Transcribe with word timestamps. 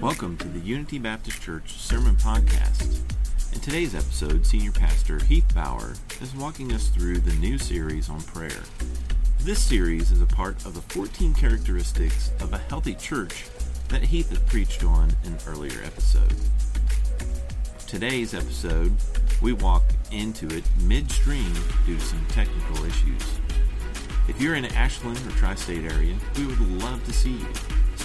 Welcome 0.00 0.36
to 0.38 0.48
the 0.48 0.60
Unity 0.60 0.98
Baptist 0.98 1.40
Church 1.40 1.72
Sermon 1.72 2.16
Podcast. 2.16 2.98
In 3.54 3.60
today's 3.60 3.94
episode, 3.94 4.44
Senior 4.44 4.72
Pastor 4.72 5.18
Heath 5.24 5.54
Bauer 5.54 5.94
is 6.20 6.34
walking 6.34 6.72
us 6.72 6.88
through 6.88 7.20
the 7.20 7.34
new 7.36 7.56
series 7.56 8.10
on 8.10 8.20
prayer. 8.20 8.62
This 9.40 9.58
series 9.58 10.12
is 10.12 10.20
a 10.20 10.26
part 10.26 10.66
of 10.66 10.74
the 10.74 10.82
14 10.82 11.32
characteristics 11.32 12.30
of 12.40 12.52
a 12.52 12.58
healthy 12.58 12.94
church 12.94 13.46
that 13.88 14.02
Heath 14.02 14.28
had 14.28 14.46
preached 14.46 14.84
on 14.84 15.10
in 15.24 15.32
an 15.32 15.38
earlier 15.46 15.82
episode. 15.82 16.34
Today's 17.86 18.34
episode, 18.34 18.92
we 19.40 19.54
walk 19.54 19.84
into 20.12 20.46
it 20.54 20.64
midstream 20.82 21.54
due 21.86 21.96
to 21.96 22.04
some 22.04 22.24
technical 22.28 22.84
issues. 22.84 23.22
If 24.28 24.40
you're 24.42 24.56
in 24.56 24.66
Ashland 24.66 25.18
or 25.26 25.30
tri 25.30 25.54
state 25.54 25.90
area, 25.90 26.16
we 26.36 26.46
would 26.46 26.82
love 26.82 27.02
to 27.06 27.12
see 27.14 27.38
you. 27.38 27.46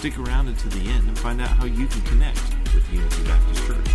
Stick 0.02 0.18
around 0.18 0.48
until 0.48 0.68
the 0.72 0.90
end 0.90 1.06
and 1.06 1.16
find 1.16 1.40
out 1.40 1.46
how 1.46 1.64
you 1.64 1.86
can 1.86 2.00
connect 2.02 2.42
with 2.74 2.84
Unity 2.92 3.22
Baptist 3.22 3.64
Church. 3.64 3.86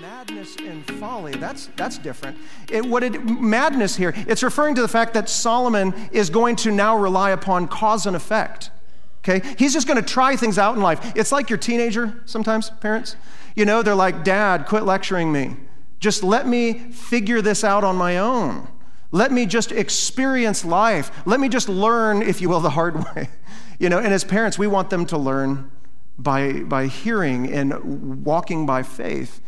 madness 0.00 0.56
and 0.56 0.86
folly 0.98 1.32
that's 1.32 1.66
that's 1.76 1.98
different. 1.98 2.38
It, 2.70 2.86
what 2.86 3.02
it 3.02 3.22
madness 3.22 3.94
here 3.94 4.14
it's 4.16 4.42
referring 4.42 4.74
to 4.76 4.80
the 4.80 4.88
fact 4.88 5.12
that 5.12 5.28
solomon 5.28 5.92
is 6.10 6.30
going 6.30 6.56
to 6.56 6.70
now 6.70 6.96
rely 6.96 7.32
upon 7.32 7.68
cause 7.68 8.06
and 8.06 8.16
effect 8.16 8.70
okay? 9.22 9.46
He's 9.58 9.74
just 9.74 9.86
going 9.86 10.02
to 10.02 10.08
try 10.08 10.36
things 10.36 10.58
out 10.58 10.74
in 10.74 10.80
life. 10.80 11.12
It's 11.14 11.32
like 11.32 11.50
your 11.50 11.58
teenager 11.58 12.22
sometimes 12.24 12.70
parents. 12.80 13.16
You 13.54 13.66
know 13.66 13.82
they're 13.82 13.94
like 13.94 14.24
dad 14.24 14.64
quit 14.64 14.84
lecturing 14.84 15.30
me 15.30 15.56
just 16.04 16.22
let 16.22 16.46
me 16.46 16.74
figure 16.74 17.42
this 17.42 17.64
out 17.64 17.82
on 17.82 17.96
my 17.96 18.18
own 18.18 18.68
let 19.10 19.32
me 19.32 19.46
just 19.46 19.72
experience 19.72 20.64
life 20.64 21.10
let 21.26 21.40
me 21.40 21.48
just 21.48 21.68
learn 21.68 22.22
if 22.22 22.40
you 22.40 22.48
will 22.48 22.60
the 22.60 22.70
hard 22.70 22.94
way 23.16 23.28
you 23.80 23.88
know 23.88 23.98
and 23.98 24.12
as 24.12 24.22
parents 24.22 24.58
we 24.58 24.66
want 24.66 24.90
them 24.90 25.04
to 25.04 25.18
learn 25.18 25.70
by, 26.16 26.62
by 26.62 26.86
hearing 26.86 27.52
and 27.52 28.24
walking 28.24 28.66
by 28.66 28.82
faith 28.82 29.40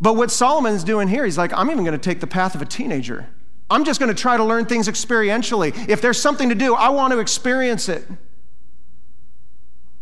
but 0.00 0.16
what 0.16 0.30
Solomon's 0.30 0.84
doing 0.84 1.08
here, 1.08 1.24
he's 1.24 1.38
like, 1.38 1.52
I'm 1.54 1.70
even 1.70 1.84
going 1.84 1.98
to 1.98 2.04
take 2.04 2.20
the 2.20 2.26
path 2.26 2.54
of 2.54 2.60
a 2.60 2.66
teenager. 2.66 3.26
I'm 3.70 3.84
just 3.84 3.98
going 4.00 4.14
to 4.14 4.20
try 4.20 4.36
to 4.36 4.44
learn 4.44 4.66
things 4.66 4.88
experientially. 4.88 5.88
If 5.88 6.02
there's 6.02 6.20
something 6.20 6.50
to 6.50 6.54
do, 6.54 6.74
I 6.74 6.90
want 6.90 7.12
to 7.12 7.20
experience 7.20 7.88
it. 7.88 8.06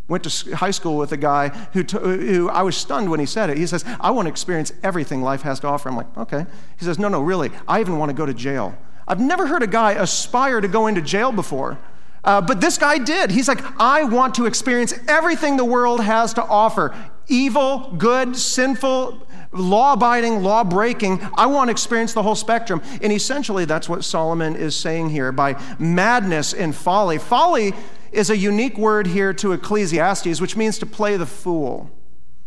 Went 0.09 0.25
to 0.25 0.57
high 0.57 0.73
school 0.73 0.97
with 0.97 1.13
a 1.13 1.17
guy 1.17 1.49
who, 1.73 1.85
t- 1.85 1.99
who 1.99 2.51
I 2.51 2.63
was 2.63 2.77
stunned 2.77 3.11
when 3.11 3.21
he 3.21 3.27
said 3.27 3.51
it. 3.51 3.57
He 3.57 3.67
says, 3.67 3.85
I 4.01 4.11
want 4.11 4.27
to 4.27 4.31
experience 4.31 4.73
everything 4.83 5.23
life 5.23 5.43
has 5.43 5.61
to 5.61 5.69
offer. 5.69 5.89
I'm 5.89 5.97
like, 5.97 6.19
okay. 6.19 6.47
He 6.79 6.85
says, 6.85 6.99
no, 6.99 7.09
no, 7.09 7.21
really. 7.23 7.51
I 7.69 7.81
even 7.81 7.99
want 7.99 8.11
to 8.11 8.15
go 8.15 8.27
to 8.27 8.35
jail. 8.35 8.77
I've 9.07 9.21
never 9.21 9.47
heard 9.47 9.63
a 9.63 9.67
guy 9.67 9.93
aspire 9.93 10.61
to 10.61 10.69
go 10.69 10.87
into 10.87 11.01
jail 11.01 11.33
before. 11.33 11.79
Uh, 12.25 12.41
but 12.41 12.61
this 12.61 12.79
guy 12.79 12.99
did. 12.99 13.31
He's 13.31 13.49
like, 13.49 13.63
I 13.81 14.05
want 14.05 14.35
to 14.37 14.47
experience 14.47 14.95
everything 15.09 15.57
the 15.57 15.65
world 15.65 16.01
has 16.01 16.35
to 16.35 16.43
offer 16.43 16.95
evil, 17.29 17.95
good, 17.99 18.37
sinful, 18.37 19.27
law 19.53 19.95
abiding, 19.95 20.43
law 20.43 20.65
breaking. 20.65 21.21
I 21.35 21.47
want 21.47 21.69
to 21.69 21.73
experience 21.73 22.13
the 22.13 22.23
whole 22.23 22.35
spectrum. 22.35 22.83
And 23.01 23.13
essentially, 23.13 23.65
that's 23.65 23.89
what 23.89 24.05
Solomon 24.05 24.57
is 24.57 24.77
saying 24.77 25.11
here 25.11 25.33
by 25.33 25.61
madness 25.79 26.53
and 26.53 26.75
folly. 26.75 27.19
Folly 27.19 27.73
is 28.13 28.31
a 28.31 28.37
unique 28.37 28.79
word 28.79 29.07
here 29.07 29.33
to 29.35 29.53
Ecclesiastes, 29.53 30.41
which 30.41 30.57
means 30.57 30.79
to 30.79 30.87
play 30.87 31.17
the 31.17 31.27
fool. 31.27 31.91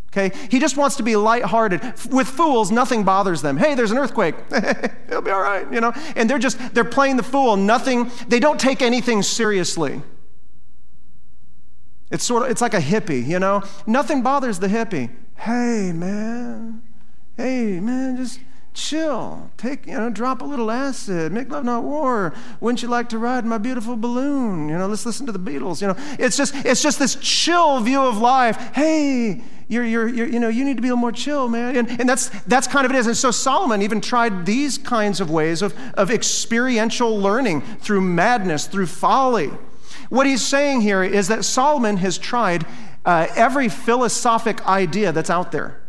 Okay? 0.10 0.36
He 0.50 0.60
just 0.60 0.78
wants 0.78 0.96
to 0.98 1.04
be 1.04 1.16
lighthearted. 1.16 1.82
With 2.10 2.28
fools, 2.28 2.72
nothing 2.72 3.04
bothers 3.04 3.42
them. 3.42 3.58
Hey, 3.58 3.76
there's 3.76 3.92
an 3.92 3.98
earthquake. 3.98 4.36
It'll 5.08 5.22
be 5.22 5.32
all 5.32 5.42
right, 5.42 5.72
you 5.74 5.82
know? 5.82 5.92
And 6.16 6.30
they're 6.30 6.40
just, 6.40 6.58
they're 6.74 6.86
playing 6.86 7.18
the 7.18 7.24
fool. 7.24 7.58
Nothing, 7.58 8.10
they 8.28 8.40
don't 8.40 8.60
take 8.60 8.82
anything 8.82 9.24
seriously. 9.24 10.02
It's 12.12 12.24
sort 12.24 12.44
of, 12.44 12.52
it's 12.52 12.62
like 12.62 12.74
a 12.74 12.80
hippie, 12.80 13.26
you 13.26 13.40
know? 13.40 13.64
Nothing 13.86 14.22
bothers 14.22 14.60
the 14.60 14.68
hippie. 14.68 15.10
Hey, 15.38 15.92
man. 15.94 16.82
Hey, 17.36 17.82
man, 17.82 18.16
just 18.16 18.40
chill. 18.76 19.50
Take, 19.58 19.88
you 19.88 19.94
know, 19.94 20.10
drop 20.10 20.42
a 20.42 20.46
little 20.46 20.70
acid. 20.70 21.32
Make 21.32 21.50
love, 21.50 21.66
not 21.66 21.84
war. 21.84 22.34
Wouldn't 22.60 22.84
you 22.84 22.90
like 22.90 23.10
to 23.10 23.18
ride 23.18 23.46
my 23.46 23.58
beautiful 23.58 23.96
balloon? 23.96 24.70
You 24.70 24.78
know, 24.78 24.88
let's 24.88 25.06
listen 25.06 25.26
to 25.26 25.32
the 25.32 25.40
Beatles. 25.40 25.82
You 25.82 25.88
know, 25.88 25.96
it's 26.20 26.38
just, 26.38 26.54
it's 26.58 26.84
just 26.84 27.00
this 27.00 27.16
chill 27.16 27.80
view 27.80 28.02
of 28.02 28.18
life. 28.18 28.58
Hey, 28.76 29.42
you're, 29.68 29.86
you're, 29.86 30.08
you're, 30.08 30.28
you 30.28 30.40
know, 30.40 30.50
you 30.50 30.64
need 30.64 30.76
to 30.76 30.82
be 30.82 30.90
a 30.90 30.92
little 30.92 31.02
more 31.02 31.12
chill, 31.12 31.48
man. 31.48 31.76
And, 31.76 32.00
and 32.00 32.08
that's, 32.08 32.30
that's 32.44 32.68
kind 32.68 32.86
of 32.86 32.92
it 32.92 32.98
is. 32.98 33.08
And 33.08 33.18
so 33.18 33.32
Solomon 33.32 33.82
even 33.82 34.02
tried 34.02 34.46
these 34.46 34.78
kinds 34.78 35.20
of 35.20 35.32
ways 35.32 35.62
of, 35.62 35.74
of 35.96 36.12
experiential 36.12 37.18
learning 37.18 37.62
through 37.62 38.02
madness, 38.02 38.68
through 38.68 38.88
folly. 38.88 39.52
What 40.10 40.28
he's 40.28 40.44
saying 40.44 40.82
here 40.82 41.04
is 41.04 41.30
that 41.30 41.46
Solomon 41.46 41.98
has 41.98 42.18
tried 42.18 42.66
uh, 43.06 43.28
every 43.36 43.70
philosophic 43.70 44.66
idea 44.68 45.12
that's 45.12 45.30
out 45.30 45.52
there. 45.52 45.82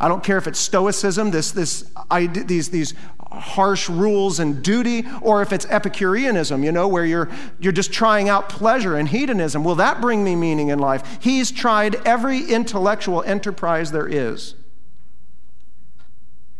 I 0.00 0.08
don't 0.08 0.24
care 0.24 0.38
if 0.38 0.46
it's 0.46 0.58
Stoicism, 0.58 1.30
this, 1.30 1.50
this, 1.50 1.84
these, 2.32 2.70
these 2.70 2.94
harsh 3.30 3.90
rules 3.90 4.40
and 4.40 4.62
duty, 4.62 5.04
or 5.20 5.42
if 5.42 5.52
it's 5.52 5.66
Epicureanism, 5.66 6.64
you 6.64 6.72
know, 6.72 6.88
where 6.88 7.04
you're, 7.04 7.28
you're 7.60 7.72
just 7.72 7.92
trying 7.92 8.30
out 8.30 8.48
pleasure 8.48 8.96
and 8.96 9.08
hedonism. 9.08 9.62
Will 9.62 9.74
that 9.74 10.00
bring 10.00 10.24
me 10.24 10.34
meaning 10.34 10.68
in 10.68 10.78
life? 10.78 11.18
He's 11.20 11.50
tried 11.50 11.96
every 12.06 12.42
intellectual 12.44 13.22
enterprise 13.24 13.92
there 13.92 14.08
is. 14.08 14.54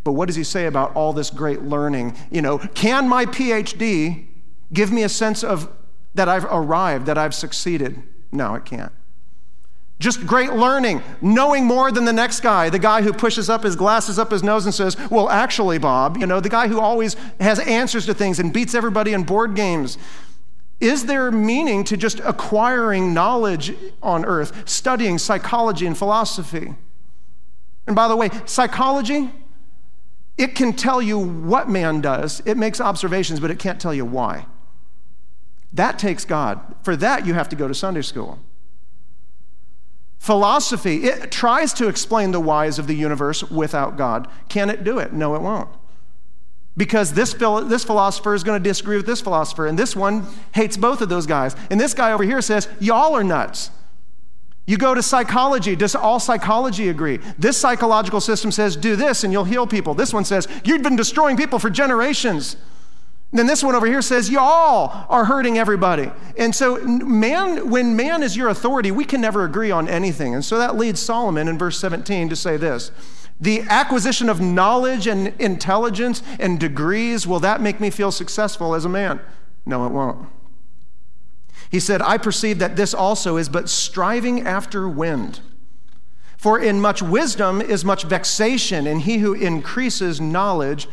But 0.04 0.12
what 0.12 0.26
does 0.26 0.36
he 0.36 0.44
say 0.44 0.66
about 0.66 0.94
all 0.94 1.14
this 1.14 1.30
great 1.30 1.62
learning? 1.62 2.16
You 2.30 2.42
know, 2.42 2.58
can 2.58 3.08
my 3.08 3.24
PhD 3.24 4.26
give 4.72 4.92
me 4.92 5.02
a 5.02 5.08
sense 5.08 5.42
of 5.42 5.70
that 6.14 6.28
I've 6.28 6.44
arrived, 6.44 7.06
that 7.06 7.16
I've 7.16 7.34
succeeded? 7.34 8.02
No, 8.32 8.54
it 8.54 8.66
can't. 8.66 8.92
Just 10.00 10.26
great 10.26 10.54
learning, 10.54 11.02
knowing 11.20 11.66
more 11.66 11.92
than 11.92 12.06
the 12.06 12.12
next 12.12 12.40
guy, 12.40 12.70
the 12.70 12.78
guy 12.78 13.02
who 13.02 13.12
pushes 13.12 13.50
up 13.50 13.62
his 13.62 13.76
glasses 13.76 14.18
up 14.18 14.30
his 14.30 14.42
nose 14.42 14.64
and 14.64 14.74
says, 14.74 14.96
Well, 15.10 15.28
actually, 15.28 15.76
Bob, 15.76 16.16
you 16.16 16.26
know, 16.26 16.40
the 16.40 16.48
guy 16.48 16.68
who 16.68 16.80
always 16.80 17.16
has 17.38 17.60
answers 17.60 18.06
to 18.06 18.14
things 18.14 18.38
and 18.38 18.50
beats 18.50 18.74
everybody 18.74 19.12
in 19.12 19.24
board 19.24 19.54
games. 19.54 19.98
Is 20.80 21.04
there 21.04 21.30
meaning 21.30 21.84
to 21.84 21.98
just 21.98 22.18
acquiring 22.20 23.12
knowledge 23.12 23.74
on 24.02 24.24
earth, 24.24 24.66
studying 24.66 25.18
psychology 25.18 25.86
and 25.86 25.96
philosophy? 25.96 26.74
And 27.86 27.94
by 27.94 28.08
the 28.08 28.16
way, 28.16 28.30
psychology, 28.46 29.30
it 30.38 30.54
can 30.54 30.72
tell 30.72 31.02
you 31.02 31.18
what 31.18 31.68
man 31.68 32.00
does, 32.00 32.40
it 32.46 32.56
makes 32.56 32.80
observations, 32.80 33.38
but 33.38 33.50
it 33.50 33.58
can't 33.58 33.78
tell 33.78 33.92
you 33.92 34.06
why. 34.06 34.46
That 35.74 35.98
takes 35.98 36.24
God. 36.24 36.74
For 36.82 36.96
that, 36.96 37.26
you 37.26 37.34
have 37.34 37.50
to 37.50 37.56
go 37.56 37.68
to 37.68 37.74
Sunday 37.74 38.00
school. 38.00 38.38
Philosophy, 40.20 41.04
it 41.04 41.32
tries 41.32 41.72
to 41.72 41.88
explain 41.88 42.30
the 42.30 42.40
whys 42.40 42.78
of 42.78 42.86
the 42.86 42.94
universe 42.94 43.42
without 43.44 43.96
God. 43.96 44.28
Can 44.50 44.68
it 44.68 44.84
do 44.84 44.98
it? 44.98 45.14
No, 45.14 45.34
it 45.34 45.40
won't. 45.40 45.70
Because 46.76 47.14
this, 47.14 47.32
this 47.32 47.84
philosopher 47.84 48.34
is 48.34 48.44
going 48.44 48.62
to 48.62 48.68
disagree 48.68 48.98
with 48.98 49.06
this 49.06 49.22
philosopher, 49.22 49.66
and 49.66 49.78
this 49.78 49.96
one 49.96 50.26
hates 50.54 50.76
both 50.76 51.00
of 51.00 51.08
those 51.08 51.24
guys. 51.24 51.56
And 51.70 51.80
this 51.80 51.94
guy 51.94 52.12
over 52.12 52.22
here 52.22 52.42
says, 52.42 52.68
Y'all 52.80 53.16
are 53.16 53.24
nuts. 53.24 53.70
You 54.66 54.76
go 54.76 54.94
to 54.94 55.02
psychology. 55.02 55.74
Does 55.74 55.94
all 55.94 56.20
psychology 56.20 56.90
agree? 56.90 57.16
This 57.38 57.56
psychological 57.56 58.20
system 58.20 58.52
says, 58.52 58.76
Do 58.76 58.96
this 58.96 59.24
and 59.24 59.32
you'll 59.32 59.44
heal 59.44 59.66
people. 59.66 59.94
This 59.94 60.12
one 60.12 60.26
says, 60.26 60.46
You've 60.64 60.82
been 60.82 60.96
destroying 60.96 61.38
people 61.38 61.58
for 61.58 61.70
generations. 61.70 62.56
Then 63.32 63.46
this 63.46 63.62
one 63.62 63.76
over 63.76 63.86
here 63.86 64.02
says, 64.02 64.28
Y'all 64.28 65.06
are 65.08 65.24
hurting 65.24 65.56
everybody. 65.56 66.10
And 66.36 66.54
so, 66.54 66.78
man, 66.84 67.70
when 67.70 67.94
man 67.94 68.22
is 68.22 68.36
your 68.36 68.48
authority, 68.48 68.90
we 68.90 69.04
can 69.04 69.20
never 69.20 69.44
agree 69.44 69.70
on 69.70 69.88
anything. 69.88 70.34
And 70.34 70.44
so 70.44 70.58
that 70.58 70.76
leads 70.76 71.00
Solomon 71.00 71.46
in 71.46 71.56
verse 71.56 71.78
17 71.78 72.28
to 72.28 72.36
say 72.36 72.56
this 72.56 72.90
The 73.40 73.62
acquisition 73.68 74.28
of 74.28 74.40
knowledge 74.40 75.06
and 75.06 75.28
intelligence 75.40 76.22
and 76.40 76.58
degrees, 76.58 77.26
will 77.26 77.40
that 77.40 77.60
make 77.60 77.78
me 77.78 77.90
feel 77.90 78.10
successful 78.10 78.74
as 78.74 78.84
a 78.84 78.88
man? 78.88 79.20
No, 79.64 79.86
it 79.86 79.92
won't. 79.92 80.26
He 81.70 81.78
said, 81.78 82.02
I 82.02 82.18
perceive 82.18 82.58
that 82.58 82.74
this 82.74 82.92
also 82.92 83.36
is 83.36 83.48
but 83.48 83.68
striving 83.68 84.44
after 84.44 84.88
wind. 84.88 85.38
For 86.36 86.58
in 86.58 86.80
much 86.80 87.00
wisdom 87.00 87.60
is 87.60 87.84
much 87.84 88.04
vexation, 88.04 88.88
and 88.88 89.02
he 89.02 89.18
who 89.18 89.34
increases 89.34 90.20
knowledge 90.20 90.88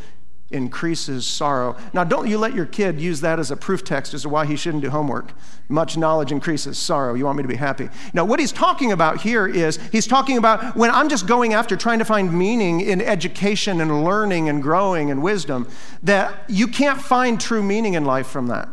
increases 0.49 1.25
sorrow. 1.25 1.75
Now, 1.93 2.03
don't 2.03 2.27
you 2.27 2.37
let 2.37 2.53
your 2.53 2.65
kid 2.65 3.01
use 3.01 3.19
that 3.21 3.37
as 3.37 3.51
a 3.51 3.57
proof 3.57 3.83
text 3.83 4.13
as 4.13 4.21
to 4.21 4.29
why 4.29 4.45
he 4.45 4.55
shouldn't 4.55 4.83
do 4.83 4.89
homework. 4.89 5.33
Much 5.67 5.97
knowledge 5.97 6.31
increases 6.31 6.77
sorrow. 6.77 7.13
You 7.15 7.25
want 7.25 7.37
me 7.37 7.43
to 7.43 7.49
be 7.49 7.55
happy. 7.55 7.89
Now, 8.13 8.23
what 8.23 8.39
he's 8.39 8.53
talking 8.53 8.93
about 8.93 9.21
here 9.21 9.45
is 9.45 9.77
he's 9.91 10.07
talking 10.07 10.37
about 10.37 10.77
when 10.77 10.89
I'm 10.89 11.09
just 11.09 11.27
going 11.27 11.53
after 11.53 11.75
trying 11.75 11.99
to 11.99 12.05
find 12.05 12.33
meaning 12.33 12.79
in 12.79 13.01
education 13.01 13.81
and 13.81 14.05
learning 14.05 14.47
and 14.47 14.63
growing 14.63 15.11
and 15.11 15.21
wisdom, 15.21 15.67
that 16.03 16.33
you 16.47 16.67
can't 16.67 17.01
find 17.01 17.41
true 17.41 17.61
meaning 17.61 17.95
in 17.95 18.05
life 18.05 18.27
from 18.27 18.47
that. 18.47 18.69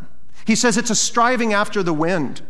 He 0.47 0.55
says 0.55 0.77
it's 0.77 0.91
a 0.91 0.97
striving 0.97 1.53
after 1.53 1.83
the 1.83 1.95
wind. 1.95 2.43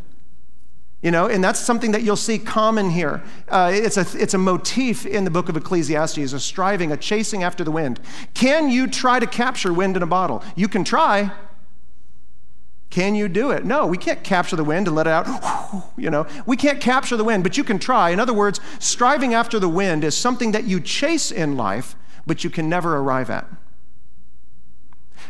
You 1.05 1.11
know, 1.11 1.27
and 1.27 1.45
that's 1.45 1.61
something 1.61 1.91
that 1.91 2.03
you'll 2.03 2.17
see 2.17 2.39
common 2.39 2.89
here. 2.89 3.23
Uh, 3.51 3.71
it's, 3.75 3.99
a, 3.99 4.07
it's 4.19 4.33
a 4.33 4.39
motif 4.39 5.05
in 5.05 5.25
the 5.25 5.31
book 5.31 5.51
of 5.51 5.57
Ecclesiastes, 5.57 6.33
a 6.33 6.41
striving, 6.41 6.93
a 6.93 6.97
chasing 6.97 7.43
after 7.43 7.63
the 7.63 7.71
wind. 7.71 8.01
Can 8.33 8.71
you 8.71 8.87
try 8.87 9.21
to 9.21 9.27
capture 9.27 9.71
wind 9.71 9.99
in 9.99 10.03
a 10.03 10.07
bottle? 10.07 10.43
You 10.57 10.67
can 10.67 10.83
try. 10.83 11.31
Can 12.89 13.15
you 13.15 13.29
do 13.29 13.51
it? 13.51 13.67
No, 13.67 13.87
we 13.87 13.99
can't 13.99 14.25
capture 14.25 14.57
the 14.57 14.65
wind 14.65 14.87
and 14.89 14.97
let 14.97 15.07
it 15.07 15.11
out. 15.11 15.27
You 15.97 16.09
know, 16.09 16.27
we 16.47 16.57
can't 16.57 16.81
capture 16.81 17.17
the 17.17 17.25
wind, 17.25 17.43
but 17.43 17.57
you 17.57 17.65
can 17.65 17.81
try. 17.81 18.11
In 18.11 18.21
other 18.21 18.33
words, 18.33 18.61
striving 18.79 19.35
after 19.35 19.59
the 19.59 19.69
wind 19.69 20.05
is 20.05 20.17
something 20.17 20.53
that 20.53 20.65
you 20.65 20.81
chase 20.81 21.33
in 21.33 21.57
life, 21.57 21.97
but 22.27 22.45
you 22.45 22.51
can 22.51 22.69
never 22.69 22.97
arrive 22.97 23.29
at. 23.29 23.47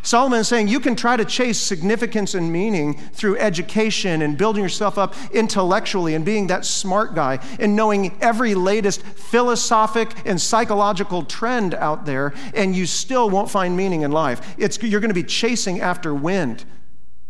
Solomon 0.04 0.40
is 0.40 0.48
saying 0.48 0.68
you 0.68 0.80
can 0.80 0.94
try 0.94 1.16
to 1.16 1.24
chase 1.24 1.58
significance 1.58 2.34
and 2.34 2.52
meaning 2.52 2.92
through 3.14 3.38
education 3.38 4.20
and 4.20 4.36
building 4.36 4.62
yourself 4.62 4.98
up 4.98 5.14
intellectually 5.32 6.14
and 6.14 6.26
being 6.26 6.46
that 6.48 6.66
smart 6.66 7.14
guy 7.14 7.38
and 7.58 7.74
knowing 7.74 8.14
every 8.20 8.54
latest 8.54 9.00
philosophic 9.02 10.10
and 10.26 10.38
psychological 10.38 11.24
trend 11.24 11.74
out 11.74 12.04
there, 12.04 12.34
and 12.52 12.76
you 12.76 12.84
still 12.84 13.30
won't 13.30 13.50
find 13.50 13.74
meaning 13.74 14.02
in 14.02 14.12
life. 14.12 14.54
It's, 14.58 14.80
you're 14.82 15.00
going 15.00 15.08
to 15.08 15.14
be 15.14 15.24
chasing 15.24 15.80
after 15.80 16.14
wind. 16.14 16.66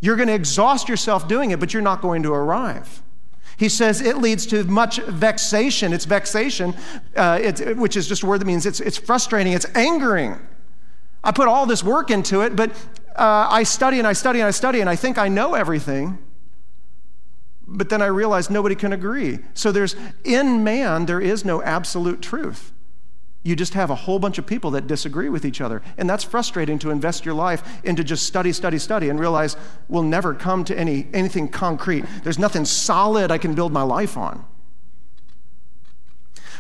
You're 0.00 0.16
going 0.16 0.28
to 0.28 0.34
exhaust 0.34 0.88
yourself 0.88 1.28
doing 1.28 1.52
it, 1.52 1.60
but 1.60 1.72
you're 1.72 1.80
not 1.80 2.02
going 2.02 2.24
to 2.24 2.32
arrive. 2.32 3.02
He 3.56 3.68
says 3.68 4.00
it 4.00 4.18
leads 4.18 4.46
to 4.46 4.64
much 4.64 4.98
vexation. 4.98 5.92
It's 5.92 6.06
vexation, 6.06 6.74
uh, 7.14 7.52
which 7.76 7.96
is 7.96 8.08
just 8.08 8.24
a 8.24 8.26
word 8.26 8.40
that 8.40 8.46
means 8.46 8.66
it's, 8.66 8.80
it's 8.80 8.98
frustrating, 8.98 9.52
it's 9.52 9.66
angering. 9.76 10.40
I 11.24 11.32
put 11.32 11.48
all 11.48 11.66
this 11.66 11.82
work 11.82 12.10
into 12.10 12.42
it, 12.42 12.54
but 12.54 12.70
uh, 13.16 13.48
I 13.50 13.62
study 13.62 13.98
and 13.98 14.06
I 14.06 14.12
study 14.12 14.40
and 14.40 14.46
I 14.46 14.50
study 14.50 14.80
and 14.80 14.90
I 14.90 14.96
think 14.96 15.18
I 15.18 15.28
know 15.28 15.54
everything. 15.54 16.18
But 17.66 17.88
then 17.88 18.02
I 18.02 18.06
realize 18.06 18.50
nobody 18.50 18.74
can 18.74 18.92
agree. 18.92 19.38
So 19.54 19.72
there's, 19.72 19.96
in 20.22 20.62
man, 20.62 21.06
there 21.06 21.20
is 21.20 21.44
no 21.44 21.62
absolute 21.62 22.20
truth. 22.20 22.72
You 23.42 23.56
just 23.56 23.74
have 23.74 23.90
a 23.90 23.94
whole 23.94 24.18
bunch 24.18 24.38
of 24.38 24.46
people 24.46 24.70
that 24.72 24.86
disagree 24.86 25.28
with 25.28 25.44
each 25.44 25.60
other. 25.60 25.82
And 25.96 26.08
that's 26.08 26.24
frustrating 26.24 26.78
to 26.80 26.90
invest 26.90 27.24
your 27.24 27.34
life 27.34 27.62
into 27.84 28.04
just 28.04 28.26
study, 28.26 28.52
study, 28.52 28.78
study, 28.78 29.08
and 29.08 29.18
realize 29.18 29.56
we'll 29.88 30.02
never 30.02 30.34
come 30.34 30.64
to 30.64 30.78
any, 30.78 31.08
anything 31.12 31.48
concrete. 31.48 32.04
There's 32.22 32.38
nothing 32.38 32.64
solid 32.64 33.30
I 33.30 33.38
can 33.38 33.54
build 33.54 33.72
my 33.72 33.82
life 33.82 34.16
on. 34.16 34.44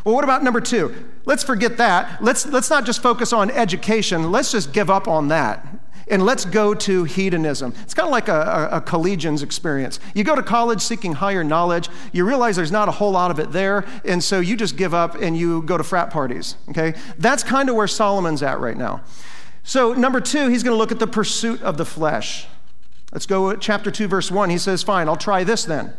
Well, 0.04 0.14
what 0.14 0.24
about 0.24 0.42
number 0.42 0.60
two? 0.60 0.94
Let's 1.24 1.42
forget 1.42 1.78
that. 1.78 2.22
Let's, 2.22 2.46
let's 2.46 2.68
not 2.68 2.84
just 2.84 3.02
focus 3.02 3.32
on 3.32 3.50
education. 3.50 4.30
Let's 4.30 4.52
just 4.52 4.72
give 4.72 4.90
up 4.90 5.08
on 5.08 5.28
that. 5.28 5.66
And 6.08 6.22
let's 6.22 6.44
go 6.44 6.74
to 6.74 7.04
hedonism. 7.04 7.72
It's 7.82 7.94
kind 7.94 8.06
of 8.06 8.12
like 8.12 8.28
a, 8.28 8.68
a, 8.72 8.76
a, 8.76 8.80
collegian's 8.82 9.42
experience. 9.42 10.00
You 10.14 10.22
go 10.22 10.34
to 10.34 10.42
college 10.42 10.82
seeking 10.82 11.14
higher 11.14 11.42
knowledge, 11.42 11.88
you 12.12 12.26
realize 12.26 12.56
there's 12.56 12.70
not 12.70 12.88
a 12.88 12.92
whole 12.92 13.12
lot 13.12 13.30
of 13.30 13.38
it 13.38 13.52
there, 13.52 13.86
and 14.04 14.22
so 14.22 14.40
you 14.40 14.54
just 14.54 14.76
give 14.76 14.92
up 14.92 15.14
and 15.14 15.34
you 15.34 15.62
go 15.62 15.78
to 15.78 15.82
frat 15.82 16.10
parties. 16.10 16.56
Okay? 16.68 16.92
That's 17.16 17.42
kind 17.42 17.70
of 17.70 17.76
where 17.76 17.86
Solomon's 17.86 18.42
at 18.42 18.60
right 18.60 18.76
now. 18.76 19.02
So, 19.62 19.94
number 19.94 20.20
two, 20.20 20.48
he's 20.48 20.62
going 20.62 20.74
to 20.74 20.78
look 20.78 20.92
at 20.92 20.98
the 20.98 21.06
pursuit 21.06 21.62
of 21.62 21.78
the 21.78 21.86
flesh. 21.86 22.46
Let's 23.10 23.24
go 23.24 23.56
chapter 23.56 23.90
2, 23.90 24.06
verse 24.06 24.30
1. 24.30 24.50
He 24.50 24.58
says, 24.58 24.82
Fine, 24.82 25.08
I'll 25.08 25.16
try 25.16 25.42
this 25.42 25.64
then. 25.64 25.94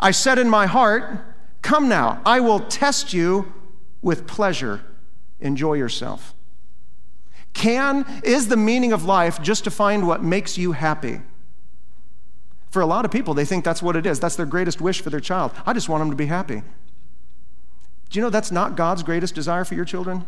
I 0.00 0.10
said 0.10 0.36
in 0.36 0.50
my 0.50 0.66
heart, 0.66 1.31
Come 1.62 1.88
now, 1.88 2.20
I 2.26 2.40
will 2.40 2.60
test 2.60 3.12
you 3.12 3.52
with 4.02 4.26
pleasure. 4.26 4.82
Enjoy 5.40 5.74
yourself. 5.74 6.34
Can, 7.54 8.06
is 8.24 8.48
the 8.48 8.56
meaning 8.56 8.92
of 8.92 9.04
life 9.04 9.40
just 9.40 9.64
to 9.64 9.70
find 9.70 10.06
what 10.06 10.22
makes 10.22 10.58
you 10.58 10.72
happy? 10.72 11.20
For 12.70 12.80
a 12.80 12.86
lot 12.86 13.04
of 13.04 13.10
people, 13.10 13.34
they 13.34 13.44
think 13.44 13.64
that's 13.64 13.82
what 13.82 13.96
it 13.96 14.06
is. 14.06 14.18
That's 14.18 14.36
their 14.36 14.46
greatest 14.46 14.80
wish 14.80 15.00
for 15.00 15.10
their 15.10 15.20
child. 15.20 15.52
I 15.66 15.72
just 15.72 15.88
want 15.88 16.00
them 16.00 16.10
to 16.10 16.16
be 16.16 16.26
happy. 16.26 16.62
Do 18.08 18.18
you 18.18 18.22
know 18.22 18.30
that's 18.30 18.50
not 18.50 18.76
God's 18.76 19.02
greatest 19.02 19.34
desire 19.34 19.64
for 19.64 19.74
your 19.74 19.84
children? 19.84 20.26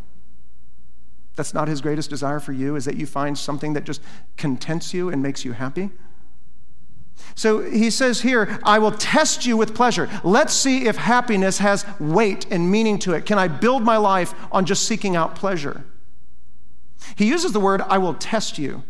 That's 1.36 1.54
not 1.54 1.68
his 1.68 1.80
greatest 1.80 2.10
desire 2.10 2.40
for 2.40 2.52
you, 2.52 2.76
is 2.76 2.84
that 2.84 2.96
you 2.96 3.06
find 3.06 3.36
something 3.36 3.72
that 3.72 3.84
just 3.84 4.00
contents 4.36 4.94
you 4.94 5.08
and 5.08 5.22
makes 5.22 5.44
you 5.44 5.52
happy? 5.52 5.90
So 7.34 7.62
he 7.62 7.90
says 7.90 8.20
here, 8.20 8.58
I 8.62 8.78
will 8.78 8.92
test 8.92 9.44
you 9.44 9.56
with 9.56 9.74
pleasure. 9.74 10.08
Let's 10.22 10.52
see 10.52 10.86
if 10.86 10.96
happiness 10.96 11.58
has 11.58 11.84
weight 11.98 12.46
and 12.50 12.70
meaning 12.70 12.98
to 13.00 13.12
it. 13.12 13.26
Can 13.26 13.38
I 13.38 13.48
build 13.48 13.82
my 13.82 13.96
life 13.96 14.34
on 14.52 14.66
just 14.66 14.86
seeking 14.86 15.16
out 15.16 15.34
pleasure? 15.34 15.84
He 17.16 17.26
uses 17.26 17.52
the 17.52 17.60
word, 17.60 17.80
I 17.82 17.98
will 17.98 18.14
test 18.14 18.58
you. 18.58 18.84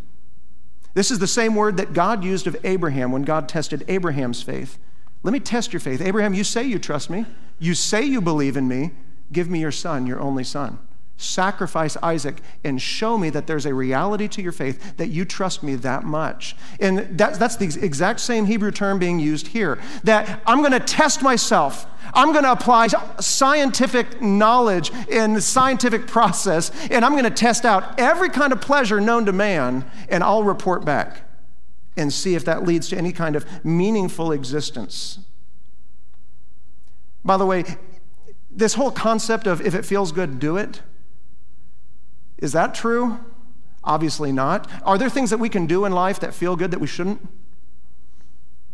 This 0.93 1.11
is 1.11 1.19
the 1.19 1.27
same 1.27 1.55
word 1.55 1.77
that 1.79 1.93
God 1.93 2.23
used 2.23 2.47
of 2.47 2.57
Abraham 2.65 3.11
when 3.11 3.23
God 3.23 3.49
tested 3.49 3.85
Abraham's 3.89 4.43
faith. 4.43 4.79
Let 5.23 5.33
me 5.33 5.41
test 5.41 5.73
your 5.73 5.81
faith. 5.81 6.01
Abraham, 6.01 6.35
you 6.35 6.45
say 6.45 6.63
you 6.63 6.79
trust 6.79 7.11
me. 7.11 7.25
You 7.59 7.75
say 7.75 8.05
you 8.05 8.21
believe 8.21 8.57
in 8.57 8.69
me. 8.69 8.93
Give 9.33 9.49
me 9.49 9.59
your 9.61 9.73
son, 9.73 10.07
your 10.07 10.21
only 10.21 10.45
son 10.45 10.79
sacrifice 11.17 11.97
Isaac 12.03 12.41
and 12.65 12.81
show 12.81 13.17
me 13.17 13.31
that 13.31 13.47
there's 13.47 13.67
a 13.67 13.75
reality 13.75 14.27
to 14.29 14.43
your 14.43 14.53
faith 14.53 14.97
that 14.97 15.09
you 15.09 15.25
trust 15.25 15.63
me 15.63 15.77
that 15.77 16.05
much. 16.05 16.57
And 16.81 17.19
that, 17.19 17.35
that's 17.39 17.57
the 17.57 17.67
exact 17.67 18.21
same 18.21 18.47
Hebrew 18.47 18.71
term 18.71 18.99
being 18.99 19.21
used 19.21 19.49
here 19.49 19.81
that 20.03 20.43
I'm 20.47 20.59
going 20.59 20.73
to 20.73 20.81
test 20.81 21.23
myself. 21.23 21.87
I'm 22.13 22.33
going 22.33 22.45
to 22.45 22.53
apply 22.53 22.89
scientific 23.21 24.21
knowledge 24.21 24.93
and 25.11 25.43
scientific 25.43 26.07
process, 26.07 26.71
and 26.91 27.05
I'm 27.05 27.13
going 27.13 27.25
to 27.25 27.31
test 27.31 27.65
out 27.65 27.99
every 27.99 28.29
kind 28.29 28.53
of 28.53 28.61
pleasure 28.61 29.01
known 29.01 29.25
to 29.27 29.33
man, 29.33 29.91
and 30.09 30.23
I'll 30.23 30.45
report 30.45 30.85
back 30.85 31.23
and 31.97 32.13
see 32.13 32.35
if 32.35 32.45
that 32.45 32.65
leads 32.65 32.89
to 32.89 32.99
any 32.99 33.13
kind 33.13 33.37
of 33.37 33.47
meaningful 33.65 34.33
existence. 34.33 35.21
By 37.25 37.37
the 37.37 37.47
way, 37.47 37.65
this 38.51 38.75
whole 38.75 38.91
concept 38.91 39.47
of 39.47 39.61
if 39.61 39.75
it 39.75 39.85
feels 39.85 40.13
good, 40.13 40.39
do 40.39 40.57
it 40.57 40.83
is 42.39 42.53
that 42.53 42.75
true? 42.75 43.19
Obviously 43.83 44.33
not. 44.33 44.69
Are 44.83 44.99
there 44.99 45.11
things 45.11 45.31
that 45.31 45.39
we 45.39 45.49
can 45.49 45.67
do 45.67 45.85
in 45.85 45.93
life 45.93 46.21
that 46.21 46.35
feel 46.35 46.57
good 46.57 46.71
that 46.71 46.81
we 46.81 46.87
shouldn't? 46.87 47.27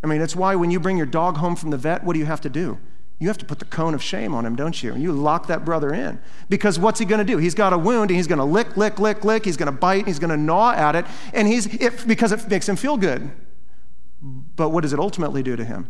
I 0.02 0.06
mean, 0.06 0.20
it's 0.20 0.36
why 0.36 0.54
when 0.54 0.70
you 0.70 0.80
bring 0.80 0.96
your 0.96 1.06
dog 1.06 1.36
home 1.36 1.56
from 1.56 1.70
the 1.70 1.76
vet, 1.76 2.04
what 2.04 2.14
do 2.14 2.18
you 2.18 2.26
have 2.26 2.40
to 2.42 2.48
do? 2.48 2.78
You 3.18 3.28
have 3.28 3.36
to 3.38 3.44
put 3.44 3.58
the 3.58 3.66
cone 3.66 3.92
of 3.92 4.02
shame 4.02 4.34
on 4.34 4.46
him, 4.46 4.56
don't 4.56 4.82
you? 4.82 4.94
And 4.94 5.02
you 5.02 5.12
lock 5.12 5.46
that 5.48 5.62
brother 5.62 5.92
in. 5.92 6.18
Because 6.48 6.78
what's 6.78 6.98
he 6.98 7.04
going 7.04 7.18
to 7.18 7.24
do? 7.24 7.36
He's 7.36 7.54
got 7.54 7.74
a 7.74 7.78
wound 7.78 8.10
and 8.10 8.16
he's 8.16 8.26
going 8.26 8.38
to 8.38 8.44
lick, 8.44 8.78
lick, 8.78 8.98
lick, 8.98 9.24
lick. 9.24 9.44
He's 9.44 9.58
going 9.58 9.66
to 9.66 9.78
bite 9.78 9.98
and 9.98 10.06
he's 10.06 10.18
going 10.18 10.30
to 10.30 10.38
gnaw 10.38 10.72
at 10.72 10.96
it. 10.96 11.04
And 11.34 11.46
he's, 11.46 11.66
it, 11.66 12.06
because 12.06 12.32
it 12.32 12.48
makes 12.48 12.66
him 12.66 12.76
feel 12.76 12.96
good. 12.96 13.30
But 14.22 14.70
what 14.70 14.82
does 14.82 14.94
it 14.94 14.98
ultimately 14.98 15.42
do 15.42 15.54
to 15.54 15.64
him? 15.64 15.88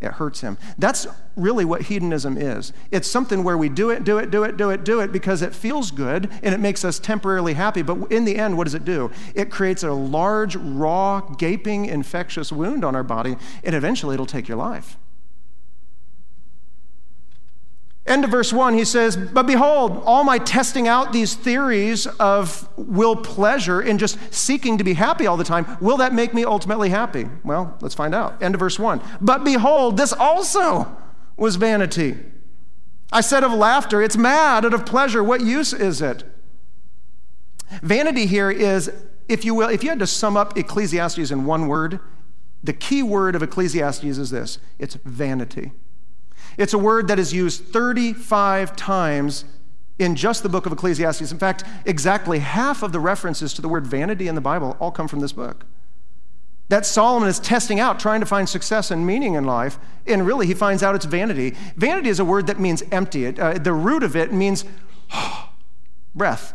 It 0.00 0.12
hurts 0.12 0.40
him. 0.40 0.56
That's 0.78 1.06
really 1.36 1.64
what 1.64 1.82
hedonism 1.82 2.38
is. 2.38 2.72
It's 2.90 3.06
something 3.06 3.44
where 3.44 3.58
we 3.58 3.68
do 3.68 3.90
it, 3.90 4.02
do 4.02 4.16
it, 4.18 4.30
do 4.30 4.44
it, 4.44 4.56
do 4.56 4.70
it, 4.70 4.84
do 4.84 5.00
it 5.00 5.12
because 5.12 5.42
it 5.42 5.54
feels 5.54 5.90
good 5.90 6.30
and 6.42 6.54
it 6.54 6.60
makes 6.60 6.84
us 6.84 6.98
temporarily 6.98 7.54
happy. 7.54 7.82
But 7.82 8.10
in 8.10 8.24
the 8.24 8.36
end, 8.36 8.56
what 8.56 8.64
does 8.64 8.74
it 8.74 8.84
do? 8.84 9.10
It 9.34 9.50
creates 9.50 9.82
a 9.82 9.92
large, 9.92 10.56
raw, 10.56 11.20
gaping, 11.20 11.84
infectious 11.84 12.50
wound 12.50 12.84
on 12.84 12.96
our 12.96 13.02
body, 13.02 13.36
and 13.62 13.74
eventually 13.74 14.14
it'll 14.14 14.26
take 14.26 14.48
your 14.48 14.56
life. 14.56 14.96
End 18.10 18.24
of 18.24 18.30
verse 18.32 18.52
1, 18.52 18.74
he 18.74 18.84
says, 18.84 19.16
But 19.16 19.46
behold, 19.46 20.02
all 20.04 20.24
my 20.24 20.38
testing 20.38 20.88
out 20.88 21.12
these 21.12 21.36
theories 21.36 22.08
of 22.18 22.68
will 22.76 23.14
pleasure 23.14 23.80
and 23.80 24.00
just 24.00 24.18
seeking 24.34 24.78
to 24.78 24.84
be 24.84 24.94
happy 24.94 25.28
all 25.28 25.36
the 25.36 25.44
time, 25.44 25.78
will 25.80 25.96
that 25.98 26.12
make 26.12 26.34
me 26.34 26.44
ultimately 26.44 26.88
happy? 26.88 27.26
Well, 27.44 27.78
let's 27.80 27.94
find 27.94 28.12
out. 28.12 28.42
End 28.42 28.56
of 28.56 28.58
verse 28.58 28.80
1. 28.80 29.00
But 29.20 29.44
behold, 29.44 29.96
this 29.96 30.12
also 30.12 30.96
was 31.36 31.54
vanity. 31.54 32.16
I 33.12 33.20
said 33.20 33.44
of 33.44 33.52
laughter, 33.52 34.02
it's 34.02 34.16
mad, 34.16 34.64
and 34.64 34.74
of 34.74 34.84
pleasure, 34.84 35.22
what 35.22 35.40
use 35.40 35.72
is 35.72 36.02
it? 36.02 36.24
Vanity 37.80 38.26
here 38.26 38.50
is, 38.50 38.90
if 39.28 39.44
you 39.44 39.54
will, 39.54 39.68
if 39.68 39.84
you 39.84 39.88
had 39.88 40.00
to 40.00 40.06
sum 40.08 40.36
up 40.36 40.58
Ecclesiastes 40.58 41.30
in 41.30 41.44
one 41.44 41.68
word, 41.68 42.00
the 42.62 42.72
key 42.72 43.04
word 43.04 43.36
of 43.36 43.42
Ecclesiastes 43.44 44.02
is 44.02 44.30
this 44.30 44.58
it's 44.80 44.96
vanity. 45.04 45.70
It's 46.60 46.74
a 46.74 46.78
word 46.78 47.08
that 47.08 47.18
is 47.18 47.32
used 47.32 47.64
35 47.64 48.76
times 48.76 49.46
in 49.98 50.14
just 50.14 50.42
the 50.42 50.48
book 50.50 50.66
of 50.66 50.72
Ecclesiastes. 50.72 51.32
In 51.32 51.38
fact, 51.38 51.64
exactly 51.86 52.40
half 52.40 52.82
of 52.82 52.92
the 52.92 53.00
references 53.00 53.54
to 53.54 53.62
the 53.62 53.68
word 53.68 53.86
vanity 53.86 54.28
in 54.28 54.34
the 54.34 54.42
Bible 54.42 54.76
all 54.78 54.90
come 54.90 55.08
from 55.08 55.20
this 55.20 55.32
book. 55.32 55.64
That 56.68 56.84
Solomon 56.84 57.30
is 57.30 57.40
testing 57.40 57.80
out, 57.80 57.98
trying 57.98 58.20
to 58.20 58.26
find 58.26 58.46
success 58.46 58.90
and 58.90 59.06
meaning 59.06 59.36
in 59.36 59.44
life, 59.44 59.78
and 60.06 60.26
really 60.26 60.46
he 60.46 60.52
finds 60.52 60.82
out 60.82 60.94
it's 60.94 61.06
vanity. 61.06 61.56
Vanity 61.76 62.10
is 62.10 62.20
a 62.20 62.26
word 62.26 62.46
that 62.48 62.60
means 62.60 62.82
empty. 62.92 63.24
It, 63.24 63.38
uh, 63.38 63.54
the 63.54 63.72
root 63.72 64.02
of 64.02 64.14
it 64.14 64.30
means 64.30 64.66
breath. 66.14 66.52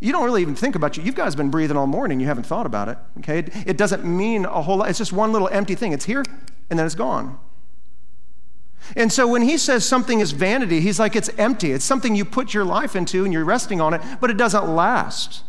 You 0.00 0.12
don't 0.12 0.24
really 0.24 0.40
even 0.40 0.54
think 0.54 0.76
about 0.76 0.96
it. 0.96 1.02
you. 1.02 1.04
You 1.04 1.12
guys 1.12 1.36
been 1.36 1.50
breathing 1.50 1.76
all 1.76 1.86
morning. 1.86 2.20
You 2.20 2.26
haven't 2.26 2.46
thought 2.46 2.64
about 2.64 2.88
it. 2.88 2.96
Okay, 3.18 3.40
it, 3.40 3.52
it 3.66 3.76
doesn't 3.76 4.02
mean 4.02 4.46
a 4.46 4.62
whole 4.62 4.78
lot. 4.78 4.88
It's 4.88 4.98
just 4.98 5.12
one 5.12 5.30
little 5.30 5.48
empty 5.48 5.74
thing. 5.74 5.92
It's 5.92 6.06
here, 6.06 6.24
and 6.70 6.78
then 6.78 6.86
it's 6.86 6.94
gone. 6.94 7.38
And 8.96 9.12
so 9.12 9.26
when 9.26 9.42
he 9.42 9.56
says 9.58 9.84
something 9.84 10.20
is 10.20 10.32
vanity, 10.32 10.80
he's 10.80 10.98
like, 10.98 11.16
it's 11.16 11.30
empty. 11.38 11.72
It's 11.72 11.84
something 11.84 12.14
you 12.14 12.24
put 12.24 12.54
your 12.54 12.64
life 12.64 12.94
into 12.94 13.24
and 13.24 13.32
you're 13.32 13.44
resting 13.44 13.80
on 13.80 13.94
it, 13.94 14.02
but 14.20 14.30
it 14.30 14.36
doesn't 14.36 14.68
last. 14.68 15.42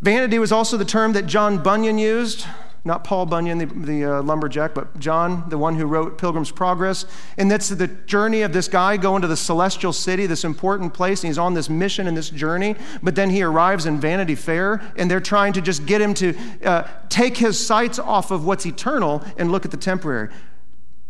Vanity 0.00 0.38
was 0.38 0.50
also 0.50 0.76
the 0.76 0.84
term 0.84 1.12
that 1.12 1.26
John 1.26 1.62
Bunyan 1.62 1.98
used 1.98 2.46
Not 2.84 3.04
Paul 3.04 3.26
Bunyan, 3.26 3.58
the, 3.58 3.66
the 3.66 4.04
uh, 4.04 4.22
lumberjack, 4.22 4.74
but 4.74 4.98
John, 4.98 5.48
the 5.48 5.56
one 5.56 5.76
who 5.76 5.86
wrote 5.86 6.18
Pilgrim's 6.18 6.50
Progress. 6.50 7.06
And 7.38 7.48
that's 7.48 7.68
the 7.68 7.86
journey 7.86 8.42
of 8.42 8.52
this 8.52 8.66
guy 8.66 8.96
going 8.96 9.22
to 9.22 9.28
the 9.28 9.36
celestial 9.36 9.92
city, 9.92 10.26
this 10.26 10.42
important 10.42 10.92
place, 10.92 11.22
and 11.22 11.28
he's 11.28 11.38
on 11.38 11.54
this 11.54 11.70
mission 11.70 12.08
and 12.08 12.16
this 12.16 12.28
journey. 12.28 12.74
But 13.00 13.14
then 13.14 13.30
he 13.30 13.42
arrives 13.42 13.86
in 13.86 14.00
Vanity 14.00 14.34
Fair, 14.34 14.82
and 14.96 15.08
they're 15.08 15.20
trying 15.20 15.52
to 15.52 15.60
just 15.60 15.86
get 15.86 16.00
him 16.00 16.12
to 16.14 16.36
uh, 16.64 16.88
take 17.08 17.36
his 17.36 17.64
sights 17.64 18.00
off 18.00 18.32
of 18.32 18.44
what's 18.44 18.66
eternal 18.66 19.22
and 19.36 19.52
look 19.52 19.64
at 19.64 19.70
the 19.70 19.76
temporary. 19.76 20.30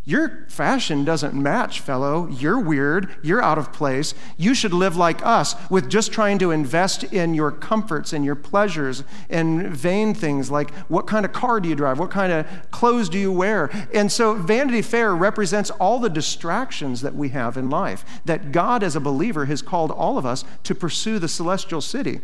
Your 0.05 0.47
fashion 0.49 1.05
doesn't 1.05 1.33
match, 1.33 1.79
fellow. 1.79 2.27
You're 2.27 2.59
weird. 2.59 3.15
You're 3.23 3.41
out 3.41 3.57
of 3.57 3.73
place. 3.73 4.15
You 4.37 4.53
should 4.53 4.73
live 4.73 4.97
like 4.97 5.25
us 5.25 5.55
with 5.71 5.89
just 5.89 6.11
trying 6.11 6.41
to 6.41 6.51
invest 6.51 7.05
in 7.05 7.35
your 7.35 7.53
comforts 7.53 8.13
and 8.13 8.25
your 8.25 8.35
pleasures 8.35 9.05
and 9.31 9.69
vain 9.69 10.13
things 10.13 10.51
like 10.51 10.75
what 10.89 11.07
kind 11.07 11.25
of 11.25 11.33
car 11.33 11.61
do 11.61 11.69
you 11.69 11.77
drive? 11.77 12.01
What 12.01 12.11
kind 12.11 12.33
of 12.33 12.47
clothes 12.73 13.09
do 13.09 13.19
you 13.19 13.31
wear? 13.31 13.71
And 13.95 14.11
so 14.11 14.35
Vanity 14.35 14.83
Fair 14.83 15.15
represents 15.15 15.71
all 15.71 16.01
the 16.01 16.11
distractions 16.11 17.03
that 17.03 17.15
we 17.15 17.29
have 17.29 17.57
in 17.57 17.71
life, 17.71 18.05
that 18.25 18.51
God, 18.51 18.83
as 18.83 18.97
a 18.97 19.01
believer, 19.01 19.45
has 19.45 19.63
called 19.63 19.93
all 19.93 20.19
of 20.19 20.27
us 20.27 20.45
to 20.65 20.75
pursue 20.75 21.21
the 21.21 21.29
celestial 21.29 21.81
city. 21.81 22.21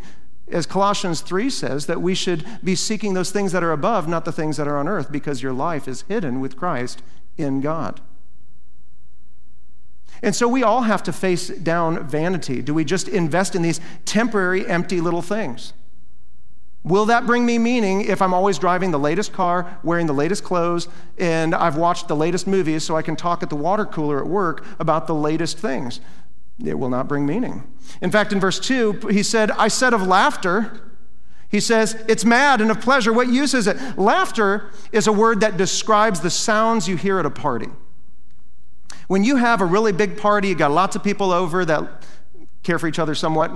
As 0.51 0.65
Colossians 0.65 1.21
3 1.21 1.49
says, 1.49 1.85
that 1.85 2.01
we 2.01 2.13
should 2.13 2.45
be 2.61 2.75
seeking 2.75 3.13
those 3.13 3.31
things 3.31 3.53
that 3.53 3.63
are 3.63 3.71
above, 3.71 4.09
not 4.09 4.25
the 4.25 4.31
things 4.33 4.57
that 4.57 4.67
are 4.67 4.77
on 4.77 4.87
earth, 4.87 5.11
because 5.11 5.41
your 5.41 5.53
life 5.53 5.87
is 5.87 6.03
hidden 6.09 6.41
with 6.41 6.57
Christ 6.57 7.01
in 7.39 7.61
God. 7.61 8.01
And 10.21 10.35
so 10.35 10.47
we 10.47 10.63
all 10.63 10.81
have 10.81 11.03
to 11.03 11.13
face 11.13 11.47
down 11.47 12.07
vanity. 12.07 12.61
Do 12.61 12.73
we 12.73 12.83
just 12.83 13.07
invest 13.07 13.55
in 13.55 13.61
these 13.61 13.79
temporary, 14.05 14.67
empty 14.67 14.99
little 14.99 15.21
things? 15.21 15.73
Will 16.83 17.05
that 17.05 17.25
bring 17.25 17.45
me 17.45 17.57
meaning 17.57 18.01
if 18.01 18.21
I'm 18.21 18.33
always 18.33 18.57
driving 18.57 18.91
the 18.91 18.99
latest 18.99 19.33
car, 19.33 19.79
wearing 19.83 20.07
the 20.07 20.13
latest 20.13 20.43
clothes, 20.43 20.87
and 21.17 21.53
I've 21.53 21.75
watched 21.75 22.07
the 22.07 22.15
latest 22.15 22.47
movies 22.47 22.83
so 22.83 22.95
I 22.95 23.01
can 23.01 23.15
talk 23.15 23.43
at 23.43 23.49
the 23.49 23.55
water 23.55 23.85
cooler 23.85 24.19
at 24.19 24.27
work 24.27 24.65
about 24.79 25.07
the 25.07 25.15
latest 25.15 25.57
things? 25.57 25.99
It 26.63 26.77
will 26.77 26.89
not 26.89 27.07
bring 27.07 27.25
meaning. 27.25 27.63
In 28.01 28.11
fact, 28.11 28.33
in 28.33 28.39
verse 28.39 28.59
2, 28.59 29.07
he 29.11 29.23
said, 29.23 29.51
I 29.51 29.67
said 29.67 29.93
of 29.93 30.05
laughter, 30.05 30.88
he 31.49 31.59
says, 31.59 32.01
It's 32.07 32.23
mad 32.23 32.61
and 32.61 32.71
of 32.71 32.79
pleasure. 32.79 33.11
What 33.11 33.27
use 33.27 33.53
is 33.53 33.67
it? 33.67 33.97
Laughter 33.97 34.71
is 34.91 35.07
a 35.07 35.11
word 35.11 35.41
that 35.41 35.57
describes 35.57 36.21
the 36.21 36.29
sounds 36.29 36.87
you 36.87 36.95
hear 36.95 37.19
at 37.19 37.25
a 37.25 37.31
party. 37.31 37.69
When 39.07 39.23
you 39.23 39.37
have 39.37 39.59
a 39.59 39.65
really 39.65 39.91
big 39.91 40.17
party, 40.17 40.49
you 40.49 40.55
got 40.55 40.71
lots 40.71 40.95
of 40.95 41.03
people 41.03 41.31
over 41.31 41.65
that 41.65 42.03
care 42.61 42.77
for 42.77 42.87
each 42.87 42.99
other 42.99 43.15
somewhat, 43.15 43.51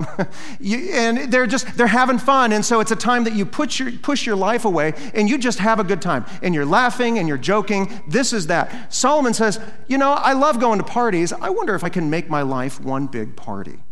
you, 0.60 0.90
and 0.92 1.32
they're 1.32 1.46
just 1.46 1.76
they're 1.76 1.86
having 1.86 2.18
fun, 2.18 2.52
and 2.52 2.64
so 2.64 2.80
it's 2.80 2.90
a 2.90 2.96
time 2.96 3.22
that 3.24 3.34
you 3.34 3.46
put 3.46 3.78
your, 3.78 3.92
push 3.92 4.26
your 4.26 4.34
life 4.34 4.64
away 4.64 4.94
and 5.12 5.28
you 5.28 5.38
just 5.38 5.60
have 5.60 5.78
a 5.78 5.84
good 5.84 6.02
time, 6.02 6.24
and 6.42 6.54
you're 6.54 6.66
laughing 6.66 7.18
and 7.20 7.28
you're 7.28 7.38
joking. 7.38 8.02
This 8.08 8.32
is 8.32 8.48
that. 8.48 8.92
Solomon 8.92 9.32
says, 9.32 9.60
you 9.86 9.98
know, 9.98 10.12
I 10.12 10.32
love 10.32 10.58
going 10.58 10.78
to 10.78 10.84
parties. 10.84 11.32
I 11.32 11.50
wonder 11.50 11.76
if 11.76 11.84
I 11.84 11.90
can 11.90 12.10
make 12.10 12.28
my 12.28 12.42
life 12.42 12.80
one 12.80 13.06
big 13.06 13.36
party. 13.36 13.83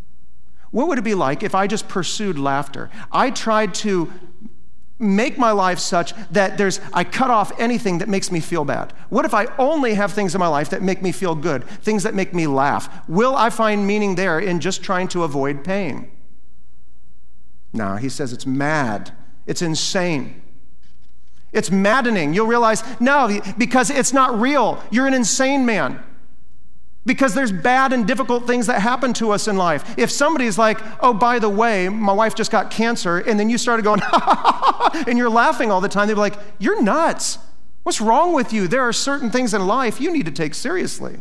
What 0.72 0.88
would 0.88 0.98
it 0.98 1.04
be 1.04 1.14
like 1.14 1.42
if 1.42 1.54
I 1.54 1.66
just 1.68 1.86
pursued 1.86 2.38
laughter? 2.38 2.90
I 3.12 3.30
tried 3.30 3.74
to 3.74 4.12
make 4.98 5.36
my 5.36 5.52
life 5.52 5.78
such 5.78 6.14
that 6.30 6.56
there's 6.56 6.80
I 6.92 7.04
cut 7.04 7.30
off 7.30 7.52
anything 7.60 7.98
that 7.98 8.08
makes 8.08 8.32
me 8.32 8.40
feel 8.40 8.64
bad. 8.64 8.92
What 9.10 9.24
if 9.24 9.34
I 9.34 9.46
only 9.58 9.94
have 9.94 10.12
things 10.12 10.34
in 10.34 10.38
my 10.38 10.46
life 10.46 10.70
that 10.70 10.82
make 10.82 11.02
me 11.02 11.12
feel 11.12 11.34
good, 11.34 11.64
things 11.64 12.02
that 12.04 12.14
make 12.14 12.34
me 12.34 12.46
laugh? 12.46 13.06
Will 13.08 13.36
I 13.36 13.50
find 13.50 13.86
meaning 13.86 14.14
there 14.14 14.38
in 14.40 14.60
just 14.60 14.82
trying 14.82 15.08
to 15.08 15.24
avoid 15.24 15.62
pain? 15.62 16.10
No, 17.72 17.96
he 17.96 18.08
says 18.08 18.32
it's 18.32 18.46
mad. 18.46 19.12
It's 19.46 19.60
insane. 19.62 20.40
It's 21.52 21.70
maddening. 21.70 22.32
You'll 22.32 22.46
realize, 22.46 22.82
no, 22.98 23.40
because 23.58 23.90
it's 23.90 24.12
not 24.12 24.40
real. 24.40 24.82
You're 24.90 25.06
an 25.06 25.14
insane 25.14 25.66
man 25.66 26.02
because 27.04 27.34
there's 27.34 27.50
bad 27.50 27.92
and 27.92 28.06
difficult 28.06 28.46
things 28.46 28.66
that 28.66 28.80
happen 28.80 29.12
to 29.14 29.32
us 29.32 29.48
in 29.48 29.56
life. 29.56 29.98
If 29.98 30.10
somebody's 30.10 30.56
like, 30.56 30.78
oh, 31.00 31.12
by 31.12 31.38
the 31.38 31.48
way, 31.48 31.88
my 31.88 32.12
wife 32.12 32.34
just 32.34 32.50
got 32.50 32.70
cancer, 32.70 33.18
and 33.18 33.38
then 33.38 33.50
you 33.50 33.58
started 33.58 33.82
going, 33.82 34.00
and 35.08 35.18
you're 35.18 35.30
laughing 35.30 35.72
all 35.72 35.80
the 35.80 35.88
time, 35.88 36.06
they'd 36.06 36.14
be 36.14 36.20
like, 36.20 36.38
you're 36.58 36.80
nuts. 36.80 37.38
What's 37.82 38.00
wrong 38.00 38.32
with 38.32 38.52
you? 38.52 38.68
There 38.68 38.82
are 38.82 38.92
certain 38.92 39.30
things 39.30 39.52
in 39.52 39.66
life 39.66 40.00
you 40.00 40.12
need 40.12 40.26
to 40.26 40.32
take 40.32 40.54
seriously. 40.54 41.18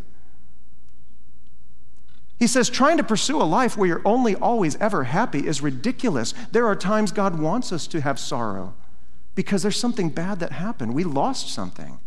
He 2.38 2.48
says, 2.48 2.70
trying 2.70 2.98
to 2.98 3.04
pursue 3.04 3.42
a 3.42 3.44
life 3.44 3.78
where 3.78 3.88
you're 3.88 4.02
only 4.06 4.36
always 4.36 4.76
ever 4.78 5.06
happy 5.06 5.48
is 5.48 5.62
ridiculous. 5.62 6.34
There 6.52 6.66
are 6.68 6.76
times 6.76 7.12
God 7.12 7.40
wants 7.40 7.72
us 7.72 7.88
to 7.88 8.02
have 8.02 8.20
sorrow 8.20 8.74
because 9.36 9.62
there's 9.62 9.80
something 9.80 10.10
bad 10.10 10.40
that 10.40 10.52
happened. 10.52 10.94
We 10.94 11.04
lost 11.04 11.50
something. 11.50 12.00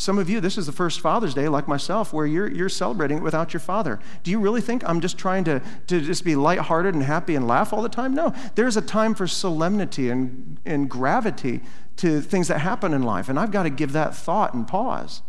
Some 0.00 0.18
of 0.18 0.30
you, 0.30 0.40
this 0.40 0.56
is 0.56 0.64
the 0.64 0.72
first 0.72 0.98
Father's 0.98 1.34
Day, 1.34 1.46
like 1.46 1.68
myself, 1.68 2.10
where 2.10 2.24
you're, 2.24 2.50
you're 2.50 2.70
celebrating 2.70 3.18
it 3.18 3.22
without 3.22 3.52
your 3.52 3.60
father. 3.60 4.00
Do 4.22 4.30
you 4.30 4.40
really 4.40 4.62
think 4.62 4.82
I'm 4.88 5.02
just 5.02 5.18
trying 5.18 5.44
to, 5.44 5.60
to 5.88 6.00
just 6.00 6.24
be 6.24 6.34
lighthearted 6.34 6.94
and 6.94 7.02
happy 7.02 7.34
and 7.34 7.46
laugh 7.46 7.70
all 7.70 7.82
the 7.82 7.90
time? 7.90 8.14
No. 8.14 8.34
There's 8.54 8.78
a 8.78 8.80
time 8.80 9.14
for 9.14 9.26
solemnity 9.26 10.08
and, 10.08 10.58
and 10.64 10.88
gravity 10.88 11.60
to 11.98 12.22
things 12.22 12.48
that 12.48 12.60
happen 12.60 12.94
in 12.94 13.02
life, 13.02 13.28
and 13.28 13.38
I've 13.38 13.50
got 13.50 13.64
to 13.64 13.70
give 13.70 13.92
that 13.92 14.14
thought 14.14 14.54
and 14.54 14.66
pause. 14.66 15.20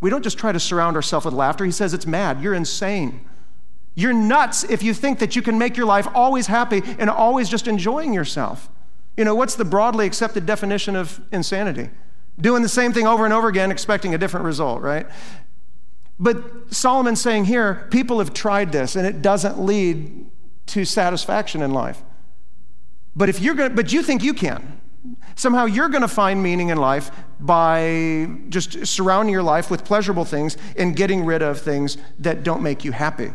We 0.00 0.08
don't 0.08 0.22
just 0.22 0.38
try 0.38 0.50
to 0.50 0.60
surround 0.60 0.96
ourselves 0.96 1.26
with 1.26 1.34
laughter. 1.34 1.66
He 1.66 1.70
says 1.70 1.92
it's 1.92 2.06
mad. 2.06 2.40
You're 2.42 2.54
insane. 2.54 3.20
You're 3.94 4.14
nuts 4.14 4.64
if 4.64 4.82
you 4.82 4.94
think 4.94 5.18
that 5.18 5.36
you 5.36 5.42
can 5.42 5.58
make 5.58 5.76
your 5.76 5.84
life 5.84 6.08
always 6.14 6.46
happy 6.46 6.80
and 6.98 7.10
always 7.10 7.50
just 7.50 7.68
enjoying 7.68 8.14
yourself. 8.14 8.70
You 9.18 9.26
know, 9.26 9.34
what's 9.34 9.56
the 9.56 9.66
broadly 9.66 10.06
accepted 10.06 10.46
definition 10.46 10.96
of 10.96 11.20
insanity? 11.30 11.90
Doing 12.40 12.62
the 12.62 12.68
same 12.68 12.92
thing 12.92 13.06
over 13.06 13.24
and 13.24 13.34
over 13.34 13.48
again, 13.48 13.70
expecting 13.70 14.14
a 14.14 14.18
different 14.18 14.46
result, 14.46 14.82
right? 14.82 15.06
But 16.18 16.72
Solomon's 16.72 17.20
saying 17.20 17.46
here, 17.46 17.86
people 17.90 18.18
have 18.18 18.34
tried 18.34 18.72
this 18.72 18.96
and 18.96 19.06
it 19.06 19.22
doesn't 19.22 19.58
lead 19.58 20.26
to 20.66 20.84
satisfaction 20.84 21.62
in 21.62 21.72
life. 21.72 22.02
But 23.16 23.28
if 23.28 23.40
you're 23.40 23.54
going 23.54 23.74
but 23.74 23.92
you 23.92 24.02
think 24.02 24.22
you 24.22 24.34
can. 24.34 24.80
Somehow 25.34 25.64
you're 25.64 25.88
going 25.88 26.02
to 26.02 26.08
find 26.08 26.42
meaning 26.42 26.68
in 26.68 26.76
life 26.76 27.10
by 27.40 28.28
just 28.50 28.86
surrounding 28.86 29.32
your 29.32 29.42
life 29.42 29.70
with 29.70 29.82
pleasurable 29.82 30.26
things 30.26 30.58
and 30.76 30.94
getting 30.94 31.24
rid 31.24 31.40
of 31.40 31.58
things 31.58 31.96
that 32.18 32.42
don't 32.42 32.62
make 32.62 32.84
you 32.84 32.92
happy. 32.92 33.32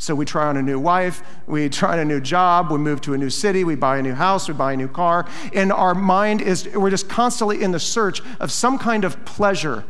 So 0.00 0.14
we 0.14 0.24
try 0.24 0.46
on 0.46 0.56
a 0.56 0.62
new 0.62 0.80
wife, 0.80 1.22
we 1.46 1.68
try 1.68 1.92
on 1.92 1.98
a 1.98 2.06
new 2.06 2.22
job, 2.22 2.70
we 2.72 2.78
move 2.78 3.02
to 3.02 3.12
a 3.12 3.18
new 3.18 3.28
city, 3.28 3.64
we 3.64 3.74
buy 3.74 3.98
a 3.98 4.02
new 4.02 4.14
house, 4.14 4.48
we 4.48 4.54
buy 4.54 4.72
a 4.72 4.76
new 4.76 4.88
car, 4.88 5.28
and 5.52 5.70
our 5.70 5.94
mind 5.94 6.40
is, 6.40 6.66
we're 6.68 6.88
just 6.88 7.06
constantly 7.06 7.62
in 7.62 7.70
the 7.70 7.78
search 7.78 8.22
of 8.40 8.50
some 8.50 8.78
kind 8.78 9.04
of 9.04 9.22
pleasure 9.26 9.84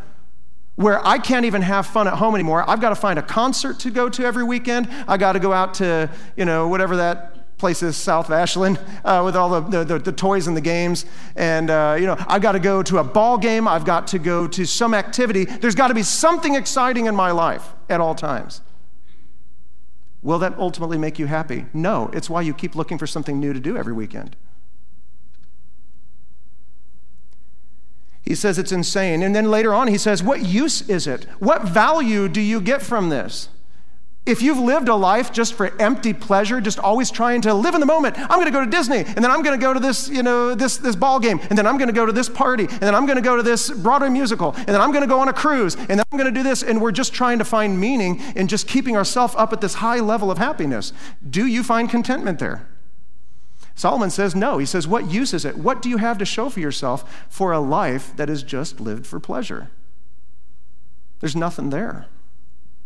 where 0.75 1.07
I 1.07 1.19
can't 1.19 1.47
even 1.47 1.63
have 1.63 1.87
fun 1.87 2.09
at 2.09 2.15
home 2.15 2.35
anymore. 2.35 2.69
I've 2.69 2.81
got 2.81 2.89
to 2.89 2.97
find 2.97 3.21
a 3.21 3.23
concert 3.23 3.79
to 3.81 3.91
go 3.93 4.09
to 4.09 4.25
every 4.25 4.43
weekend. 4.43 4.89
I 5.07 5.17
got 5.17 5.35
to 5.35 5.39
go 5.39 5.53
out 5.53 5.75
to, 5.75 6.11
you 6.37 6.45
know, 6.45 6.67
whatever 6.67 6.97
that 6.97 7.57
place 7.57 7.81
is, 7.81 7.97
south 7.97 8.31
Ashland, 8.31 8.81
uh, 9.05 9.23
with 9.25 9.37
all 9.37 9.61
the, 9.61 9.85
the, 9.85 9.99
the, 10.01 10.11
toys 10.11 10.49
and 10.49 10.57
the 10.57 10.61
games. 10.61 11.05
And, 11.37 11.71
uh, 11.71 11.97
you 12.01 12.07
know, 12.07 12.17
I've 12.27 12.43
got 12.43 12.53
to 12.53 12.59
go 12.59 12.83
to 12.83 12.99
a 12.99 13.05
ball 13.05 13.39
game. 13.39 13.69
I've 13.69 13.85
got 13.85 14.09
to 14.09 14.19
go 14.19 14.49
to 14.49 14.65
some 14.65 14.93
activity. 14.93 15.45
There's 15.45 15.77
got 15.77 15.89
to 15.89 15.95
be 15.95 16.03
something 16.03 16.57
exciting 16.57 17.07
in 17.07 17.15
my 17.15 17.31
life 17.31 17.75
at 17.89 18.01
all 18.01 18.17
times. 18.17 18.63
Will 20.23 20.39
that 20.39 20.59
ultimately 20.59 20.99
make 20.99 21.19
you 21.19 21.27
happy? 21.27 21.67
No, 21.73 22.11
it's 22.13 22.29
why 22.29 22.43
you 22.43 22.53
keep 22.53 22.75
looking 22.75 22.99
for 22.99 23.07
something 23.07 23.41
new 23.41 23.53
to 23.53 23.61
do 23.61 23.77
every 23.77 23.93
weekend. 23.93 24.37
He 28.23 28.35
says 28.35 28.59
it's 28.59 28.73
insane. 28.73 29.23
And 29.23 29.35
then 29.35 29.51
later 29.51 29.73
on, 29.73 29.89
he 29.89 29.99
says, 29.99 30.23
What 30.23 30.45
use 30.45 30.89
is 30.89 31.07
it? 31.07 31.25
What 31.39 31.63
value 31.63 32.29
do 32.29 32.41
you 32.41 32.61
get 32.61 32.83
from 32.83 33.09
this? 33.09 33.49
If 34.27 34.43
you've 34.43 34.59
lived 34.59 34.89
a 34.89 34.95
life 34.95 35.33
just 35.33 35.55
for 35.55 35.75
empty 35.81 36.13
pleasure, 36.13 36.61
just 36.61 36.79
always 36.79 37.11
trying 37.11 37.41
to 37.43 37.55
live 37.55 37.75
in 37.75 37.81
the 37.81 37.87
moment, 37.87 38.19
I'm 38.19 38.39
going 38.39 38.45
to 38.45 38.51
go 38.51 38.63
to 38.63 38.71
Disney, 38.71 38.99
and 38.99 39.17
then 39.17 39.31
I'm 39.31 39.43
going 39.43 39.59
to 39.59 39.63
go 39.63 39.73
to 39.73 39.81
this, 39.81 40.09
you 40.09 40.23
know, 40.23 40.55
this, 40.55 40.77
this 40.77 40.95
ball 40.95 41.19
game, 41.19 41.41
and 41.49 41.59
then 41.59 41.67
I'm 41.67 41.79
going 41.79 41.89
to 41.89 41.95
go 41.95 42.05
to 42.05 42.13
this 42.13 42.29
party, 42.29 42.65
and 42.65 42.81
then 42.81 42.95
I'm 42.95 43.07
going 43.07 43.17
to 43.17 43.23
go 43.23 43.37
to 43.37 43.43
this 43.43 43.71
Broadway 43.71 44.11
musical, 44.11 44.53
and 44.53 44.69
then 44.69 44.81
I'm 44.81 44.91
going 44.91 45.03
to 45.03 45.09
go 45.09 45.21
on 45.21 45.29
a 45.29 45.33
cruise, 45.33 45.75
and 45.75 45.89
then 45.89 46.05
I'm 46.13 46.19
going 46.19 46.33
to 46.33 46.39
do 46.39 46.43
this, 46.43 46.63
and 46.63 46.83
we're 46.83 46.93
just 46.93 47.15
trying 47.15 47.39
to 47.39 47.45
find 47.45 47.81
meaning 47.81 48.21
in 48.37 48.47
just 48.47 48.69
keeping 48.69 48.95
ourselves 48.95 49.35
up 49.37 49.55
at 49.55 49.63
this 49.63 49.75
high 49.75 50.01
level 50.01 50.31
of 50.31 50.37
happiness. 50.37 50.93
Do 51.29 51.47
you 51.47 51.63
find 51.63 51.89
contentment 51.89 52.39
there? 52.39 52.69
Solomon 53.75 54.11
says 54.11 54.35
no. 54.35 54.59
He 54.59 54.67
says, 54.67 54.87
What 54.87 55.11
use 55.11 55.33
is 55.33 55.47
it? 55.47 55.57
What 55.57 55.81
do 55.81 55.89
you 55.89 55.97
have 55.97 56.19
to 56.19 56.27
show 56.27 56.51
for 56.51 56.61
yourself 56.61 57.27
for 57.31 57.53
a 57.53 57.61
life 57.61 58.15
that 58.17 58.29
is 58.29 58.43
just 58.43 58.79
lived 58.79 59.07
for 59.07 59.19
pleasure? 59.19 59.71
There's 61.21 61.35
nothing 61.35 61.71
there. 61.71 62.07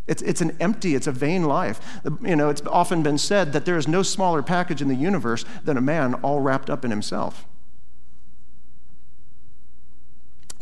It's, 0.06 0.22
it's 0.22 0.40
an 0.40 0.56
empty, 0.60 0.94
it's 0.94 1.06
a 1.06 1.12
vain 1.12 1.44
life. 1.44 1.80
You 2.22 2.36
know, 2.36 2.50
it's 2.50 2.62
often 2.66 3.02
been 3.02 3.18
said 3.18 3.52
that 3.54 3.64
there 3.64 3.78
is 3.78 3.88
no 3.88 4.02
smaller 4.02 4.42
package 4.42 4.82
in 4.82 4.88
the 4.88 4.94
universe 4.94 5.44
than 5.64 5.76
a 5.76 5.80
man 5.80 6.14
all 6.14 6.40
wrapped 6.40 6.68
up 6.68 6.84
in 6.84 6.90
himself. 6.90 7.46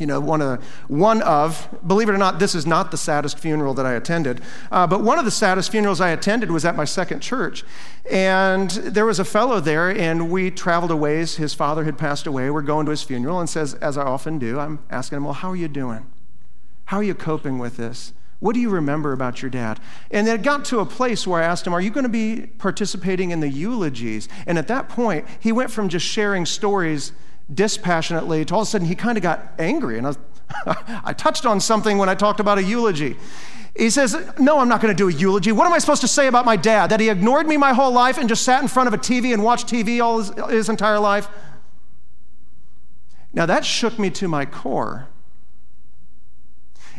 you 0.03 0.07
know, 0.07 0.19
one 0.19 0.43
of, 0.43 0.65
one 0.89 1.23
of, 1.23 1.69
believe 1.87 2.09
it 2.09 2.13
or 2.13 2.19
not, 2.19 2.41
this 2.41 2.57
is 2.57 2.67
not 2.67 2.91
the 2.91 2.97
saddest 2.97 3.39
funeral 3.39 3.73
that 3.75 3.87
I 3.87 3.93
attended, 3.93 4.41
uh, 4.73 4.85
but 4.85 5.03
one 5.03 5.19
of 5.19 5.25
the 5.25 5.31
saddest 5.31 5.71
funerals 5.71 6.01
I 6.01 6.11
attended 6.11 6.51
was 6.51 6.65
at 6.65 6.75
my 6.75 6.85
second 6.85 7.21
church. 7.21 7.63
And 8.11 8.71
there 8.71 9.07
was 9.07 9.21
a 9.21 9.25
fellow 9.25 9.61
there, 9.61 9.91
and 9.91 10.29
we 10.29 10.51
traveled 10.51 10.91
a 10.91 10.97
ways. 10.97 11.37
His 11.37 11.55
father 11.55 11.85
had 11.85 11.99
passed 11.99 12.27
away. 12.27 12.51
We're 12.51 12.63
going 12.63 12.85
to 12.87 12.91
his 12.91 13.05
funeral, 13.05 13.39
and 13.39 13.49
says, 13.49 13.75
as 13.75 13.97
I 13.97 14.03
often 14.03 14.41
do, 14.41 14.59
I'm 14.59 14.81
asking 14.91 15.19
him, 15.19 15.25
Well, 15.25 15.35
how 15.35 15.51
are 15.51 15.57
you 15.57 15.69
doing? 15.69 16.11
How 16.87 16.97
are 16.97 17.05
you 17.05 17.15
coping 17.15 17.59
with 17.59 17.77
this? 17.77 18.13
What 18.43 18.55
do 18.55 18.61
you 18.61 18.71
remember 18.71 19.13
about 19.13 19.41
your 19.41 19.53
dad? 19.53 19.79
And 20.11 20.27
it 20.27 20.43
got 20.43 20.65
to 20.65 20.81
a 20.81 20.85
place 20.85 21.29
where 21.29 21.41
I 21.41 21.45
asked 21.45 21.65
him, 21.65 21.73
Are 21.73 21.81
you 21.81 21.91
going 21.91 22.03
to 22.03 22.09
be 22.09 22.49
participating 22.59 23.31
in 23.31 23.39
the 23.39 23.49
eulogies? 23.49 24.29
And 24.49 24.59
at 24.59 24.67
that 24.67 24.89
point, 24.89 25.27
he 25.39 25.53
went 25.53 25.71
from 25.71 25.89
just 25.89 26.05
sharing 26.05 26.45
stories 26.45 27.13
dispassionately 27.55 28.45
to 28.47 28.55
all 28.55 28.63
of 28.63 28.67
a 28.67 28.71
sudden 28.73 28.89
he 28.89 28.97
kind 28.97 29.17
of 29.17 29.23
got 29.23 29.53
angry. 29.61 29.97
And 29.97 30.09
I, 30.09 30.11
was, 30.11 30.19
I 31.05 31.13
touched 31.13 31.47
on 31.47 31.61
something 31.61 31.99
when 31.99 32.09
I 32.09 32.17
talked 32.17 32.41
about 32.41 32.59
a 32.59 32.65
eulogy. 32.65 33.17
He 33.77 33.91
says, 33.91 34.17
No, 34.41 34.59
I'm 34.59 34.69
not 34.69 34.81
going 34.81 34.93
to 34.93 34.99
do 34.99 35.09
a 35.09 35.13
eulogy. 35.13 35.53
What 35.53 35.69
am 35.69 35.73
I 35.73 35.79
supposed 35.79 36.01
to 36.01 36.09
say 36.09 36.27
about 36.27 36.45
my 36.45 36.57
dad? 36.57 36.91
That 36.91 36.99
he 36.99 37.11
ignored 37.11 37.47
me 37.47 37.57
my 37.57 37.73
whole 37.73 37.93
life 37.93 38.19
and 38.19 38.29
just 38.29 38.43
sat 38.43 38.61
in 38.61 38.67
front 38.67 38.89
of 38.89 38.93
a 38.93 38.99
TV 38.99 39.33
and 39.33 39.45
watched 39.45 39.69
TV 39.69 40.03
all 40.03 40.19
his, 40.19 40.33
his 40.51 40.69
entire 40.69 40.99
life? 40.99 41.29
Now 43.33 43.47
that 43.47 43.65
shook 43.65 44.01
me 44.01 44.11
to 44.11 44.27
my 44.27 44.47
core. 44.47 45.11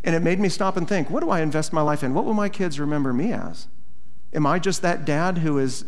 And 0.04 0.16
it 0.16 0.22
made 0.22 0.40
me 0.40 0.50
stop 0.50 0.76
and 0.76 0.88
think 0.88 1.10
what 1.10 1.22
do 1.22 1.30
I 1.30 1.42
invest 1.42 1.72
my 1.72 1.82
life 1.82 2.04
in? 2.04 2.14
What 2.14 2.26
will 2.26 2.34
my 2.34 2.50
kids 2.50 2.80
remember 2.80 3.14
me 3.14 3.32
as? 3.32 3.68
Am 4.34 4.46
I 4.46 4.60
just 4.60 4.82
that 4.82 5.06
dad 5.06 5.40
who 5.40 5.58
is 5.60 5.86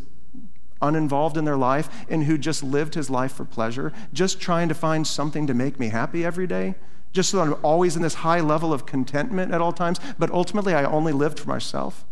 uninvolved 0.82 1.38
in 1.38 1.46
their 1.46 1.58
life 1.58 1.90
and 2.10 2.26
who 2.26 2.38
just 2.38 2.64
lived 2.64 2.94
his 2.94 3.10
life 3.10 3.34
for 3.34 3.46
pleasure, 3.46 3.92
just 4.14 4.40
trying 4.40 4.70
to 4.70 4.76
find 4.76 5.06
something 5.06 5.48
to 5.48 5.54
make 5.54 5.80
me 5.80 5.90
happy 5.90 6.24
every 6.24 6.48
day? 6.48 6.76
Just 7.12 7.30
so 7.30 7.42
I'm 7.42 7.56
always 7.64 7.96
in 7.96 8.02
this 8.02 8.16
high 8.16 8.42
level 8.42 8.74
of 8.74 8.86
contentment 8.86 9.54
at 9.54 9.62
all 9.62 9.72
times, 9.72 10.00
but 10.20 10.30
ultimately 10.32 10.74
I 10.74 10.84
only 10.84 11.14
lived 11.14 11.40
for 11.40 11.50
myself. 11.50 12.06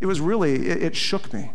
It 0.00 0.06
was 0.06 0.20
really, 0.20 0.68
it, 0.68 0.82
it 0.82 0.96
shook 0.96 1.32
me. 1.32 1.52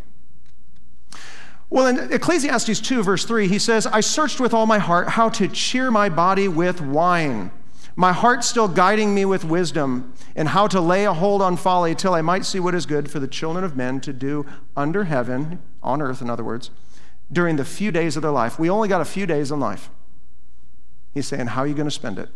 Well, 1.68 1.86
in 1.86 2.12
Ecclesiastes 2.12 2.80
2, 2.80 3.02
verse 3.02 3.24
3, 3.24 3.48
he 3.48 3.58
says, 3.58 3.86
I 3.86 4.00
searched 4.00 4.38
with 4.38 4.54
all 4.54 4.66
my 4.66 4.78
heart 4.78 5.10
how 5.10 5.28
to 5.30 5.48
cheer 5.48 5.90
my 5.90 6.08
body 6.08 6.46
with 6.46 6.80
wine 6.80 7.50
my 7.96 8.12
heart 8.12 8.44
still 8.44 8.68
guiding 8.68 9.14
me 9.14 9.24
with 9.24 9.42
wisdom, 9.42 10.12
and 10.36 10.48
how 10.48 10.66
to 10.68 10.80
lay 10.80 11.06
a 11.06 11.14
hold 11.14 11.40
on 11.40 11.56
folly 11.56 11.94
till 11.94 12.12
I 12.12 12.20
might 12.20 12.44
see 12.44 12.60
what 12.60 12.74
is 12.74 12.84
good 12.84 13.10
for 13.10 13.18
the 13.18 13.26
children 13.26 13.64
of 13.64 13.74
men 13.74 14.00
to 14.02 14.12
do 14.12 14.44
under 14.76 15.04
heaven, 15.04 15.60
on 15.82 16.02
earth, 16.02 16.20
in 16.20 16.28
other 16.28 16.44
words, 16.44 16.70
during 17.32 17.56
the 17.56 17.64
few 17.64 17.90
days 17.90 18.14
of 18.14 18.22
their 18.22 18.30
life. 18.30 18.58
We 18.58 18.68
only 18.68 18.88
got 18.88 19.00
a 19.00 19.06
few 19.06 19.24
days 19.24 19.50
in 19.50 19.58
life. 19.60 19.88
He's 21.14 21.26
saying, 21.26 21.46
How 21.48 21.62
are 21.62 21.66
you 21.66 21.74
going 21.74 21.86
to 21.86 21.90
spend 21.90 22.18
it? 22.18 22.28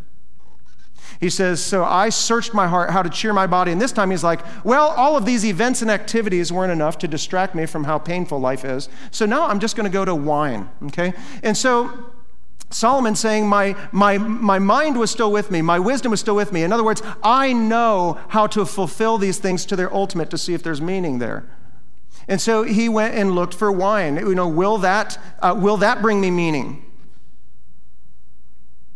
He 1.21 1.29
says, 1.29 1.62
So 1.62 1.85
I 1.85 2.09
searched 2.09 2.55
my 2.55 2.67
heart 2.67 2.90
how 2.90 3.02
to 3.02 3.11
cheer 3.11 3.35
my 3.35 3.47
body. 3.47 3.71
And 3.71 3.81
this 3.81 3.93
time 3.93 4.11
he's 4.11 4.25
like, 4.25 4.40
Well, 4.64 4.88
all 4.88 5.19
of 5.19 5.26
these 5.26 5.45
events 5.45 5.83
and 5.83 5.90
activities 5.90 6.50
weren't 6.50 6.73
enough 6.73 6.97
to 6.99 7.09
distract 7.09 7.55
me 7.55 7.67
from 7.67 7.85
how 7.85 7.99
painful 7.99 8.38
life 8.38 8.64
is. 8.64 8.88
So 9.11 9.26
now 9.26 9.47
I'm 9.47 9.61
just 9.61 9.76
going 9.76 9.85
to 9.85 9.93
go 9.93 10.07
to 10.07 10.14
wine. 10.14 10.71
Okay? 10.87 11.12
And 11.43 11.55
so 11.55 12.12
Solomon 12.71 13.17
saying, 13.17 13.49
my, 13.49 13.77
my, 13.91 14.17
my 14.17 14.61
mind 14.61 14.97
was 14.97 15.11
still 15.11 15.33
with 15.33 15.50
me, 15.50 15.61
my 15.61 15.79
wisdom 15.79 16.11
was 16.11 16.21
still 16.21 16.37
with 16.37 16.53
me. 16.53 16.62
In 16.62 16.73
other 16.73 16.85
words, 16.85 17.03
I 17.23 17.53
know 17.53 18.19
how 18.29 18.47
to 18.49 18.65
fulfill 18.65 19.19
these 19.19 19.39
things 19.39 19.67
to 19.67 19.77
their 19.77 19.93
ultimate 19.93 20.31
to 20.31 20.39
see 20.39 20.55
if 20.55 20.62
there's 20.62 20.81
meaning 20.81 21.19
there. 21.19 21.50
And 22.29 22.41
so 22.41 22.62
he 22.62 22.89
went 22.89 23.17
and 23.17 23.35
looked 23.35 23.55
for 23.55 23.73
wine. 23.73 24.17
You 24.17 24.37
know, 24.37 24.47
will 24.47 24.79
that, 24.79 25.19
uh, 25.41 25.57
will 25.59 25.79
that 25.79 26.00
bring 26.00 26.21
me 26.21 26.31
meaning? 26.31 26.85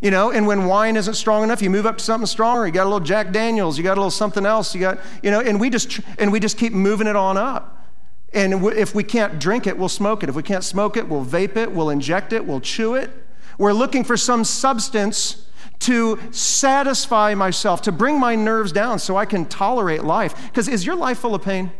You 0.00 0.10
know, 0.12 0.30
and 0.30 0.46
when 0.46 0.66
wine 0.66 0.96
isn't 0.96 1.14
strong 1.14 1.42
enough, 1.42 1.60
you 1.60 1.70
move 1.70 1.86
up 1.86 1.98
to 1.98 2.04
something 2.04 2.26
stronger. 2.26 2.66
You 2.66 2.72
got 2.72 2.84
a 2.84 2.90
little 2.90 3.00
Jack 3.00 3.32
Daniels, 3.32 3.76
you 3.76 3.82
got 3.82 3.94
a 3.94 4.00
little 4.00 4.10
something 4.10 4.46
else. 4.46 4.74
You 4.74 4.80
got, 4.82 4.98
you 5.22 5.30
know, 5.30 5.40
and 5.40 5.58
we 5.58 5.70
just 5.70 5.98
and 6.18 6.30
we 6.30 6.38
just 6.38 6.58
keep 6.58 6.72
moving 6.72 7.06
it 7.06 7.16
on 7.16 7.36
up. 7.36 7.88
And 8.34 8.66
if 8.66 8.94
we 8.94 9.02
can't 9.02 9.38
drink 9.38 9.66
it, 9.66 9.78
we'll 9.78 9.88
smoke 9.88 10.22
it. 10.22 10.28
If 10.28 10.34
we 10.34 10.42
can't 10.42 10.62
smoke 10.62 10.96
it, 10.96 11.08
we'll 11.08 11.24
vape 11.24 11.56
it, 11.56 11.72
we'll 11.72 11.88
inject 11.88 12.32
it, 12.32 12.44
we'll 12.44 12.60
chew 12.60 12.94
it. 12.94 13.23
We're 13.58 13.72
looking 13.72 14.04
for 14.04 14.16
some 14.16 14.44
substance 14.44 15.46
to 15.80 16.18
satisfy 16.30 17.34
myself, 17.34 17.82
to 17.82 17.92
bring 17.92 18.18
my 18.18 18.34
nerves 18.34 18.72
down 18.72 18.98
so 18.98 19.16
I 19.16 19.26
can 19.26 19.44
tolerate 19.46 20.04
life. 20.04 20.34
Because 20.46 20.68
is 20.68 20.86
your 20.86 20.96
life 20.96 21.18
full 21.18 21.34
of 21.34 21.42
pain? 21.42 21.72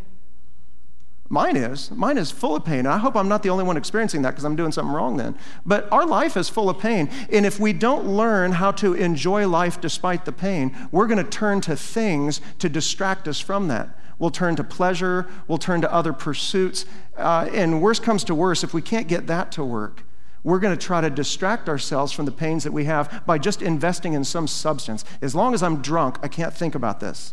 Mine 1.30 1.56
is. 1.56 1.90
Mine 1.90 2.18
is 2.18 2.30
full 2.30 2.54
of 2.54 2.64
pain. 2.64 2.86
I 2.86 2.98
hope 2.98 3.16
I'm 3.16 3.28
not 3.28 3.42
the 3.42 3.48
only 3.48 3.64
one 3.64 3.76
experiencing 3.76 4.22
that 4.22 4.30
because 4.30 4.44
I'm 4.44 4.56
doing 4.56 4.72
something 4.72 4.94
wrong 4.94 5.16
then. 5.16 5.36
But 5.64 5.90
our 5.90 6.06
life 6.06 6.36
is 6.36 6.48
full 6.48 6.68
of 6.68 6.78
pain. 6.78 7.08
And 7.32 7.46
if 7.46 7.58
we 7.58 7.72
don't 7.72 8.06
learn 8.06 8.52
how 8.52 8.72
to 8.72 8.92
enjoy 8.92 9.48
life 9.48 9.80
despite 9.80 10.26
the 10.26 10.32
pain, 10.32 10.76
we're 10.92 11.06
going 11.06 11.24
to 11.24 11.28
turn 11.28 11.60
to 11.62 11.74
things 11.74 12.40
to 12.58 12.68
distract 12.68 13.26
us 13.26 13.40
from 13.40 13.68
that. 13.68 13.98
We'll 14.18 14.30
turn 14.30 14.54
to 14.56 14.64
pleasure, 14.64 15.26
we'll 15.48 15.58
turn 15.58 15.80
to 15.80 15.92
other 15.92 16.12
pursuits. 16.12 16.84
Uh, 17.16 17.48
and 17.52 17.82
worse 17.82 17.98
comes 17.98 18.22
to 18.24 18.34
worse, 18.34 18.62
if 18.62 18.72
we 18.72 18.82
can't 18.82 19.08
get 19.08 19.26
that 19.26 19.50
to 19.52 19.64
work, 19.64 20.04
we're 20.44 20.58
going 20.58 20.76
to 20.76 20.86
try 20.86 21.00
to 21.00 21.10
distract 21.10 21.68
ourselves 21.68 22.12
from 22.12 22.26
the 22.26 22.32
pains 22.32 22.64
that 22.64 22.72
we 22.72 22.84
have 22.84 23.22
by 23.26 23.38
just 23.38 23.62
investing 23.62 24.12
in 24.12 24.22
some 24.22 24.46
substance. 24.46 25.04
As 25.22 25.34
long 25.34 25.54
as 25.54 25.62
I'm 25.62 25.80
drunk, 25.80 26.18
I 26.22 26.28
can't 26.28 26.54
think 26.54 26.74
about 26.74 27.00
this. 27.00 27.32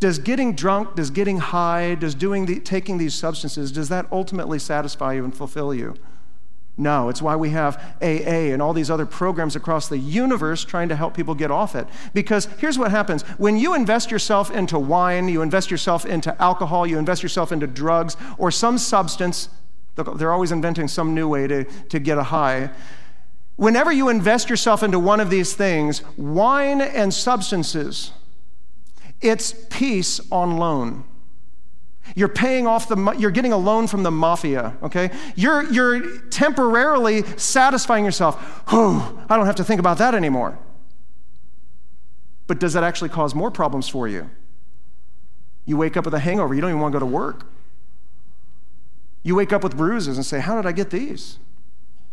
Does 0.00 0.18
getting 0.18 0.54
drunk, 0.54 0.94
does 0.94 1.10
getting 1.10 1.38
high, 1.38 1.94
does 1.94 2.14
doing 2.14 2.46
the, 2.46 2.60
taking 2.60 2.98
these 2.98 3.14
substances, 3.14 3.70
does 3.70 3.88
that 3.90 4.06
ultimately 4.10 4.58
satisfy 4.58 5.12
you 5.14 5.24
and 5.24 5.36
fulfill 5.36 5.74
you? 5.74 5.94
No, 6.80 7.08
it's 7.08 7.20
why 7.20 7.34
we 7.34 7.50
have 7.50 7.76
AA 8.00 8.52
and 8.52 8.62
all 8.62 8.72
these 8.72 8.90
other 8.90 9.04
programs 9.04 9.56
across 9.56 9.88
the 9.88 9.98
universe 9.98 10.64
trying 10.64 10.88
to 10.88 10.96
help 10.96 11.14
people 11.14 11.34
get 11.34 11.50
off 11.50 11.74
it. 11.74 11.88
Because 12.14 12.46
here's 12.58 12.78
what 12.78 12.92
happens 12.92 13.22
when 13.36 13.56
you 13.56 13.74
invest 13.74 14.12
yourself 14.12 14.52
into 14.52 14.78
wine, 14.78 15.28
you 15.28 15.42
invest 15.42 15.72
yourself 15.72 16.06
into 16.06 16.40
alcohol, 16.40 16.86
you 16.86 16.96
invest 16.96 17.24
yourself 17.24 17.50
into 17.50 17.66
drugs 17.66 18.16
or 18.38 18.52
some 18.52 18.78
substance 18.78 19.48
they're 20.04 20.32
always 20.32 20.52
inventing 20.52 20.88
some 20.88 21.14
new 21.14 21.28
way 21.28 21.46
to, 21.46 21.64
to 21.64 21.98
get 21.98 22.18
a 22.18 22.22
high. 22.24 22.70
Whenever 23.56 23.90
you 23.90 24.08
invest 24.08 24.48
yourself 24.48 24.82
into 24.82 24.98
one 24.98 25.20
of 25.20 25.30
these 25.30 25.54
things, 25.54 26.02
wine 26.16 26.80
and 26.80 27.12
substances, 27.12 28.12
it's 29.20 29.54
peace 29.70 30.20
on 30.30 30.56
loan. 30.56 31.04
You're 32.14 32.28
paying 32.28 32.66
off 32.66 32.88
the, 32.88 33.14
you're 33.18 33.30
getting 33.30 33.52
a 33.52 33.56
loan 33.56 33.86
from 33.86 34.02
the 34.02 34.10
mafia, 34.10 34.76
okay? 34.82 35.10
You're, 35.34 35.70
you're 35.70 36.20
temporarily 36.28 37.22
satisfying 37.36 38.04
yourself. 38.04 38.62
Oh, 38.68 39.24
I 39.28 39.36
don't 39.36 39.46
have 39.46 39.56
to 39.56 39.64
think 39.64 39.80
about 39.80 39.98
that 39.98 40.14
anymore. 40.14 40.58
But 42.46 42.60
does 42.60 42.72
that 42.72 42.84
actually 42.84 43.10
cause 43.10 43.34
more 43.34 43.50
problems 43.50 43.88
for 43.88 44.08
you? 44.08 44.30
You 45.66 45.76
wake 45.76 45.96
up 45.96 46.06
with 46.06 46.14
a 46.14 46.18
hangover, 46.18 46.54
you 46.54 46.60
don't 46.60 46.70
even 46.70 46.80
want 46.80 46.92
to 46.92 46.98
go 46.98 47.04
to 47.04 47.12
work. 47.12 47.46
You 49.22 49.34
wake 49.34 49.52
up 49.52 49.62
with 49.62 49.76
bruises 49.76 50.16
and 50.16 50.24
say, 50.24 50.40
How 50.40 50.56
did 50.56 50.66
I 50.66 50.72
get 50.72 50.90
these? 50.90 51.38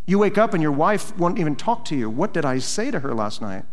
You 0.05 0.19
wake 0.19 0.37
up 0.37 0.53
and 0.53 0.61
your 0.61 0.71
wife 0.71 1.17
won't 1.17 1.39
even 1.39 1.55
talk 1.55 1.85
to 1.85 1.95
you. 1.95 2.09
What 2.09 2.33
did 2.33 2.45
I 2.45 2.59
say 2.59 2.91
to 2.91 2.99
her 2.99 3.13
last 3.13 3.41
night? 3.41 3.65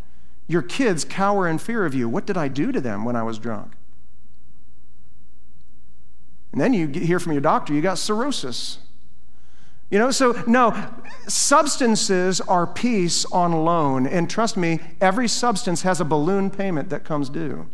Your 0.48 0.62
kids 0.62 1.04
cower 1.04 1.46
in 1.46 1.58
fear 1.58 1.84
of 1.84 1.94
you. 1.94 2.08
What 2.08 2.26
did 2.26 2.36
I 2.36 2.48
do 2.48 2.72
to 2.72 2.80
them 2.80 3.04
when 3.04 3.16
I 3.16 3.22
was 3.22 3.38
drunk? 3.38 3.72
And 6.52 6.60
then 6.60 6.74
you 6.74 6.86
hear 6.88 7.18
from 7.18 7.32
your 7.32 7.40
doctor, 7.40 7.72
you 7.72 7.80
got 7.80 7.98
cirrhosis. 7.98 8.78
You 9.90 9.98
know, 9.98 10.10
so 10.10 10.42
no, 10.46 10.88
substances 11.28 12.40
are 12.40 12.66
peace 12.66 13.24
on 13.26 13.52
loan. 13.52 14.06
And 14.06 14.28
trust 14.28 14.56
me, 14.56 14.80
every 15.00 15.28
substance 15.28 15.82
has 15.82 16.00
a 16.00 16.04
balloon 16.04 16.50
payment 16.50 16.88
that 16.88 17.04
comes 17.04 17.28
due. 17.28 17.68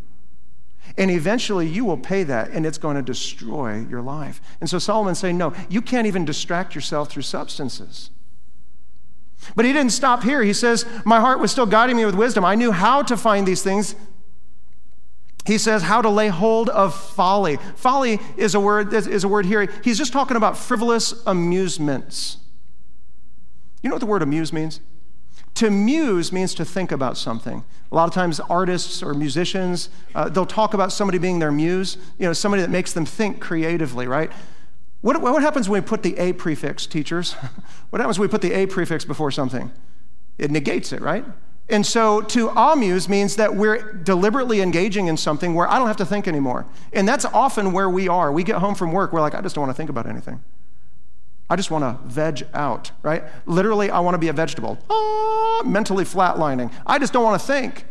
And 0.98 1.10
eventually 1.12 1.66
you 1.66 1.84
will 1.84 1.96
pay 1.96 2.24
that 2.24 2.50
and 2.50 2.66
it's 2.66 2.76
going 2.76 2.96
to 2.96 3.02
destroy 3.02 3.86
your 3.88 4.02
life. 4.02 4.42
And 4.60 4.68
so 4.68 4.78
Solomon's 4.78 5.20
saying, 5.20 5.38
no, 5.38 5.54
you 5.70 5.80
can't 5.80 6.08
even 6.08 6.24
distract 6.24 6.74
yourself 6.74 7.08
through 7.08 7.22
substances. 7.22 8.10
But 9.54 9.64
he 9.64 9.72
didn't 9.72 9.92
stop 9.92 10.24
here. 10.24 10.42
He 10.42 10.52
says, 10.52 10.84
My 11.04 11.20
heart 11.20 11.38
was 11.38 11.50
still 11.50 11.66
guiding 11.66 11.96
me 11.96 12.04
with 12.04 12.14
wisdom. 12.14 12.44
I 12.44 12.56
knew 12.56 12.72
how 12.72 13.02
to 13.02 13.16
find 13.16 13.46
these 13.46 13.62
things. 13.62 13.94
He 15.46 15.58
says, 15.58 15.82
How 15.82 16.02
to 16.02 16.10
lay 16.10 16.28
hold 16.28 16.68
of 16.68 16.94
folly. 16.94 17.58
Folly 17.76 18.18
is 18.36 18.54
a 18.54 18.60
word, 18.60 18.92
is 18.92 19.24
a 19.24 19.28
word 19.28 19.46
here. 19.46 19.68
He's 19.84 19.96
just 19.96 20.12
talking 20.12 20.36
about 20.36 20.58
frivolous 20.58 21.14
amusements. 21.24 22.38
You 23.82 23.88
know 23.88 23.94
what 23.94 24.00
the 24.00 24.06
word 24.06 24.22
amuse 24.22 24.52
means? 24.52 24.80
To 25.58 25.72
muse 25.72 26.30
means 26.30 26.54
to 26.54 26.64
think 26.64 26.92
about 26.92 27.16
something. 27.16 27.64
A 27.90 27.94
lot 27.96 28.06
of 28.06 28.14
times, 28.14 28.38
artists 28.38 29.02
or 29.02 29.12
musicians, 29.12 29.90
uh, 30.14 30.28
they'll 30.28 30.46
talk 30.46 30.72
about 30.72 30.92
somebody 30.92 31.18
being 31.18 31.40
their 31.40 31.50
muse, 31.50 31.98
you 32.16 32.26
know, 32.26 32.32
somebody 32.32 32.62
that 32.62 32.70
makes 32.70 32.92
them 32.92 33.04
think 33.04 33.40
creatively, 33.40 34.06
right? 34.06 34.30
What, 35.00 35.20
what 35.20 35.42
happens 35.42 35.68
when 35.68 35.82
we 35.82 35.88
put 35.88 36.04
the 36.04 36.16
A 36.16 36.32
prefix, 36.32 36.86
teachers? 36.86 37.32
what 37.90 37.98
happens 37.98 38.20
when 38.20 38.28
we 38.28 38.30
put 38.30 38.40
the 38.40 38.52
A 38.52 38.66
prefix 38.66 39.04
before 39.04 39.32
something? 39.32 39.72
It 40.38 40.52
negates 40.52 40.92
it, 40.92 41.00
right? 41.00 41.24
And 41.68 41.84
so 41.84 42.20
to 42.20 42.50
amuse 42.50 43.08
means 43.08 43.34
that 43.34 43.56
we're 43.56 43.94
deliberately 43.94 44.60
engaging 44.60 45.08
in 45.08 45.16
something 45.16 45.54
where 45.54 45.68
I 45.68 45.76
don't 45.78 45.88
have 45.88 45.96
to 45.96 46.06
think 46.06 46.28
anymore. 46.28 46.66
And 46.92 47.08
that's 47.08 47.24
often 47.24 47.72
where 47.72 47.90
we 47.90 48.06
are. 48.06 48.30
We 48.30 48.44
get 48.44 48.58
home 48.58 48.76
from 48.76 48.92
work, 48.92 49.12
we're 49.12 49.22
like, 49.22 49.34
I 49.34 49.40
just 49.40 49.56
don't 49.56 49.62
want 49.62 49.74
to 49.74 49.76
think 49.76 49.90
about 49.90 50.06
anything. 50.06 50.40
I 51.50 51.56
just 51.56 51.70
want 51.70 51.84
to 51.84 52.06
veg 52.06 52.46
out, 52.52 52.90
right? 53.02 53.24
Literally, 53.46 53.90
I 53.90 54.00
want 54.00 54.14
to 54.14 54.18
be 54.18 54.28
a 54.28 54.32
vegetable. 54.32 54.78
Ah! 54.90 55.62
mentally 55.64 56.04
flatlining. 56.04 56.72
I 56.86 56.98
just 56.98 57.12
don't 57.12 57.24
want 57.24 57.40
to 57.40 57.46
think. 57.46 57.86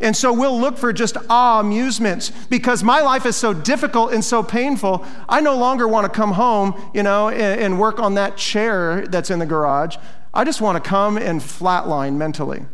And 0.00 0.16
so 0.16 0.32
we'll 0.32 0.58
look 0.58 0.78
for 0.78 0.92
just 0.92 1.16
ah 1.28 1.60
amusements 1.60 2.30
because 2.48 2.82
my 2.82 3.00
life 3.02 3.26
is 3.26 3.36
so 3.36 3.52
difficult 3.52 4.12
and 4.12 4.24
so 4.24 4.42
painful. 4.42 5.04
I 5.28 5.40
no 5.40 5.56
longer 5.56 5.86
want 5.86 6.06
to 6.06 6.10
come 6.10 6.32
home, 6.32 6.74
you 6.94 7.02
know, 7.02 7.28
and, 7.28 7.60
and 7.60 7.80
work 7.80 7.98
on 7.98 8.14
that 8.14 8.36
chair 8.36 9.06
that's 9.06 9.30
in 9.30 9.38
the 9.38 9.46
garage. 9.46 9.96
I 10.32 10.44
just 10.44 10.60
want 10.60 10.82
to 10.82 10.88
come 10.88 11.18
and 11.18 11.40
flatline 11.40 12.16
mentally. 12.16 12.64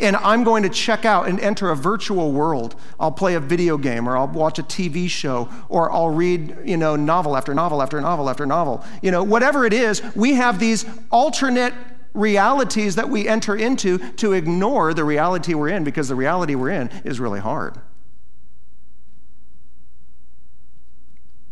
And 0.00 0.16
I'm 0.16 0.44
going 0.44 0.62
to 0.62 0.68
check 0.68 1.04
out 1.04 1.28
and 1.28 1.38
enter 1.40 1.70
a 1.70 1.76
virtual 1.76 2.32
world. 2.32 2.74
I'll 2.98 3.12
play 3.12 3.34
a 3.34 3.40
video 3.40 3.76
game 3.76 4.08
or 4.08 4.16
I'll 4.16 4.28
watch 4.28 4.58
a 4.58 4.62
TV 4.62 5.08
show 5.08 5.48
or 5.68 5.92
I'll 5.92 6.10
read, 6.10 6.56
you 6.64 6.76
know, 6.76 6.96
novel 6.96 7.36
after 7.36 7.54
novel 7.54 7.82
after 7.82 8.00
novel 8.00 8.30
after 8.30 8.46
novel. 8.46 8.84
You 9.02 9.10
know, 9.10 9.22
whatever 9.22 9.64
it 9.66 9.72
is, 9.72 10.02
we 10.14 10.34
have 10.34 10.58
these 10.58 10.86
alternate 11.10 11.74
realities 12.14 12.96
that 12.96 13.08
we 13.08 13.28
enter 13.28 13.54
into 13.54 13.98
to 14.14 14.32
ignore 14.32 14.94
the 14.94 15.04
reality 15.04 15.54
we're 15.54 15.68
in 15.68 15.84
because 15.84 16.08
the 16.08 16.14
reality 16.14 16.54
we're 16.54 16.70
in 16.70 16.88
is 17.04 17.20
really 17.20 17.40
hard. 17.40 17.78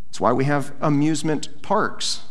That's 0.07 0.19
why 0.19 0.33
we 0.33 0.45
have 0.45 0.73
amusement 0.81 1.61
parks. 1.61 2.23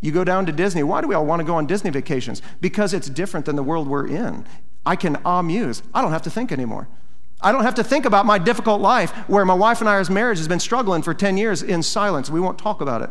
You 0.00 0.10
go 0.10 0.24
down 0.24 0.46
to 0.46 0.52
Disney. 0.52 0.82
Why 0.82 1.00
do 1.00 1.06
we 1.06 1.14
all 1.14 1.24
want 1.24 1.40
to 1.40 1.44
go 1.44 1.54
on 1.54 1.66
Disney 1.66 1.90
vacations? 1.90 2.42
Because 2.60 2.92
it's 2.92 3.08
different 3.08 3.46
than 3.46 3.54
the 3.54 3.62
world 3.62 3.86
we're 3.86 4.08
in. 4.08 4.44
I 4.84 4.96
can 4.96 5.18
amuse. 5.24 5.82
I 5.94 6.02
don't 6.02 6.12
have 6.12 6.22
to 6.22 6.30
think 6.30 6.52
anymore. 6.52 6.88
I 7.40 7.52
don't 7.52 7.64
have 7.64 7.74
to 7.76 7.84
think 7.84 8.04
about 8.04 8.24
my 8.24 8.38
difficult 8.38 8.80
life 8.80 9.10
where 9.28 9.44
my 9.44 9.54
wife 9.54 9.80
and 9.80 9.88
I's 9.88 10.10
marriage 10.10 10.38
has 10.38 10.48
been 10.48 10.60
struggling 10.60 11.02
for 11.02 11.12
10 11.12 11.36
years 11.36 11.62
in 11.62 11.82
silence. 11.82 12.30
We 12.30 12.40
won't 12.40 12.58
talk 12.58 12.80
about 12.80 13.02
it. 13.02 13.10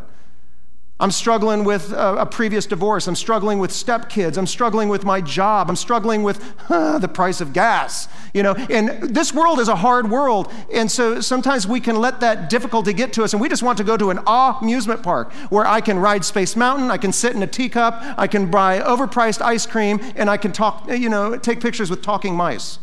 I'm 1.02 1.10
struggling 1.10 1.64
with 1.64 1.92
a, 1.92 2.18
a, 2.18 2.26
previous 2.26 2.64
divorce. 2.64 3.08
I'm 3.08 3.16
struggling 3.16 3.58
with 3.58 3.72
stepkids. 3.72 4.38
I'm 4.38 4.46
struggling 4.46 4.88
with 4.88 5.04
my 5.04 5.20
job. 5.20 5.68
I'm 5.68 5.74
struggling 5.74 6.22
with 6.22 6.40
huh, 6.58 7.00
the 7.00 7.08
price 7.08 7.40
of 7.40 7.52
gas. 7.52 8.06
You 8.32 8.44
know, 8.44 8.54
and 8.54 9.12
this 9.12 9.34
world 9.34 9.58
is 9.58 9.66
a 9.66 9.74
hard 9.74 10.08
world. 10.08 10.52
And 10.72 10.88
so 10.88 11.20
sometimes 11.20 11.66
we 11.66 11.80
can 11.80 11.96
let 11.96 12.20
that 12.20 12.48
difficulty 12.48 12.92
get 12.92 13.12
to 13.14 13.24
us, 13.24 13.32
and 13.32 13.42
we 13.42 13.48
just 13.48 13.64
want 13.64 13.78
to 13.78 13.84
go 13.84 13.96
to 13.96 14.10
an 14.10 14.20
amusement 14.28 15.02
park 15.02 15.32
where 15.50 15.66
I 15.66 15.80
can 15.80 15.98
ride 15.98 16.24
Space 16.24 16.54
Mountain, 16.54 16.92
I 16.92 16.98
can 16.98 17.12
sit 17.12 17.34
in 17.34 17.42
a 17.42 17.48
teacup, 17.48 18.00
I 18.16 18.28
can 18.28 18.48
buy 18.48 18.78
overpriced 18.78 19.42
ice 19.42 19.66
cream, 19.66 19.98
and 20.14 20.30
I 20.30 20.36
can 20.36 20.52
talk, 20.52 20.88
you 20.88 21.08
know, 21.08 21.36
take 21.36 21.60
pictures 21.60 21.90
with 21.90 22.02
talking 22.02 22.36
mice. 22.36 22.78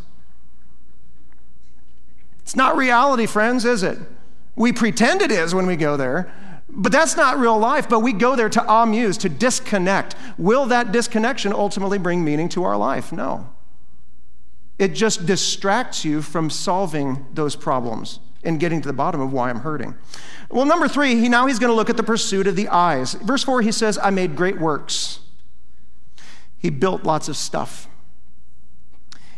It's 2.42 2.54
not 2.54 2.76
reality, 2.76 3.24
friends, 3.24 3.64
is 3.64 3.82
it? 3.82 3.98
We 4.56 4.72
pretend 4.72 5.22
it 5.22 5.32
is 5.32 5.54
when 5.54 5.64
we 5.64 5.76
go 5.76 5.96
there. 5.96 6.30
But 6.72 6.92
that's 6.92 7.16
not 7.16 7.38
real 7.38 7.58
life, 7.58 7.88
but 7.88 8.00
we 8.00 8.12
go 8.12 8.36
there 8.36 8.48
to 8.48 8.72
amuse, 8.72 9.18
to 9.18 9.28
disconnect. 9.28 10.14
Will 10.38 10.66
that 10.66 10.92
disconnection 10.92 11.52
ultimately 11.52 11.98
bring 11.98 12.24
meaning 12.24 12.48
to 12.50 12.64
our 12.64 12.76
life? 12.76 13.12
No. 13.12 13.50
It 14.78 14.94
just 14.94 15.26
distracts 15.26 16.04
you 16.04 16.22
from 16.22 16.48
solving 16.48 17.26
those 17.34 17.56
problems 17.56 18.20
and 18.42 18.58
getting 18.58 18.80
to 18.80 18.86
the 18.86 18.94
bottom 18.94 19.20
of 19.20 19.32
why 19.32 19.50
I'm 19.50 19.60
hurting. 19.60 19.94
Well, 20.50 20.64
number 20.64 20.88
three, 20.88 21.16
he, 21.16 21.28
now 21.28 21.46
he's 21.46 21.58
going 21.58 21.70
to 21.70 21.74
look 21.74 21.90
at 21.90 21.98
the 21.98 22.02
pursuit 22.02 22.46
of 22.46 22.56
the 22.56 22.68
eyes. 22.68 23.14
Verse 23.14 23.44
four, 23.44 23.60
he 23.60 23.72
says, 23.72 23.98
I 23.98 24.10
made 24.10 24.36
great 24.36 24.58
works. 24.58 25.20
He 26.56 26.70
built 26.70 27.04
lots 27.04 27.28
of 27.28 27.36
stuff. 27.36 27.88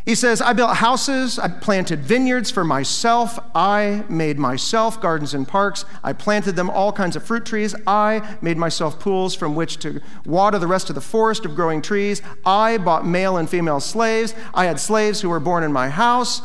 He 0.05 0.17
says, 0.17 0.43
I 0.43 0.53
built 0.53 0.77
houses, 0.79 1.39
I 1.39 1.47
planted 1.47 2.01
vineyards 2.01 2.51
for 2.51 2.65
myself, 2.65 3.39
I 3.55 4.05
made 4.09 4.37
myself 4.37 5.01
gardens 5.01 5.33
and 5.33 5.47
parks, 5.47 5.85
I 6.03 6.13
planted 6.13 6.57
them 6.57 6.69
all 6.69 6.93
kinds 6.93 7.15
of 7.15 7.23
fruit 7.23 7.47
trees, 7.47 7.73
I 7.87 8.37
made 8.43 8.57
myself 8.57 8.99
pools 8.99 9.37
from 9.37 9.55
which 9.55 9.79
to 9.79 10.01
water 10.25 10.59
the 10.59 10.67
rest 10.67 10.89
of 10.89 10.97
the 10.97 11.01
forest 11.01 11.45
of 11.45 11.55
growing 11.55 11.83
trees, 11.83 12.21
I 12.45 12.79
bought 12.79 13.07
male 13.07 13.37
and 13.37 13.49
female 13.49 13.79
slaves, 13.79 14.35
I 14.53 14.65
had 14.65 14.81
slaves 14.81 15.21
who 15.21 15.29
were 15.29 15.41
born 15.41 15.63
in 15.63 15.73
my 15.73 15.89
house. 15.89 16.43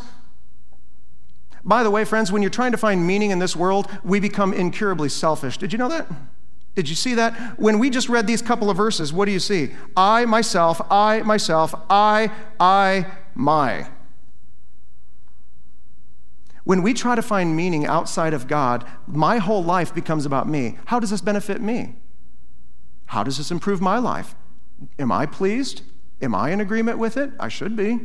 By 1.63 1.81
the 1.81 1.91
way, 1.91 2.05
friends, 2.05 2.31
when 2.31 2.43
you're 2.43 2.51
trying 2.51 2.73
to 2.73 2.77
find 2.77 3.07
meaning 3.07 3.31
in 3.31 3.39
this 3.39 3.55
world, 3.55 3.89
we 4.03 4.19
become 4.19 4.53
incurably 4.53 5.09
selfish. 5.09 5.57
Did 5.57 5.73
you 5.73 5.79
know 5.79 5.89
that? 5.89 6.07
Did 6.77 6.87
you 6.87 6.93
see 6.93 7.15
that? 7.15 7.57
When 7.59 7.79
we 7.79 7.89
just 7.89 8.07
read 8.07 8.27
these 8.27 8.43
couple 8.43 8.69
of 8.69 8.77
verses, 8.77 9.11
what 9.11 9.25
do 9.25 9.31
you 9.31 9.39
see? 9.39 9.71
I, 9.97 10.25
myself, 10.25 10.79
I, 10.91 11.23
myself, 11.23 11.73
I, 11.89 12.31
I, 12.59 13.07
my. 13.33 13.87
When 16.65 16.83
we 16.83 16.93
try 16.93 17.15
to 17.15 17.23
find 17.23 17.55
meaning 17.55 17.87
outside 17.87 18.35
of 18.35 18.47
God, 18.47 18.85
my 19.07 19.39
whole 19.39 19.63
life 19.63 19.91
becomes 19.91 20.23
about 20.23 20.47
me. 20.47 20.77
How 20.85 20.99
does 20.99 21.09
this 21.09 21.19
benefit 21.19 21.61
me? 21.61 21.95
How 23.07 23.23
does 23.23 23.37
this 23.39 23.49
improve 23.49 23.81
my 23.81 23.97
life? 23.97 24.35
Am 24.99 25.11
I 25.11 25.25
pleased? 25.25 25.81
Am 26.21 26.35
I 26.35 26.51
in 26.51 26.61
agreement 26.61 26.99
with 26.99 27.17
it? 27.17 27.31
I 27.39 27.47
should 27.47 27.75
be. 27.75 28.01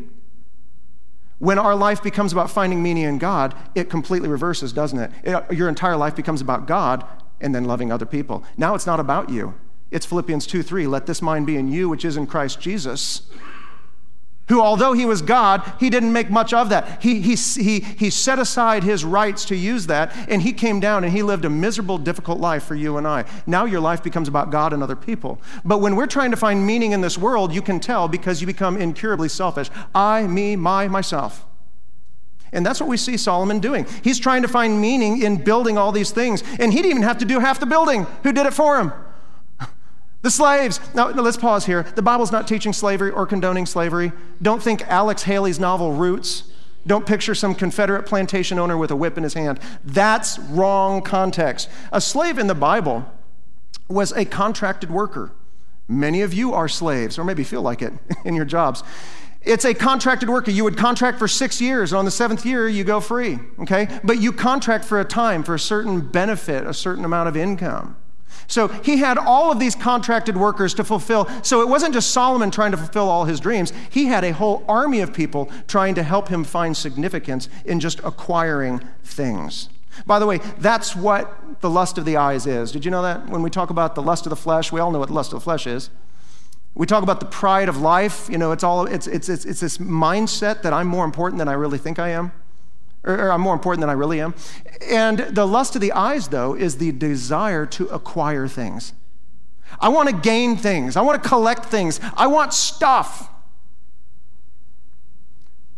When 1.38 1.58
our 1.58 1.74
life 1.74 2.02
becomes 2.02 2.32
about 2.32 2.50
finding 2.50 2.82
meaning 2.82 3.04
in 3.04 3.18
God, 3.18 3.54
it 3.74 3.90
completely 3.90 4.30
reverses, 4.30 4.72
doesn't 4.72 4.98
it? 4.98 5.10
it? 5.24 5.52
Your 5.52 5.68
entire 5.68 5.98
life 5.98 6.16
becomes 6.16 6.40
about 6.40 6.66
God 6.66 7.06
and 7.42 7.54
then 7.54 7.64
loving 7.64 7.92
other 7.92 8.06
people. 8.06 8.44
Now 8.56 8.74
it's 8.74 8.86
not 8.86 9.00
about 9.00 9.28
you. 9.28 9.54
It's 9.90 10.06
Philippians 10.06 10.46
2 10.46 10.62
3. 10.62 10.86
Let 10.86 11.06
this 11.06 11.20
mind 11.20 11.46
be 11.46 11.56
in 11.56 11.68
you, 11.68 11.88
which 11.88 12.04
is 12.04 12.16
in 12.16 12.26
Christ 12.26 12.60
Jesus 12.60 13.22
who, 14.52 14.60
although 14.60 14.92
he 14.92 15.06
was 15.06 15.22
God, 15.22 15.62
he 15.80 15.88
didn't 15.88 16.12
make 16.12 16.30
much 16.30 16.52
of 16.52 16.68
that. 16.68 17.02
He, 17.02 17.20
he, 17.20 17.36
he, 17.36 17.80
he 17.80 18.10
set 18.10 18.38
aside 18.38 18.82
his 18.82 19.04
rights 19.04 19.46
to 19.46 19.56
use 19.56 19.86
that, 19.86 20.14
and 20.28 20.42
he 20.42 20.52
came 20.52 20.78
down 20.80 21.04
and 21.04 21.12
he 21.12 21.22
lived 21.22 21.44
a 21.44 21.50
miserable, 21.50 21.96
difficult 21.96 22.38
life 22.38 22.64
for 22.64 22.74
you 22.74 22.98
and 22.98 23.06
I. 23.06 23.24
Now 23.46 23.64
your 23.64 23.80
life 23.80 24.02
becomes 24.02 24.28
about 24.28 24.50
God 24.50 24.72
and 24.72 24.82
other 24.82 24.96
people. 24.96 25.40
But 25.64 25.78
when 25.78 25.96
we're 25.96 26.06
trying 26.06 26.32
to 26.32 26.36
find 26.36 26.66
meaning 26.66 26.92
in 26.92 27.00
this 27.00 27.16
world, 27.16 27.54
you 27.54 27.62
can 27.62 27.80
tell 27.80 28.08
because 28.08 28.40
you 28.40 28.46
become 28.46 28.76
incurably 28.76 29.28
selfish. 29.28 29.70
I, 29.94 30.26
me, 30.26 30.56
my, 30.56 30.88
myself. 30.88 31.46
And 32.52 32.64
that's 32.64 32.80
what 32.80 32.88
we 32.88 32.96
see 32.96 33.16
Solomon 33.16 33.60
doing. 33.60 33.86
He's 34.02 34.18
trying 34.18 34.42
to 34.42 34.48
find 34.48 34.80
meaning 34.80 35.22
in 35.22 35.42
building 35.42 35.78
all 35.78 35.90
these 35.90 36.10
things, 36.10 36.42
and 36.58 36.72
he 36.72 36.78
didn't 36.78 36.90
even 36.90 37.02
have 37.02 37.18
to 37.18 37.24
do 37.24 37.40
half 37.40 37.60
the 37.60 37.66
building. 37.66 38.06
Who 38.22 38.32
did 38.32 38.46
it 38.46 38.54
for 38.54 38.78
him? 38.78 38.92
The 40.22 40.30
slaves. 40.30 40.78
Now, 40.94 41.08
let's 41.08 41.36
pause 41.36 41.66
here. 41.66 41.82
The 41.82 42.02
Bible's 42.02 42.30
not 42.30 42.46
teaching 42.46 42.72
slavery 42.72 43.10
or 43.10 43.26
condoning 43.26 43.66
slavery. 43.66 44.12
Don't 44.40 44.62
think 44.62 44.82
Alex 44.82 45.24
Haley's 45.24 45.58
novel 45.58 45.94
Roots. 45.94 46.44
Don't 46.86 47.04
picture 47.04 47.34
some 47.34 47.56
Confederate 47.56 48.06
plantation 48.06 48.56
owner 48.58 48.76
with 48.76 48.92
a 48.92 48.96
whip 48.96 49.16
in 49.16 49.24
his 49.24 49.34
hand. 49.34 49.58
That's 49.84 50.38
wrong 50.38 51.02
context. 51.02 51.68
A 51.90 52.00
slave 52.00 52.38
in 52.38 52.46
the 52.46 52.54
Bible 52.54 53.04
was 53.88 54.12
a 54.12 54.24
contracted 54.24 54.92
worker. 54.92 55.32
Many 55.88 56.22
of 56.22 56.32
you 56.32 56.54
are 56.54 56.68
slaves, 56.68 57.18
or 57.18 57.24
maybe 57.24 57.44
feel 57.44 57.62
like 57.62 57.82
it 57.82 57.92
in 58.24 58.34
your 58.34 58.44
jobs. 58.44 58.82
It's 59.44 59.64
a 59.64 59.74
contracted 59.74 60.28
worker. 60.28 60.50
You 60.50 60.64
would 60.64 60.76
contract 60.76 61.18
for 61.18 61.26
six 61.26 61.60
years, 61.60 61.92
and 61.92 61.98
on 61.98 62.04
the 62.04 62.10
seventh 62.10 62.46
year, 62.46 62.68
you 62.68 62.84
go 62.84 63.00
free, 63.00 63.40
okay? 63.60 63.88
But 64.04 64.20
you 64.20 64.32
contract 64.32 64.84
for 64.84 65.00
a 65.00 65.04
time, 65.04 65.42
for 65.42 65.54
a 65.54 65.58
certain 65.58 66.00
benefit, 66.00 66.66
a 66.66 66.74
certain 66.74 67.04
amount 67.04 67.28
of 67.28 67.36
income. 67.36 67.96
So 68.46 68.68
he 68.68 68.98
had 68.98 69.18
all 69.18 69.50
of 69.50 69.58
these 69.58 69.74
contracted 69.74 70.36
workers 70.36 70.74
to 70.74 70.84
fulfill. 70.84 71.28
So 71.42 71.60
it 71.60 71.68
wasn't 71.68 71.94
just 71.94 72.10
Solomon 72.10 72.50
trying 72.50 72.72
to 72.72 72.76
fulfill 72.76 73.08
all 73.08 73.24
his 73.24 73.40
dreams, 73.40 73.72
he 73.90 74.06
had 74.06 74.24
a 74.24 74.32
whole 74.32 74.64
army 74.68 75.00
of 75.00 75.12
people 75.12 75.50
trying 75.66 75.94
to 75.96 76.02
help 76.02 76.28
him 76.28 76.44
find 76.44 76.76
significance 76.76 77.48
in 77.64 77.80
just 77.80 77.98
acquiring 78.00 78.80
things. 79.02 79.68
By 80.06 80.18
the 80.18 80.26
way, 80.26 80.38
that's 80.58 80.96
what 80.96 81.60
the 81.60 81.70
lust 81.70 81.98
of 81.98 82.04
the 82.04 82.16
eyes 82.16 82.46
is. 82.46 82.72
Did 82.72 82.84
you 82.84 82.90
know 82.90 83.02
that? 83.02 83.28
When 83.28 83.42
we 83.42 83.50
talk 83.50 83.70
about 83.70 83.94
the 83.94 84.02
lust 84.02 84.24
of 84.26 84.30
the 84.30 84.36
flesh, 84.36 84.72
we 84.72 84.80
all 84.80 84.90
know 84.90 84.98
what 84.98 85.08
the 85.08 85.14
lust 85.14 85.32
of 85.32 85.40
the 85.40 85.44
flesh 85.44 85.66
is. 85.66 85.90
We 86.74 86.86
talk 86.86 87.02
about 87.02 87.20
the 87.20 87.26
pride 87.26 87.68
of 87.68 87.76
life. 87.76 88.28
You 88.30 88.38
know, 88.38 88.52
it's 88.52 88.64
all 88.64 88.86
it's 88.86 89.06
it's 89.06 89.28
it's, 89.28 89.44
it's 89.44 89.60
this 89.60 89.78
mindset 89.78 90.62
that 90.62 90.72
I'm 90.72 90.86
more 90.86 91.04
important 91.04 91.38
than 91.38 91.48
I 91.48 91.52
really 91.52 91.78
think 91.78 91.98
I 91.98 92.10
am 92.10 92.32
or, 93.04 93.14
or 93.14 93.32
I'm 93.32 93.40
more 93.40 93.54
important 93.54 93.80
than 93.80 93.90
I 93.90 93.94
really 93.94 94.20
am. 94.20 94.34
And 94.88 95.18
the 95.18 95.46
lust 95.46 95.74
of 95.74 95.80
the 95.80 95.92
eyes, 95.92 96.28
though, 96.28 96.54
is 96.54 96.78
the 96.78 96.92
desire 96.92 97.66
to 97.66 97.86
acquire 97.88 98.48
things. 98.48 98.92
I 99.80 99.88
want 99.88 100.08
to 100.08 100.14
gain 100.14 100.56
things. 100.56 100.96
I 100.96 101.02
want 101.02 101.22
to 101.22 101.28
collect 101.28 101.66
things. 101.66 101.98
I 102.16 102.26
want 102.26 102.52
stuff. 102.52 103.30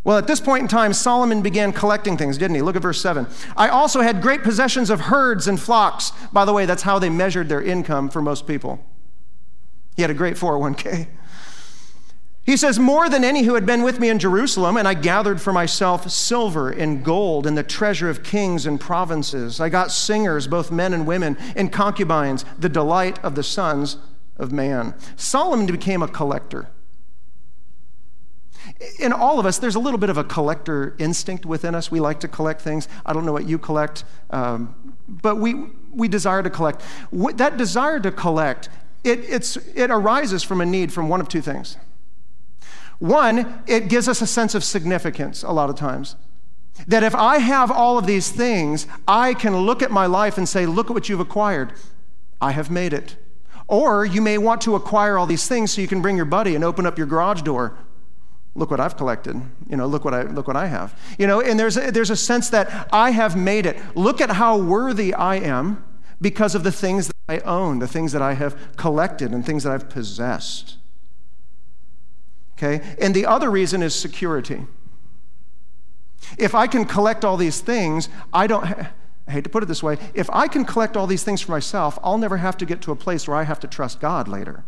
Well, 0.02 0.18
at 0.18 0.26
this 0.26 0.40
point 0.40 0.62
in 0.62 0.68
time, 0.68 0.92
Solomon 0.92 1.40
began 1.40 1.72
collecting 1.72 2.18
things, 2.18 2.37
didn't 2.37 2.57
he? 2.57 2.62
Look 2.62 2.76
at 2.76 2.83
verse 2.83 3.00
7. 3.00 3.26
I 3.57 3.68
also 3.68 4.02
had 4.02 4.20
great 4.20 4.42
possessions 4.42 4.90
of 4.90 5.02
herds 5.02 5.48
and 5.48 5.59
flocks. 5.59 6.12
By 6.30 6.44
the 6.44 6.52
way, 6.52 6.66
that's 6.66 6.83
how 6.83 6.98
they 6.98 7.09
measured 7.09 7.48
their 7.48 7.62
income 7.62 8.11
for 8.11 8.20
most 8.20 8.46
people. 8.46 8.85
He 9.94 10.02
had 10.02 10.11
a 10.11 10.14
great 10.14 10.37
401k. 10.37 11.09
He 12.44 12.59
says, 12.59 12.78
More 12.78 13.09
than 13.09 13.24
any 13.24 13.44
who 13.44 13.54
had 13.54 13.64
been 13.64 13.83
with 13.83 13.98
me 13.98 14.11
in 14.11 14.18
Jerusalem, 14.18 14.76
and 14.76 14.87
I 14.87 14.94
gathered 14.94 15.40
for 15.40 15.52
myself 15.52 16.11
silver 16.11 16.70
and 16.70 17.02
gold 17.02 17.46
and 17.46 17.57
the 17.57 17.62
treasure 17.62 18.11
of 18.11 18.22
kings 18.22 18.66
and 18.66 18.78
provinces. 18.78 19.61
I 19.61 19.70
got 19.70 19.90
singers, 19.90 20.46
both 20.46 20.70
men 20.70 20.92
and 20.92 21.07
women, 21.07 21.38
and 21.57 21.72
concubines, 21.72 22.44
the 22.59 22.68
delight 22.68 23.22
of 23.24 23.35
the 23.35 23.42
sons 23.42 23.96
of 24.37 24.52
man. 24.52 24.94
Solomon 25.16 25.66
became 25.66 26.02
a 26.02 26.09
collector. 26.09 26.68
In 28.98 29.12
all 29.12 29.38
of 29.38 29.46
us, 29.46 29.59
there's 29.59 29.74
a 29.74 29.80
little 29.80 29.98
bit 29.98 30.11
of 30.11 30.18
a 30.18 30.24
collector 30.24 30.96
instinct 30.98 31.46
within 31.46 31.74
us. 31.74 31.90
We 31.90 32.00
like 32.00 32.20
to 32.20 32.28
collect 32.28 32.61
things. 32.61 32.88
I 33.07 33.12
don't 33.12 33.24
know 33.24 33.33
what 33.33 33.46
you 33.46 33.59
collect, 33.59 34.04
um, 34.30 34.94
but 35.07 35.37
we, 35.37 35.54
we 35.92 36.09
desire 36.09 36.42
to 36.42 36.50
collect. 36.50 36.83
That 37.12 37.57
desire 37.57 38.00
to 38.00 38.11
collect, 38.11 38.68
it, 39.04 39.20
it's, 39.28 39.56
it 39.74 39.90
arises 39.90 40.42
from 40.42 40.60
a 40.60 40.66
need 40.66 40.92
from 40.92 41.08
one 41.08 41.20
of 41.20 41.28
two 41.28 41.42
things 41.42 41.76
One, 42.98 43.62
it 43.66 43.88
gives 43.88 44.08
us 44.08 44.22
a 44.22 44.26
sense 44.26 44.54
of 44.54 44.64
significance 44.64 45.42
a 45.42 45.52
lot 45.52 45.70
of 45.70 45.76
times. 45.76 46.16
That 46.88 47.04
if 47.04 47.14
I 47.14 47.38
have 47.38 47.70
all 47.70 47.98
of 47.98 48.06
these 48.06 48.32
things, 48.32 48.88
I 49.06 49.34
can 49.34 49.56
look 49.56 49.80
at 49.82 49.92
my 49.92 50.06
life 50.06 50.38
and 50.38 50.48
say, 50.48 50.66
Look 50.66 50.90
at 50.90 50.94
what 50.94 51.08
you've 51.08 51.20
acquired. 51.20 51.72
I 52.40 52.50
have 52.50 52.70
made 52.70 52.92
it. 52.92 53.16
Or 53.68 54.04
you 54.04 54.20
may 54.20 54.38
want 54.38 54.60
to 54.62 54.74
acquire 54.74 55.16
all 55.16 55.26
these 55.26 55.46
things 55.46 55.72
so 55.72 55.80
you 55.80 55.86
can 55.86 56.02
bring 56.02 56.16
your 56.16 56.26
buddy 56.26 56.54
and 56.54 56.64
open 56.64 56.84
up 56.84 56.98
your 56.98 57.06
garage 57.06 57.42
door. 57.42 57.76
Look 58.56 58.70
what 58.70 58.80
I've 58.80 58.96
collected. 58.96 59.40
You 59.68 59.76
know, 59.76 59.86
look 59.86 60.04
what 60.04 60.14
I 60.14 60.22
look 60.22 60.48
what 60.48 60.56
I 60.56 60.66
have. 60.66 60.98
You 61.18 61.26
know, 61.26 61.40
and 61.40 61.58
there's 61.58 61.76
a, 61.76 61.90
there's 61.92 62.10
a 62.10 62.16
sense 62.16 62.50
that 62.50 62.88
I 62.92 63.10
have 63.10 63.36
made 63.36 63.66
it. 63.66 63.78
Look 63.94 64.20
at 64.20 64.30
how 64.30 64.58
worthy 64.58 65.14
I 65.14 65.36
am 65.36 65.82
because 66.20 66.55
of 66.55 66.62
the 66.62 66.72
things 66.72 67.09
that 67.09 67.14
I 67.29 67.38
own, 67.40 67.79
the 67.79 67.88
things 67.88 68.12
that 68.12 68.22
I 68.22 68.35
have 68.35 68.77
collected 68.77 69.33
and 69.33 69.44
things 69.44 69.64
that 69.64 69.72
I've 69.72 69.88
possessed. 69.88 70.77
Okay? 72.57 72.94
And 73.00 73.14
the 73.14 73.27
other 73.27 73.50
reason 73.50 73.83
is 73.83 73.94
security. 73.94 74.66
If 76.38 76.55
I 76.55 76.66
can 76.66 76.85
collect 76.85 77.24
all 77.24 77.37
these 77.37 77.61
things, 77.61 78.09
I 78.33 78.46
don't 78.46 78.64
I 79.27 79.31
hate 79.31 79.44
to 79.44 79.50
put 79.50 79.62
it 79.62 79.66
this 79.66 79.83
way, 79.83 79.96
if 80.12 80.29
I 80.31 80.48
can 80.48 80.64
collect 80.64 80.96
all 80.96 81.07
these 81.07 81.22
things 81.22 81.40
for 81.40 81.53
myself, 81.53 81.98
I'll 82.03 82.18
never 82.18 82.37
have 82.37 82.59
to 82.59 82.66
get 82.66 82.83
to 82.83 82.92
a 82.92 82.96
place 82.96 83.27
where 83.27 83.37
I 83.37 83.44
have 83.44 83.61
to 83.61 83.66
trust 83.66 84.00
God 84.00 84.29
later. 84.29 84.64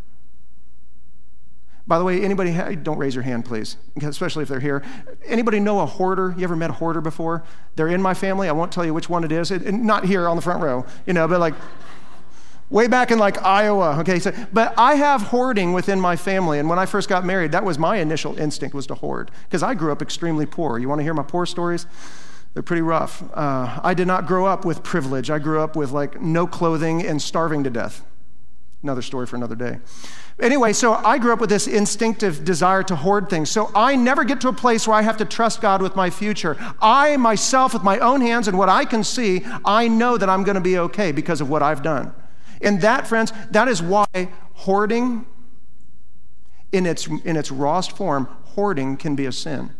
By 1.88 1.98
the 1.98 2.04
way, 2.04 2.20
anybody, 2.22 2.76
don't 2.76 2.98
raise 2.98 3.14
your 3.14 3.22
hand, 3.22 3.44
please, 3.44 3.76
especially 4.02 4.42
if 4.42 4.48
they're 4.48 4.58
here. 4.58 4.82
Anybody 5.24 5.60
know 5.60 5.78
a 5.80 5.86
hoarder? 5.86 6.34
You 6.36 6.42
ever 6.42 6.56
met 6.56 6.70
a 6.70 6.72
hoarder 6.72 7.00
before? 7.00 7.44
They're 7.76 7.88
in 7.88 8.02
my 8.02 8.12
family. 8.12 8.48
I 8.48 8.52
won't 8.52 8.72
tell 8.72 8.84
you 8.84 8.92
which 8.92 9.08
one 9.08 9.22
it 9.22 9.30
is. 9.30 9.52
It, 9.52 9.72
not 9.72 10.04
here 10.04 10.28
on 10.28 10.34
the 10.34 10.42
front 10.42 10.62
row, 10.62 10.84
you 11.06 11.12
know, 11.12 11.28
but 11.28 11.38
like 11.38 11.54
way 12.70 12.88
back 12.88 13.12
in 13.12 13.20
like 13.20 13.40
Iowa. 13.40 13.98
Okay, 14.00 14.18
so, 14.18 14.32
but 14.52 14.74
I 14.76 14.96
have 14.96 15.22
hoarding 15.22 15.72
within 15.72 16.00
my 16.00 16.16
family. 16.16 16.58
And 16.58 16.68
when 16.68 16.80
I 16.80 16.86
first 16.86 17.08
got 17.08 17.24
married, 17.24 17.52
that 17.52 17.64
was 17.64 17.78
my 17.78 17.98
initial 17.98 18.36
instinct 18.36 18.74
was 18.74 18.88
to 18.88 18.94
hoard 18.94 19.30
because 19.44 19.62
I 19.62 19.74
grew 19.74 19.92
up 19.92 20.02
extremely 20.02 20.46
poor. 20.46 20.80
You 20.80 20.88
want 20.88 20.98
to 20.98 21.04
hear 21.04 21.14
my 21.14 21.22
poor 21.22 21.46
stories? 21.46 21.86
They're 22.54 22.64
pretty 22.64 22.82
rough. 22.82 23.22
Uh, 23.34 23.80
I 23.82 23.94
did 23.94 24.08
not 24.08 24.26
grow 24.26 24.46
up 24.46 24.64
with 24.64 24.82
privilege. 24.82 25.30
I 25.30 25.38
grew 25.38 25.60
up 25.60 25.76
with 25.76 25.92
like 25.92 26.20
no 26.20 26.48
clothing 26.48 27.06
and 27.06 27.22
starving 27.22 27.62
to 27.64 27.70
death. 27.70 28.02
Another 28.82 29.02
story 29.02 29.26
for 29.26 29.36
another 29.36 29.54
day. 29.54 29.78
Anyway, 30.38 30.74
so 30.74 30.92
I 30.92 31.16
grew 31.16 31.32
up 31.32 31.40
with 31.40 31.48
this 31.48 31.66
instinctive 31.66 32.44
desire 32.44 32.82
to 32.82 32.96
hoard 32.96 33.30
things. 33.30 33.50
So 33.50 33.70
I 33.74 33.96
never 33.96 34.22
get 34.22 34.40
to 34.42 34.48
a 34.48 34.52
place 34.52 34.86
where 34.86 34.96
I 34.96 35.00
have 35.00 35.16
to 35.16 35.24
trust 35.24 35.62
God 35.62 35.80
with 35.80 35.96
my 35.96 36.10
future. 36.10 36.58
I 36.80 37.16
myself, 37.16 37.72
with 37.72 37.82
my 37.82 37.98
own 38.00 38.20
hands 38.20 38.46
and 38.46 38.58
what 38.58 38.68
I 38.68 38.84
can 38.84 39.02
see, 39.02 39.46
I 39.64 39.88
know 39.88 40.18
that 40.18 40.28
I'm 40.28 40.44
going 40.44 40.56
to 40.56 40.60
be 40.60 40.78
okay 40.78 41.10
because 41.10 41.40
of 41.40 41.48
what 41.48 41.62
I've 41.62 41.82
done. 41.82 42.12
And 42.60 42.82
that, 42.82 43.06
friends, 43.06 43.32
that 43.50 43.66
is 43.66 43.82
why 43.82 44.06
hoarding, 44.52 45.24
in 46.70 46.84
its, 46.84 47.06
in 47.06 47.36
its 47.36 47.50
rawest 47.50 47.96
form, 47.96 48.26
hoarding 48.44 48.98
can 48.98 49.16
be 49.16 49.24
a 49.24 49.32
sin. 49.32 49.70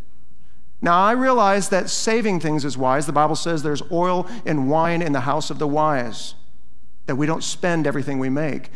Now, 0.81 0.99
I 1.03 1.13
realize 1.13 1.69
that 1.69 1.91
saving 1.91 2.41
things 2.41 2.65
is 2.65 2.79
wise. 2.79 3.07
The 3.07 3.13
Bible 3.13 3.37
says 3.37 3.63
there's 3.63 3.83
oil 3.91 4.27
and 4.47 4.71
wine 4.71 5.03
in 5.03 5.13
the 5.13 5.21
house 5.21 5.51
of 5.51 5.59
the 5.59 5.67
wise, 5.67 6.35
that 7.07 7.17
we 7.17 7.27
don't 7.27 7.45
spend 7.45 7.87
everything 7.87 8.19
we 8.19 8.31
make. 8.31 8.71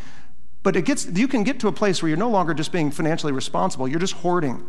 But 0.62 0.76
it 0.76 0.84
gets, 0.84 1.06
you 1.06 1.26
can 1.26 1.42
get 1.42 1.60
to 1.60 1.68
a 1.68 1.72
place 1.72 2.02
where 2.02 2.08
you're 2.08 2.18
no 2.18 2.30
longer 2.30 2.52
just 2.52 2.72
being 2.72 2.90
financially 2.90 3.32
responsible, 3.32 3.88
you're 3.88 4.00
just 4.00 4.14
hoarding. 4.14 4.64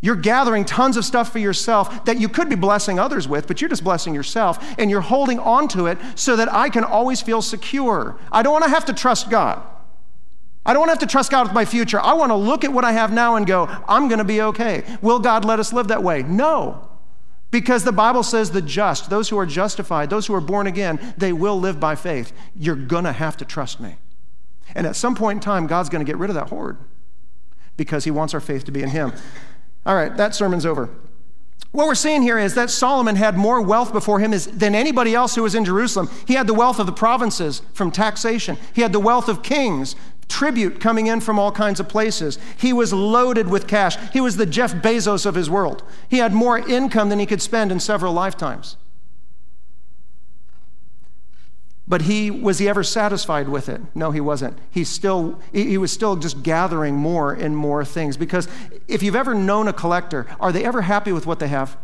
You're 0.00 0.16
gathering 0.16 0.66
tons 0.66 0.98
of 0.98 1.04
stuff 1.04 1.32
for 1.32 1.38
yourself 1.38 2.04
that 2.04 2.20
you 2.20 2.28
could 2.28 2.50
be 2.50 2.56
blessing 2.56 2.98
others 2.98 3.26
with, 3.26 3.46
but 3.46 3.60
you're 3.60 3.70
just 3.70 3.84
blessing 3.84 4.14
yourself, 4.14 4.62
and 4.78 4.90
you're 4.90 5.00
holding 5.00 5.38
on 5.38 5.66
to 5.68 5.86
it 5.86 5.96
so 6.14 6.36
that 6.36 6.52
I 6.52 6.68
can 6.68 6.84
always 6.84 7.22
feel 7.22 7.40
secure. 7.40 8.18
I 8.30 8.42
don't 8.42 8.52
want 8.52 8.64
to 8.64 8.70
have 8.70 8.84
to 8.86 8.92
trust 8.92 9.30
God. 9.30 9.62
I 10.66 10.72
don't 10.72 10.80
want 10.80 10.88
to 10.88 10.92
have 10.92 11.08
to 11.08 11.12
trust 11.12 11.30
God 11.30 11.44
with 11.46 11.54
my 11.54 11.64
future. 11.64 12.00
I 12.00 12.14
want 12.14 12.30
to 12.30 12.36
look 12.36 12.64
at 12.64 12.72
what 12.72 12.84
I 12.84 12.92
have 12.92 13.12
now 13.12 13.36
and 13.36 13.46
go, 13.46 13.66
I'm 13.86 14.08
going 14.08 14.18
to 14.18 14.24
be 14.24 14.40
okay. 14.40 14.82
Will 15.02 15.18
God 15.18 15.44
let 15.44 15.58
us 15.58 15.72
live 15.72 15.88
that 15.88 16.02
way? 16.02 16.22
No. 16.22 16.88
Because 17.50 17.84
the 17.84 17.92
Bible 17.92 18.22
says 18.22 18.50
the 18.50 18.62
just, 18.62 19.10
those 19.10 19.28
who 19.28 19.38
are 19.38 19.46
justified, 19.46 20.10
those 20.10 20.26
who 20.26 20.34
are 20.34 20.40
born 20.40 20.66
again, 20.66 21.14
they 21.16 21.32
will 21.32 21.58
live 21.58 21.80
by 21.80 21.94
faith. 21.94 22.32
You're 22.54 22.76
going 22.76 23.04
to 23.04 23.12
have 23.12 23.36
to 23.38 23.44
trust 23.44 23.78
me. 23.80 23.96
And 24.74 24.86
at 24.86 24.96
some 24.96 25.14
point 25.14 25.38
in 25.38 25.40
time, 25.40 25.66
God's 25.66 25.88
going 25.88 26.04
to 26.04 26.10
get 26.10 26.18
rid 26.18 26.30
of 26.30 26.34
that 26.34 26.48
hoard 26.48 26.78
because 27.76 28.04
he 28.04 28.10
wants 28.10 28.34
our 28.34 28.40
faith 28.40 28.64
to 28.64 28.72
be 28.72 28.82
in 28.82 28.90
him. 28.90 29.12
All 29.84 29.94
right, 29.94 30.16
that 30.16 30.34
sermon's 30.34 30.64
over. 30.64 30.90
What 31.72 31.88
we're 31.88 31.96
seeing 31.96 32.22
here 32.22 32.38
is 32.38 32.54
that 32.54 32.70
Solomon 32.70 33.16
had 33.16 33.36
more 33.36 33.60
wealth 33.60 33.92
before 33.92 34.20
him 34.20 34.30
than 34.30 34.76
anybody 34.76 35.12
else 35.14 35.34
who 35.34 35.42
was 35.42 35.56
in 35.56 35.64
Jerusalem. 35.64 36.08
He 36.24 36.34
had 36.34 36.46
the 36.46 36.54
wealth 36.54 36.78
of 36.78 36.86
the 36.86 36.92
provinces 36.92 37.62
from 37.72 37.90
taxation, 37.90 38.56
he 38.72 38.82
had 38.82 38.92
the 38.92 39.00
wealth 39.00 39.28
of 39.28 39.42
kings 39.42 39.96
tribute 40.28 40.80
coming 40.80 41.06
in 41.06 41.20
from 41.20 41.38
all 41.38 41.52
kinds 41.52 41.80
of 41.80 41.88
places. 41.88 42.38
He 42.56 42.72
was 42.72 42.92
loaded 42.92 43.48
with 43.48 43.66
cash. 43.66 43.96
He 44.12 44.20
was 44.20 44.36
the 44.36 44.46
Jeff 44.46 44.72
Bezos 44.74 45.26
of 45.26 45.34
his 45.34 45.50
world. 45.50 45.82
He 46.08 46.18
had 46.18 46.32
more 46.32 46.58
income 46.58 47.08
than 47.08 47.18
he 47.18 47.26
could 47.26 47.42
spend 47.42 47.70
in 47.70 47.78
several 47.78 48.12
lifetimes. 48.12 48.76
But 51.86 52.02
he 52.02 52.30
was 52.30 52.58
he 52.58 52.68
ever 52.68 52.82
satisfied 52.82 53.48
with 53.48 53.68
it? 53.68 53.80
No, 53.94 54.10
he 54.10 54.20
wasn't. 54.20 54.58
He 54.70 54.84
still 54.84 55.40
he 55.52 55.76
was 55.76 55.92
still 55.92 56.16
just 56.16 56.42
gathering 56.42 56.96
more 56.96 57.32
and 57.32 57.56
more 57.56 57.84
things 57.84 58.16
because 58.16 58.48
if 58.88 59.02
you've 59.02 59.16
ever 59.16 59.34
known 59.34 59.68
a 59.68 59.72
collector, 59.72 60.26
are 60.40 60.50
they 60.50 60.64
ever 60.64 60.82
happy 60.82 61.12
with 61.12 61.26
what 61.26 61.40
they 61.40 61.48
have? 61.48 61.76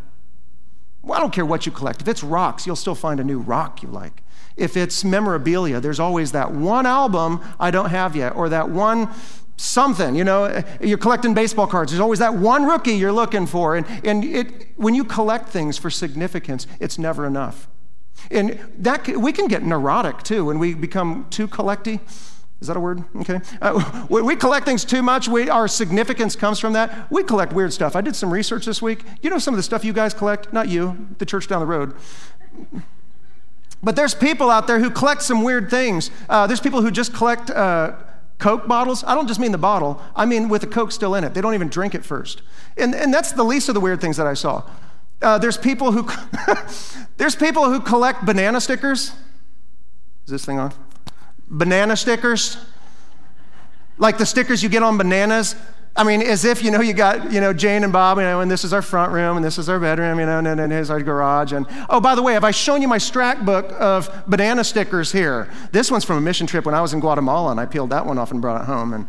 Well, 1.03 1.17
I 1.17 1.21
don't 1.21 1.33
care 1.33 1.45
what 1.45 1.65
you 1.65 1.71
collect. 1.71 2.01
If 2.01 2.07
it's 2.07 2.23
rocks, 2.23 2.65
you'll 2.65 2.75
still 2.75 2.95
find 2.95 3.19
a 3.19 3.23
new 3.23 3.39
rock 3.39 3.83
you 3.83 3.89
like. 3.89 4.23
If 4.57 4.75
it's 4.75 5.03
memorabilia, 5.03 5.79
there's 5.79 5.99
always 5.99 6.31
that 6.33 6.51
one 6.51 6.85
album 6.85 7.41
I 7.59 7.71
don't 7.71 7.89
have 7.89 8.15
yet, 8.15 8.35
or 8.35 8.49
that 8.49 8.69
one 8.69 9.09
something. 9.57 10.15
You 10.15 10.23
know, 10.23 10.63
you're 10.81 10.97
collecting 10.97 11.33
baseball 11.33 11.67
cards. 11.67 11.91
There's 11.91 12.01
always 12.01 12.19
that 12.19 12.33
one 12.33 12.65
rookie 12.65 12.93
you're 12.93 13.11
looking 13.11 13.45
for. 13.45 13.75
And, 13.75 13.85
and 14.03 14.23
it, 14.23 14.69
when 14.75 14.93
you 14.93 15.03
collect 15.03 15.49
things 15.49 15.77
for 15.77 15.89
significance, 15.89 16.67
it's 16.79 16.97
never 16.97 17.25
enough. 17.25 17.67
And 18.29 18.59
that 18.77 19.07
we 19.07 19.31
can 19.31 19.47
get 19.47 19.63
neurotic 19.63 20.23
too 20.23 20.45
when 20.45 20.59
we 20.59 20.73
become 20.73 21.27
too 21.29 21.47
collecty. 21.47 21.99
Is 22.61 22.67
that 22.67 22.77
a 22.77 22.79
word? 22.79 23.03
Okay. 23.15 23.39
Uh, 23.59 24.05
we 24.09 24.35
collect 24.35 24.67
things 24.67 24.85
too 24.85 25.01
much, 25.01 25.27
we, 25.27 25.49
our 25.49 25.67
significance 25.67 26.35
comes 26.35 26.59
from 26.59 26.73
that. 26.73 27.11
We 27.11 27.23
collect 27.23 27.53
weird 27.53 27.73
stuff. 27.73 27.95
I 27.95 28.01
did 28.01 28.15
some 28.15 28.31
research 28.31 28.65
this 28.65 28.81
week. 28.83 29.03
You 29.23 29.31
know 29.31 29.39
some 29.39 29.55
of 29.55 29.57
the 29.57 29.63
stuff 29.63 29.83
you 29.83 29.93
guys 29.93 30.13
collect? 30.13 30.53
Not 30.53 30.69
you, 30.69 31.07
the 31.17 31.25
church 31.25 31.47
down 31.47 31.59
the 31.59 31.65
road. 31.65 31.95
But 33.81 33.95
there's 33.95 34.13
people 34.13 34.51
out 34.51 34.67
there 34.67 34.79
who 34.79 34.91
collect 34.91 35.23
some 35.23 35.41
weird 35.43 35.71
things. 35.71 36.11
Uh, 36.29 36.45
there's 36.45 36.59
people 36.59 36.83
who 36.83 36.91
just 36.91 37.15
collect 37.15 37.49
uh, 37.49 37.95
Coke 38.37 38.67
bottles. 38.67 39.03
I 39.05 39.15
don't 39.15 39.27
just 39.27 39.39
mean 39.39 39.51
the 39.51 39.57
bottle, 39.57 39.99
I 40.15 40.25
mean 40.25 40.47
with 40.47 40.61
the 40.61 40.67
Coke 40.67 40.91
still 40.91 41.15
in 41.15 41.23
it. 41.23 41.33
They 41.33 41.41
don't 41.41 41.55
even 41.55 41.67
drink 41.67 41.95
it 41.95 42.05
first. 42.05 42.43
And, 42.77 42.93
and 42.93 43.11
that's 43.11 43.31
the 43.31 43.43
least 43.43 43.69
of 43.69 43.75
the 43.75 43.81
weird 43.81 44.01
things 44.01 44.17
that 44.17 44.27
I 44.27 44.35
saw. 44.35 44.69
Uh, 45.21 45.37
there's 45.37 45.57
people 45.57 45.91
who 45.91 46.09
there's 47.17 47.35
people 47.35 47.69
who 47.69 47.79
collect 47.79 48.25
banana 48.25 48.59
stickers. 48.59 49.11
Is 50.25 50.31
this 50.31 50.45
thing 50.45 50.59
on? 50.59 50.73
Banana 51.47 51.95
stickers, 51.97 52.57
like 53.97 54.17
the 54.17 54.25
stickers 54.25 54.63
you 54.63 54.69
get 54.69 54.83
on 54.83 54.97
bananas. 54.97 55.55
I 55.93 56.05
mean, 56.05 56.21
as 56.21 56.45
if, 56.45 56.63
you 56.63 56.71
know, 56.71 56.79
you 56.79 56.93
got, 56.93 57.33
you 57.33 57.41
know, 57.41 57.51
Jane 57.51 57.83
and 57.83 57.91
Bob, 57.91 58.17
you 58.17 58.23
know, 58.23 58.39
and 58.39 58.49
this 58.49 58.63
is 58.63 58.71
our 58.71 58.81
front 58.81 59.11
room, 59.11 59.35
and 59.35 59.45
this 59.45 59.57
is 59.57 59.67
our 59.67 59.77
bedroom, 59.77 60.19
you 60.19 60.25
know, 60.25 60.37
and 60.37 60.47
then 60.47 60.71
here's 60.71 60.89
our 60.89 61.01
garage. 61.01 61.51
And 61.51 61.65
oh, 61.89 61.99
by 61.99 62.15
the 62.15 62.21
way, 62.21 62.31
have 62.33 62.45
I 62.45 62.51
shown 62.51 62.81
you 62.81 62.87
my 62.87 62.97
Strack 62.97 63.45
book 63.45 63.73
of 63.77 64.09
banana 64.25 64.63
stickers 64.63 65.11
here? 65.11 65.49
This 65.73 65.91
one's 65.91 66.05
from 66.05 66.17
a 66.17 66.21
mission 66.21 66.47
trip 66.47 66.65
when 66.65 66.73
I 66.73 66.81
was 66.81 66.93
in 66.93 67.01
Guatemala, 67.01 67.51
and 67.51 67.59
I 67.59 67.65
peeled 67.65 67.89
that 67.89 68.05
one 68.05 68.17
off 68.17 68.31
and 68.31 68.41
brought 68.41 68.61
it 68.61 68.65
home. 68.65 68.93
And, 68.93 69.07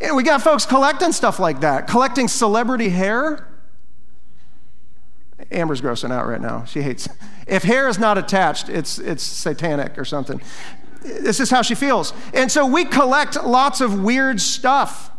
and 0.00 0.14
we 0.14 0.22
got 0.22 0.42
folks 0.42 0.66
collecting 0.66 1.12
stuff 1.12 1.38
like 1.38 1.60
that, 1.60 1.86
collecting 1.88 2.28
celebrity 2.28 2.90
hair. 2.90 3.48
Amber's 5.50 5.80
grossing 5.80 6.12
out 6.12 6.26
right 6.26 6.40
now. 6.40 6.64
She 6.64 6.82
hates. 6.82 7.08
If 7.46 7.64
hair 7.64 7.88
is 7.88 7.98
not 7.98 8.18
attached, 8.18 8.68
it's 8.68 8.98
it's 8.98 9.22
satanic 9.22 9.98
or 9.98 10.04
something. 10.04 10.40
This 11.02 11.40
is 11.40 11.50
how 11.50 11.62
she 11.62 11.74
feels. 11.74 12.12
And 12.32 12.50
so 12.50 12.64
we 12.66 12.84
collect 12.84 13.42
lots 13.42 13.80
of 13.80 14.02
weird 14.02 14.40
stuff 14.40 15.10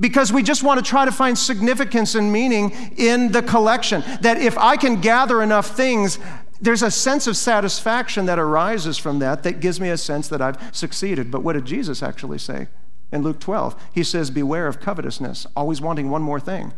because 0.00 0.32
we 0.32 0.42
just 0.42 0.62
want 0.62 0.84
to 0.84 0.88
try 0.88 1.04
to 1.04 1.12
find 1.12 1.38
significance 1.38 2.14
and 2.14 2.32
meaning 2.32 2.72
in 2.96 3.30
the 3.32 3.42
collection. 3.42 4.02
That 4.22 4.38
if 4.38 4.56
I 4.58 4.76
can 4.76 5.00
gather 5.00 5.42
enough 5.42 5.76
things, 5.76 6.18
there's 6.60 6.82
a 6.82 6.90
sense 6.90 7.26
of 7.26 7.36
satisfaction 7.36 8.26
that 8.26 8.38
arises 8.38 8.98
from 8.98 9.18
that 9.20 9.42
that 9.44 9.60
gives 9.60 9.80
me 9.80 9.90
a 9.90 9.96
sense 9.96 10.28
that 10.28 10.42
I've 10.42 10.74
succeeded. 10.74 11.30
But 11.30 11.42
what 11.42 11.52
did 11.52 11.66
Jesus 11.66 12.02
actually 12.02 12.38
say 12.38 12.68
in 13.12 13.22
Luke 13.22 13.40
12? 13.40 13.80
He 13.92 14.02
says, 14.02 14.30
Beware 14.30 14.66
of 14.66 14.80
covetousness, 14.80 15.46
always 15.54 15.80
wanting 15.80 16.10
one 16.10 16.22
more 16.22 16.40
thing. 16.40 16.72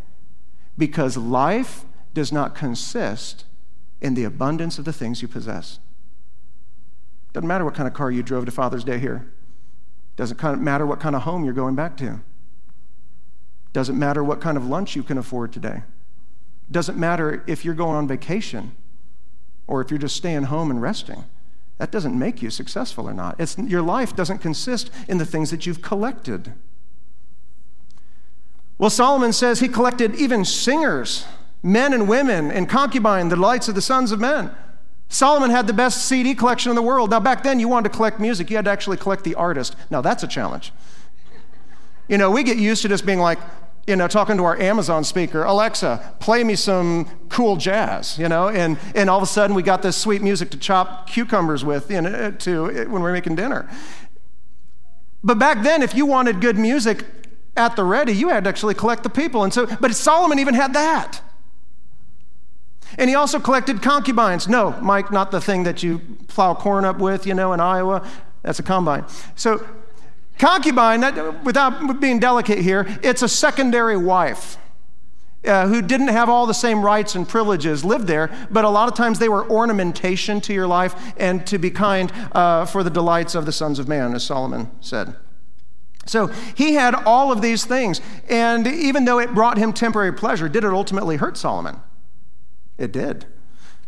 Because 0.76 1.16
life 1.16 1.84
does 2.14 2.32
not 2.32 2.54
consist 2.54 3.44
in 4.00 4.14
the 4.14 4.24
abundance 4.24 4.78
of 4.78 4.84
the 4.84 4.92
things 4.92 5.22
you 5.22 5.28
possess. 5.28 5.78
Doesn't 7.32 7.48
matter 7.48 7.64
what 7.64 7.74
kind 7.74 7.86
of 7.86 7.94
car 7.94 8.10
you 8.10 8.22
drove 8.22 8.44
to 8.46 8.50
Father's 8.50 8.84
Day 8.84 8.98
here. 8.98 9.32
Doesn't 10.16 10.42
matter 10.62 10.86
what 10.86 11.00
kind 11.00 11.16
of 11.16 11.22
home 11.22 11.44
you're 11.44 11.54
going 11.54 11.74
back 11.74 11.96
to. 11.98 12.20
Doesn't 13.72 13.98
matter 13.98 14.22
what 14.22 14.40
kind 14.40 14.56
of 14.56 14.66
lunch 14.66 14.94
you 14.94 15.02
can 15.02 15.16
afford 15.16 15.52
today. 15.52 15.82
Doesn't 16.70 16.98
matter 16.98 17.42
if 17.46 17.64
you're 17.64 17.74
going 17.74 17.96
on 17.96 18.06
vacation 18.06 18.72
or 19.66 19.80
if 19.80 19.90
you're 19.90 19.98
just 19.98 20.16
staying 20.16 20.44
home 20.44 20.70
and 20.70 20.82
resting. 20.82 21.24
That 21.78 21.90
doesn't 21.90 22.16
make 22.16 22.42
you 22.42 22.50
successful 22.50 23.08
or 23.08 23.14
not. 23.14 23.40
It's, 23.40 23.56
your 23.56 23.82
life 23.82 24.14
doesn't 24.14 24.38
consist 24.38 24.90
in 25.08 25.18
the 25.18 25.24
things 25.24 25.50
that 25.50 25.66
you've 25.66 25.82
collected. 25.82 26.52
Well, 28.78 28.90
Solomon 28.90 29.32
says 29.32 29.60
he 29.60 29.68
collected 29.68 30.14
even 30.16 30.44
singers, 30.44 31.24
men 31.62 31.92
and 31.92 32.08
women, 32.08 32.50
and 32.50 32.68
concubine, 32.68 33.28
the 33.28 33.36
delights 33.36 33.68
of 33.68 33.74
the 33.74 33.82
sons 33.82 34.12
of 34.12 34.20
men. 34.20 34.50
Solomon 35.08 35.50
had 35.50 35.66
the 35.66 35.72
best 35.72 36.06
CD 36.06 36.34
collection 36.34 36.70
in 36.70 36.76
the 36.76 36.82
world. 36.82 37.10
Now, 37.10 37.20
back 37.20 37.42
then, 37.42 37.60
you 37.60 37.68
wanted 37.68 37.90
to 37.90 37.96
collect 37.96 38.18
music, 38.18 38.50
you 38.50 38.56
had 38.56 38.64
to 38.64 38.70
actually 38.70 38.96
collect 38.96 39.24
the 39.24 39.34
artist. 39.34 39.76
Now, 39.90 40.00
that's 40.00 40.22
a 40.22 40.26
challenge. 40.26 40.72
You 42.08 42.18
know, 42.18 42.30
we 42.30 42.42
get 42.42 42.56
used 42.56 42.82
to 42.82 42.88
just 42.88 43.06
being 43.06 43.18
like, 43.18 43.38
you 43.86 43.96
know, 43.96 44.08
talking 44.08 44.36
to 44.36 44.44
our 44.44 44.58
Amazon 44.60 45.04
speaker, 45.04 45.42
Alexa, 45.44 46.14
play 46.20 46.44
me 46.44 46.54
some 46.54 47.10
cool 47.28 47.56
jazz, 47.56 48.16
you 48.16 48.28
know, 48.28 48.48
and, 48.48 48.78
and 48.94 49.10
all 49.10 49.16
of 49.18 49.22
a 49.22 49.26
sudden 49.26 49.56
we 49.56 49.62
got 49.62 49.82
this 49.82 49.96
sweet 49.96 50.22
music 50.22 50.50
to 50.50 50.56
chop 50.56 51.08
cucumbers 51.08 51.64
with, 51.64 51.90
you 51.90 52.00
know, 52.00 52.30
to, 52.30 52.64
uh, 52.66 52.84
when 52.84 53.02
we're 53.02 53.12
making 53.12 53.34
dinner. 53.34 53.68
But 55.24 55.38
back 55.38 55.62
then, 55.62 55.82
if 55.82 55.94
you 55.94 56.06
wanted 56.06 56.40
good 56.40 56.56
music 56.58 57.04
at 57.56 57.76
the 57.76 57.84
ready, 57.84 58.12
you 58.12 58.28
had 58.28 58.44
to 58.44 58.50
actually 58.50 58.74
collect 58.74 59.02
the 59.02 59.10
people. 59.10 59.44
And 59.44 59.52
so, 59.52 59.66
but 59.80 59.94
Solomon 59.94 60.38
even 60.38 60.54
had 60.54 60.72
that. 60.74 61.20
And 62.98 63.08
he 63.08 63.16
also 63.16 63.38
collected 63.38 63.82
concubines. 63.82 64.48
No, 64.48 64.72
Mike, 64.80 65.10
not 65.10 65.30
the 65.30 65.40
thing 65.40 65.62
that 65.64 65.82
you 65.82 66.00
plow 66.28 66.54
corn 66.54 66.84
up 66.84 66.98
with, 66.98 67.26
you 67.26 67.34
know, 67.34 67.52
in 67.52 67.60
Iowa. 67.60 68.06
That's 68.42 68.58
a 68.58 68.62
combine. 68.62 69.04
So 69.36 69.64
Concubine, 70.38 71.00
that, 71.00 71.44
without 71.44 72.00
being 72.00 72.18
delicate 72.18 72.58
here, 72.58 72.86
it's 73.02 73.22
a 73.22 73.28
secondary 73.28 73.96
wife. 73.96 74.58
Uh, 75.44 75.66
who 75.66 75.82
didn't 75.82 76.06
have 76.06 76.28
all 76.28 76.46
the 76.46 76.54
same 76.54 76.84
rights 76.84 77.16
and 77.16 77.28
privileges 77.28 77.84
lived 77.84 78.06
there, 78.06 78.30
but 78.48 78.64
a 78.64 78.68
lot 78.68 78.88
of 78.88 78.94
times 78.94 79.18
they 79.18 79.28
were 79.28 79.44
ornamentation 79.50 80.40
to 80.40 80.54
your 80.54 80.68
life 80.68 80.94
and 81.16 81.44
to 81.44 81.58
be 81.58 81.68
kind 81.68 82.12
uh, 82.30 82.64
for 82.64 82.84
the 82.84 82.90
delights 82.90 83.34
of 83.34 83.44
the 83.44 83.50
sons 83.50 83.80
of 83.80 83.88
man, 83.88 84.14
as 84.14 84.22
Solomon 84.22 84.70
said. 84.80 85.16
So 86.06 86.28
he 86.54 86.74
had 86.74 86.94
all 86.94 87.32
of 87.32 87.42
these 87.42 87.64
things, 87.64 88.00
and 88.28 88.68
even 88.68 89.04
though 89.04 89.18
it 89.18 89.34
brought 89.34 89.58
him 89.58 89.72
temporary 89.72 90.12
pleasure, 90.12 90.48
did 90.48 90.62
it 90.62 90.72
ultimately 90.72 91.16
hurt 91.16 91.36
Solomon? 91.36 91.80
It 92.78 92.92
did. 92.92 93.26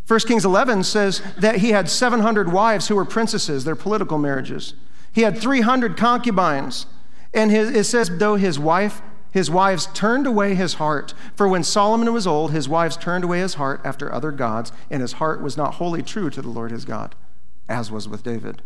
1 0.07 0.20
Kings 0.20 0.44
11 0.44 0.85
says 0.85 1.23
that 1.38 1.57
he 1.57 1.70
had 1.70 1.88
700 1.88 2.53
wives 2.53 2.88
who 2.88 2.97
were 2.97 3.05
princesses, 3.05 3.64
their 3.64 3.77
political 3.77 4.18
marriages. 4.18 4.75
He 5.12 5.23
had 5.23 5.38
300 5.38 5.97
concubines. 5.97 6.87
And 7.33 7.51
his, 7.51 7.70
it 7.70 7.85
says, 7.85 8.18
though 8.18 8.37
his 8.37 8.59
wife, 8.59 9.01
his 9.31 9.51
wives 9.51 9.88
turned 9.94 10.27
away 10.27 10.55
his 10.55 10.75
heart. 10.75 11.14
For 11.35 11.49
when 11.49 11.64
Solomon 11.64 12.12
was 12.12 12.27
old, 12.27 12.53
his 12.53 12.68
wives 12.68 12.97
turned 12.97 13.25
away 13.25 13.40
his 13.40 13.55
heart 13.55 13.81
after 13.83 14.12
other 14.12 14.31
gods, 14.31 14.70
and 14.90 15.01
his 15.01 15.14
heart 15.14 15.42
was 15.42 15.57
not 15.57 15.75
wholly 15.75 16.03
true 16.03 16.31
to 16.31 16.42
the 16.42 16.49
Lord 16.49 16.70
his 16.70 16.85
God, 16.85 17.14
as 17.68 17.90
was 17.90 18.09
with 18.09 18.23
David. 18.23 18.62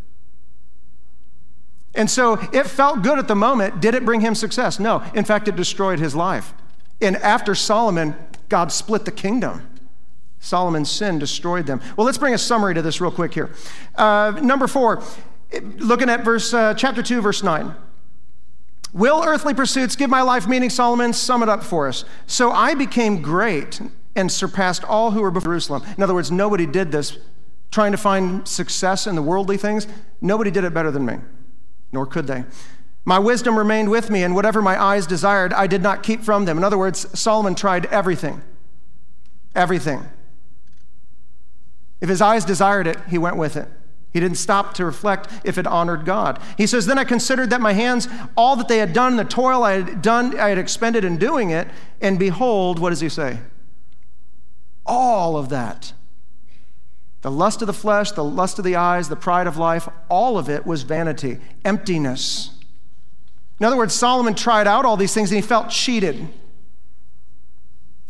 And 1.94 2.10
so 2.10 2.34
it 2.52 2.66
felt 2.66 3.02
good 3.02 3.18
at 3.18 3.28
the 3.28 3.34
moment. 3.34 3.80
Did 3.80 3.94
it 3.94 4.04
bring 4.04 4.20
him 4.20 4.34
success? 4.34 4.78
No. 4.78 5.02
In 5.14 5.24
fact, 5.24 5.48
it 5.48 5.56
destroyed 5.56 5.98
his 5.98 6.14
life. 6.14 6.52
And 7.00 7.16
after 7.16 7.54
Solomon, 7.54 8.14
God 8.48 8.70
split 8.72 9.04
the 9.04 9.12
kingdom. 9.12 9.67
Solomon's 10.40 10.90
sin 10.90 11.18
destroyed 11.18 11.66
them. 11.66 11.80
Well, 11.96 12.04
let's 12.04 12.18
bring 12.18 12.34
a 12.34 12.38
summary 12.38 12.74
to 12.74 12.82
this 12.82 13.00
real 13.00 13.10
quick 13.10 13.34
here. 13.34 13.50
Uh, 13.96 14.38
number 14.42 14.66
four, 14.66 15.02
looking 15.76 16.08
at 16.08 16.24
verse 16.24 16.52
uh, 16.52 16.74
chapter 16.74 17.02
2 17.02 17.20
verse 17.20 17.42
9 17.42 17.74
will 18.92 19.22
earthly 19.24 19.54
pursuits 19.54 19.96
give 19.96 20.10
my 20.10 20.22
life 20.22 20.46
meaning? 20.46 20.70
Solomon 20.70 21.12
sum 21.12 21.42
it 21.42 21.48
up 21.48 21.62
for 21.62 21.88
us. 21.88 22.04
So 22.26 22.50
i 22.50 22.74
became 22.74 23.22
great 23.22 23.80
and 24.16 24.30
surpassed 24.30 24.84
all 24.84 25.12
who 25.12 25.22
were 25.22 25.30
before 25.30 25.52
jerusalem. 25.52 25.82
In 25.96 26.02
other 26.02 26.14
words 26.14 26.30
nobody 26.30 26.66
did 26.66 26.92
this 26.92 27.18
trying 27.70 27.92
to 27.92 27.98
find 27.98 28.46
success 28.48 29.06
in 29.06 29.14
the 29.14 29.22
worldly 29.22 29.56
things. 29.56 29.86
Nobody 30.20 30.50
did 30.50 30.64
it 30.64 30.74
better 30.74 30.90
than 30.90 31.06
me 31.06 31.18
nor 31.92 32.06
could 32.06 32.26
they. 32.26 32.44
My 33.04 33.18
wisdom 33.18 33.56
remained 33.56 33.90
with 33.90 34.10
me 34.10 34.22
and 34.22 34.34
whatever 34.34 34.60
my 34.60 34.80
eyes 34.80 35.06
desired 35.06 35.52
i 35.52 35.66
did 35.66 35.82
not 35.82 36.02
keep 36.02 36.22
from 36.22 36.44
them. 36.44 36.58
In 36.58 36.64
other 36.64 36.78
words 36.78 37.18
solomon 37.18 37.54
tried 37.54 37.86
everything. 37.86 38.42
Everything 39.54 40.04
if 42.00 42.08
his 42.08 42.20
eyes 42.20 42.44
desired 42.44 42.86
it 42.86 42.98
he 43.08 43.18
went 43.18 43.36
with 43.36 43.56
it 43.56 43.68
he 44.12 44.20
didn't 44.20 44.38
stop 44.38 44.74
to 44.74 44.84
reflect 44.84 45.28
if 45.44 45.58
it 45.58 45.66
honored 45.66 46.04
God. 46.04 46.40
He 46.56 46.66
says, 46.66 46.86
Then 46.86 46.98
I 46.98 47.04
considered 47.04 47.50
that 47.50 47.60
my 47.60 47.74
hands, 47.74 48.08
all 48.36 48.56
that 48.56 48.68
they 48.68 48.78
had 48.78 48.92
done, 48.92 49.16
the 49.16 49.24
toil 49.24 49.62
I 49.62 49.82
had 49.82 50.02
done, 50.02 50.38
I 50.38 50.48
had 50.48 50.58
expended 50.58 51.04
in 51.04 51.18
doing 51.18 51.50
it, 51.50 51.68
and 52.00 52.18
behold, 52.18 52.78
what 52.78 52.90
does 52.90 53.00
he 53.00 53.08
say? 53.08 53.38
All 54.86 55.36
of 55.36 55.50
that. 55.50 55.92
The 57.20 57.30
lust 57.30 57.60
of 57.60 57.66
the 57.66 57.74
flesh, 57.74 58.12
the 58.12 58.24
lust 58.24 58.58
of 58.58 58.64
the 58.64 58.76
eyes, 58.76 59.08
the 59.08 59.16
pride 59.16 59.46
of 59.46 59.56
life, 59.58 59.88
all 60.08 60.38
of 60.38 60.48
it 60.48 60.66
was 60.66 60.84
vanity, 60.84 61.38
emptiness. 61.64 62.50
In 63.60 63.66
other 63.66 63.76
words, 63.76 63.92
Solomon 63.92 64.34
tried 64.34 64.66
out 64.66 64.84
all 64.84 64.96
these 64.96 65.12
things 65.12 65.30
and 65.30 65.36
he 65.36 65.46
felt 65.46 65.68
cheated. 65.68 66.28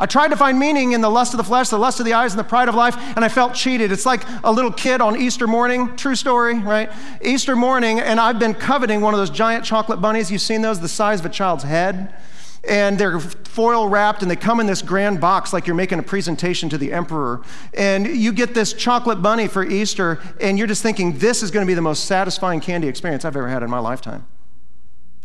I 0.00 0.06
tried 0.06 0.28
to 0.28 0.36
find 0.36 0.58
meaning 0.58 0.92
in 0.92 1.00
the 1.00 1.10
lust 1.10 1.32
of 1.32 1.38
the 1.38 1.44
flesh, 1.44 1.70
the 1.70 1.78
lust 1.78 1.98
of 1.98 2.06
the 2.06 2.12
eyes, 2.12 2.32
and 2.32 2.38
the 2.38 2.44
pride 2.44 2.68
of 2.68 2.74
life, 2.76 2.96
and 3.16 3.24
I 3.24 3.28
felt 3.28 3.54
cheated. 3.54 3.90
It's 3.90 4.06
like 4.06 4.22
a 4.44 4.52
little 4.52 4.70
kid 4.70 5.00
on 5.00 5.20
Easter 5.20 5.48
morning, 5.48 5.96
true 5.96 6.14
story, 6.14 6.58
right? 6.58 6.90
Easter 7.20 7.56
morning, 7.56 7.98
and 7.98 8.20
I've 8.20 8.38
been 8.38 8.54
coveting 8.54 9.00
one 9.00 9.12
of 9.12 9.18
those 9.18 9.30
giant 9.30 9.64
chocolate 9.64 10.00
bunnies. 10.00 10.30
You've 10.30 10.40
seen 10.40 10.62
those, 10.62 10.78
the 10.80 10.88
size 10.88 11.20
of 11.20 11.26
a 11.26 11.30
child's 11.30 11.64
head. 11.64 12.14
And 12.68 12.98
they're 12.98 13.20
foil 13.20 13.88
wrapped, 13.88 14.22
and 14.22 14.30
they 14.30 14.36
come 14.36 14.60
in 14.60 14.66
this 14.66 14.82
grand 14.82 15.20
box 15.20 15.52
like 15.52 15.66
you're 15.66 15.76
making 15.76 16.00
a 16.00 16.02
presentation 16.02 16.68
to 16.68 16.78
the 16.78 16.92
emperor. 16.92 17.40
And 17.72 18.06
you 18.06 18.32
get 18.32 18.52
this 18.52 18.72
chocolate 18.72 19.22
bunny 19.22 19.46
for 19.48 19.64
Easter, 19.64 20.20
and 20.40 20.58
you're 20.58 20.66
just 20.66 20.82
thinking, 20.82 21.18
this 21.18 21.42
is 21.42 21.50
going 21.50 21.64
to 21.64 21.68
be 21.68 21.74
the 21.74 21.82
most 21.82 22.04
satisfying 22.04 22.60
candy 22.60 22.88
experience 22.88 23.24
I've 23.24 23.36
ever 23.36 23.48
had 23.48 23.62
in 23.62 23.70
my 23.70 23.78
lifetime. 23.78 24.26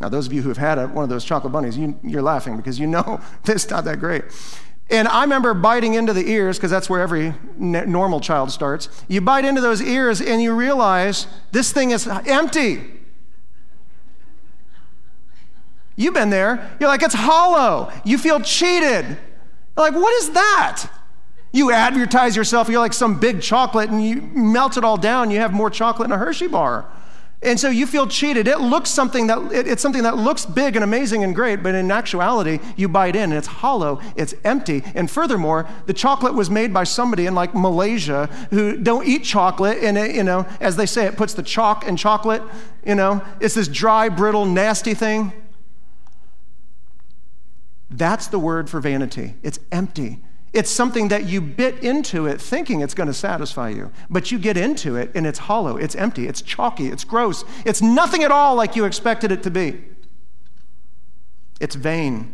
Now, 0.03 0.09
those 0.09 0.27
of 0.27 0.33
you 0.33 0.41
who 0.41 0.49
have 0.49 0.57
had 0.57 0.77
a, 0.79 0.87
one 0.89 1.05
of 1.05 1.09
those 1.09 1.23
chocolate 1.23 1.53
bunnies, 1.53 1.77
you, 1.77 1.97
you're 2.03 2.21
laughing 2.21 2.57
because 2.57 2.77
you 2.77 2.87
know 2.87 3.21
it's 3.45 3.69
not 3.69 3.85
that 3.85 4.01
great. 4.01 4.25
And 4.89 5.07
I 5.07 5.21
remember 5.21 5.53
biting 5.53 5.93
into 5.93 6.11
the 6.11 6.29
ears, 6.29 6.57
because 6.57 6.69
that's 6.71 6.89
where 6.89 6.99
every 6.99 7.33
normal 7.55 8.19
child 8.19 8.51
starts. 8.51 8.89
You 9.07 9.21
bite 9.21 9.45
into 9.45 9.61
those 9.61 9.81
ears 9.81 10.19
and 10.19 10.41
you 10.41 10.53
realize 10.53 11.25
this 11.53 11.71
thing 11.71 11.91
is 11.91 12.05
empty. 12.05 12.81
You've 15.95 16.13
been 16.13 16.29
there. 16.29 16.69
You're 16.81 16.89
like, 16.89 17.01
it's 17.01 17.15
hollow. 17.15 17.89
You 18.03 18.17
feel 18.17 18.41
cheated. 18.41 19.05
You're 19.05 19.17
like, 19.77 19.95
what 19.95 20.13
is 20.21 20.31
that? 20.31 20.85
You 21.53 21.71
advertise 21.71 22.35
yourself, 22.35 22.67
you're 22.67 22.81
like 22.81 22.91
some 22.91 23.21
big 23.21 23.41
chocolate, 23.41 23.89
and 23.89 24.05
you 24.05 24.19
melt 24.21 24.75
it 24.75 24.83
all 24.83 24.97
down. 24.97 25.31
You 25.31 25.39
have 25.39 25.53
more 25.53 25.69
chocolate 25.69 26.07
in 26.07 26.11
a 26.11 26.17
Hershey 26.17 26.47
bar. 26.47 26.91
And 27.43 27.59
so 27.59 27.69
you 27.69 27.85
feel 27.85 28.07
cheated. 28.07 28.47
It 28.47 28.61
looks 28.61 28.89
something 28.89 29.27
that 29.27 29.51
it's 29.51 29.81
something 29.81 30.03
that 30.03 30.17
looks 30.17 30.45
big 30.45 30.75
and 30.75 30.83
amazing 30.83 31.23
and 31.23 31.35
great, 31.35 31.61
but 31.61 31.75
in 31.75 31.91
actuality, 31.91 32.59
you 32.77 32.87
bite 32.87 33.15
in 33.15 33.23
and 33.23 33.33
it's 33.33 33.47
hollow, 33.47 33.99
it's 34.15 34.33
empty. 34.45 34.81
And 34.95 35.11
furthermore, 35.11 35.67
the 35.85 35.93
chocolate 35.93 36.33
was 36.33 36.49
made 36.49 36.73
by 36.73 36.85
somebody 36.85 37.25
in 37.25 37.35
like 37.35 37.53
Malaysia 37.53 38.27
who 38.49 38.77
don't 38.77 39.05
eat 39.05 39.23
chocolate, 39.23 39.79
and 39.83 39.97
it, 39.97 40.15
you 40.15 40.23
know, 40.23 40.47
as 40.61 40.77
they 40.77 40.85
say, 40.85 41.05
it 41.05 41.17
puts 41.17 41.33
the 41.33 41.43
chalk 41.43 41.85
in 41.85 41.97
chocolate. 41.97 42.41
You 42.85 42.95
know, 42.95 43.21
it's 43.41 43.55
this 43.55 43.67
dry, 43.67 44.09
brittle, 44.09 44.45
nasty 44.45 44.93
thing. 44.93 45.33
That's 47.89 48.27
the 48.27 48.39
word 48.39 48.69
for 48.69 48.79
vanity. 48.79 49.35
It's 49.43 49.59
empty. 49.71 50.22
It's 50.53 50.69
something 50.69 51.07
that 51.07 51.25
you 51.25 51.41
bit 51.41 51.83
into 51.83 52.27
it 52.27 52.39
thinking 52.39 52.81
it's 52.81 52.93
going 52.93 53.07
to 53.07 53.13
satisfy 53.13 53.69
you, 53.69 53.91
but 54.09 54.31
you 54.31 54.37
get 54.37 54.55
into 54.55 54.95
it 54.95 55.11
and 55.15 55.25
it's 55.25 55.39
hollow, 55.39 55.77
it's 55.77 55.95
empty, 55.95 56.27
it's 56.27 56.43
chalky, 56.43 56.87
it's 56.87 57.03
gross, 57.03 57.43
it's 57.65 57.81
nothing 57.81 58.23
at 58.23 58.31
all 58.31 58.55
like 58.55 58.75
you 58.75 58.85
expected 58.85 59.31
it 59.31 59.41
to 59.43 59.51
be. 59.51 59.83
It's 61.59 61.75
vain. 61.75 62.33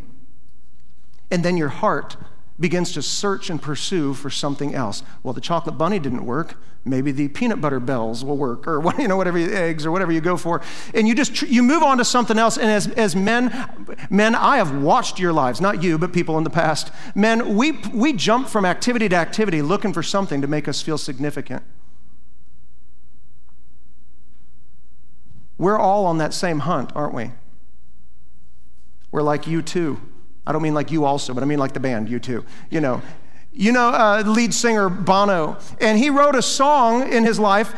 And 1.30 1.42
then 1.42 1.56
your 1.56 1.68
heart 1.68 2.16
begins 2.60 2.92
to 2.92 3.02
search 3.02 3.48
and 3.48 3.60
pursue 3.60 4.12
for 4.12 4.28
something 4.30 4.74
else. 4.74 5.02
Well, 5.22 5.32
the 5.32 5.40
chocolate 5.40 5.78
bunny 5.78 5.98
didn't 5.98 6.26
work. 6.26 6.56
Maybe 6.84 7.10
the 7.10 7.28
peanut 7.28 7.60
butter 7.60 7.80
bells 7.80 8.24
will 8.24 8.36
work, 8.36 8.66
or 8.68 8.82
you 8.98 9.08
know, 9.08 9.16
whatever 9.16 9.38
eggs 9.38 9.84
or 9.84 9.90
whatever 9.90 10.12
you 10.12 10.20
go 10.20 10.36
for, 10.36 10.62
and 10.94 11.08
you 11.08 11.14
just 11.14 11.42
you 11.42 11.62
move 11.62 11.82
on 11.82 11.98
to 11.98 12.04
something 12.04 12.38
else. 12.38 12.56
And 12.56 12.70
as 12.70 12.86
as 12.88 13.16
men, 13.16 13.52
men, 14.08 14.34
I 14.34 14.58
have 14.58 14.74
watched 14.82 15.18
your 15.18 15.32
lives, 15.32 15.60
not 15.60 15.82
you, 15.82 15.98
but 15.98 16.12
people 16.12 16.38
in 16.38 16.44
the 16.44 16.50
past. 16.50 16.90
Men, 17.14 17.56
we 17.56 17.72
we 17.92 18.12
jump 18.12 18.48
from 18.48 18.64
activity 18.64 19.08
to 19.08 19.16
activity, 19.16 19.60
looking 19.60 19.92
for 19.92 20.02
something 20.02 20.40
to 20.40 20.46
make 20.46 20.68
us 20.68 20.80
feel 20.80 20.98
significant. 20.98 21.62
We're 25.58 25.78
all 25.78 26.06
on 26.06 26.16
that 26.18 26.32
same 26.32 26.60
hunt, 26.60 26.92
aren't 26.94 27.12
we? 27.12 27.32
We're 29.12 29.22
like 29.22 29.42
U2. 29.42 30.00
I 30.46 30.52
don't 30.52 30.62
mean 30.62 30.74
like 30.74 30.90
you 30.90 31.04
also, 31.04 31.34
but 31.34 31.42
I 31.42 31.46
mean 31.46 31.58
like 31.58 31.72
the 31.72 31.80
band, 31.80 32.08
U2. 32.08 32.44
You 32.70 32.80
know, 32.80 33.02
you 33.52 33.72
know, 33.72 33.88
uh, 33.88 34.22
lead 34.26 34.54
singer 34.54 34.88
Bono, 34.88 35.58
and 35.80 35.98
he 35.98 36.10
wrote 36.10 36.34
a 36.34 36.42
song 36.42 37.12
in 37.12 37.24
his 37.24 37.38
life, 37.38 37.74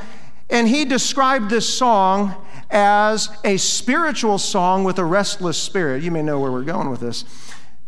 and 0.51 0.69
he 0.69 0.85
described 0.85 1.51
this 1.51 1.69
song 1.69 2.35
as 2.71 3.29
a 3.45 3.57
spiritual 3.57 4.39
song 4.39 4.85
with 4.85 4.99
a 4.99 5.05
restless 5.05 5.59
spirit. 5.59 6.03
You 6.03 6.11
may 6.11 6.23
know 6.23 6.41
where 6.41 6.53
we're 6.53 6.63
going 6.63 6.91
with 6.91 7.01
this. 7.01 7.25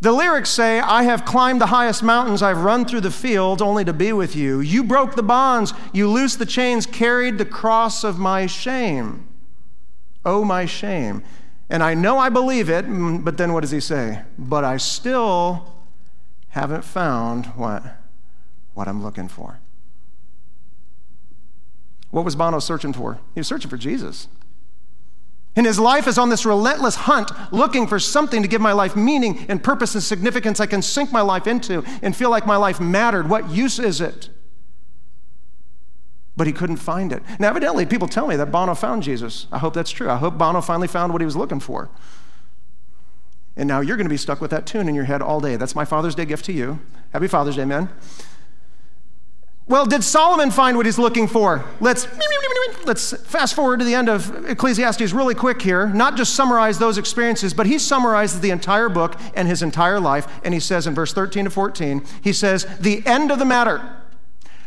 The 0.01 0.13
lyrics 0.13 0.51
say, 0.51 0.81
I 0.81 1.05
have 1.05 1.25
climbed 1.25 1.61
the 1.61 1.67
highest 1.67 2.03
mountains, 2.03 2.43
I've 2.43 2.63
run 2.63 2.85
through 2.85 3.01
the 3.01 3.11
fields 3.11 3.63
only 3.63 3.85
to 3.87 3.93
be 3.93 4.13
with 4.13 4.37
you. 4.37 4.61
You 4.61 4.85
broke 4.85 5.15
the 5.15 5.23
bonds, 5.23 5.73
you 5.93 6.09
loosed 6.09 6.39
the 6.39 6.47
chains, 6.47 6.85
carried 6.85 7.39
the 7.39 7.47
cross 7.47 8.05
of 8.05 8.19
my 8.19 8.47
shame. 8.47 9.27
Oh, 10.25 10.45
my 10.45 10.67
shame. 10.67 11.23
And 11.75 11.83
I 11.83 11.95
know 11.95 12.19
I 12.19 12.29
believe 12.29 12.71
it, 12.71 12.87
mm, 12.87 13.25
but 13.25 13.37
then 13.37 13.53
what 13.53 13.63
does 13.63 13.73
he 13.73 13.81
say? 13.81 14.23
But 14.39 14.63
I 14.63 14.77
still 14.77 15.75
haven't 16.51 16.85
found 16.85 17.47
what? 17.47 17.83
What 18.75 18.87
I'm 18.87 19.03
looking 19.03 19.27
for. 19.27 19.59
What 22.13 22.25
was 22.25 22.37
Bono 22.37 22.61
searching 22.61 22.93
for? 22.93 23.19
He 23.35 23.41
was 23.41 23.49
searching 23.49 23.71
for 23.71 23.77
Jesus. 23.77 24.29
And 25.57 25.67
his 25.67 25.81
life 25.81 26.07
is 26.07 26.17
on 26.17 26.29
this 26.29 26.47
relentless 26.47 26.95
hunt, 26.95 27.33
looking 27.53 27.89
for 27.89 27.99
something 27.99 28.43
to 28.43 28.47
give 28.47 28.61
my 28.61 28.71
life 28.71 28.95
meaning 28.95 29.45
and 29.49 29.61
purpose 29.61 29.97
and 29.97 30.05
significance 30.05 30.61
I 30.61 30.67
can 30.67 30.81
sink 30.81 31.11
my 31.11 31.23
life 31.23 31.49
into 31.49 31.83
and 32.03 32.15
feel 32.15 32.31
like 32.31 32.47
my 32.47 32.57
life 32.57 32.79
mattered. 32.79 33.29
What 33.29 33.51
use 33.51 33.81
is 33.81 34.01
it? 34.01 34.29
But 36.37 36.47
he 36.47 36.53
couldn't 36.53 36.79
find 36.79 37.13
it. 37.13 37.23
Now, 37.39 37.49
evidently, 37.51 37.87
people 37.87 38.09
tell 38.09 38.27
me 38.27 38.37
that 38.37 38.51
Bono 38.51 38.75
found 38.75 39.03
Jesus. 39.03 39.47
I 39.53 39.59
hope 39.59 39.75
that's 39.75 39.91
true. 39.91 40.11
I 40.11 40.17
hope 40.17 40.37
Bono 40.37 40.61
finally 40.61 40.89
found 40.89 41.13
what 41.13 41.21
he 41.21 41.25
was 41.25 41.37
looking 41.37 41.61
for. 41.61 41.91
And 43.57 43.69
now 43.69 43.81
you're 43.81 43.97
going 43.97 44.07
to 44.07 44.11
be 44.11 44.17
stuck 44.17 44.41
with 44.41 44.51
that 44.51 44.67
tune 44.67 44.89
in 44.89 44.95
your 44.95 45.05
head 45.05 45.23
all 45.23 45.41
day. 45.41 45.57
That's 45.57 45.77
my 45.77 45.85
Father's 45.85 46.15
Day 46.15 46.25
gift 46.25 46.45
to 46.47 46.53
you. 46.53 46.81
Happy 47.13 47.29
Father's 47.29 47.55
Day, 47.55 47.65
man. 47.65 47.89
Well, 49.67 49.87
did 49.87 50.05
Solomon 50.05 50.51
find 50.51 50.77
what 50.77 50.85
he's 50.85 50.99
looking 50.99 51.27
for? 51.27 51.65
Let's 51.81 52.07
let's 52.85 53.17
fast 53.23 53.55
forward 53.55 53.79
to 53.79 53.85
the 53.85 53.95
end 53.95 54.11
of 54.11 54.47
Ecclesiastes 54.47 55.13
really 55.13 55.35
quick 55.35 55.63
here. 55.63 55.87
Not 55.87 56.17
just 56.17 56.35
summarize 56.35 56.79
those 56.79 56.99
experiences, 56.99 57.55
but 57.55 57.65
he 57.65 57.79
summarizes 57.79 58.41
the 58.41 58.51
entire 58.51 58.91
book 58.91 59.19
and 59.35 59.49
his 59.49 59.63
entire 59.63 60.01
life. 60.01 60.29
And 60.45 60.53
he 60.53 60.61
says 60.61 60.87
in 60.87 60.95
verse 60.95 61.15
13 61.15 61.45
to 61.45 61.51
14, 61.51 62.05
he 62.21 62.33
says, 62.33 62.67
"The 62.79 63.07
end 63.07 63.31
of 63.31 63.39
the 63.39 63.47
matter, 63.47 63.81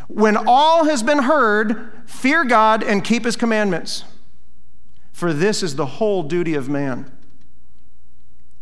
when 0.08 0.38
all 0.38 0.86
has 0.86 1.04
been 1.04 1.24
heard, 1.24 1.92
fear 2.06 2.44
God 2.44 2.84
and 2.84 3.04
keep 3.04 3.26
his 3.26 3.36
commandments, 3.36 4.04
for 5.12 5.34
this 5.34 5.62
is 5.64 5.76
the 5.76 5.86
whole 5.86 6.24
duty 6.24 6.54
of 6.54 6.70
man." 6.70 7.12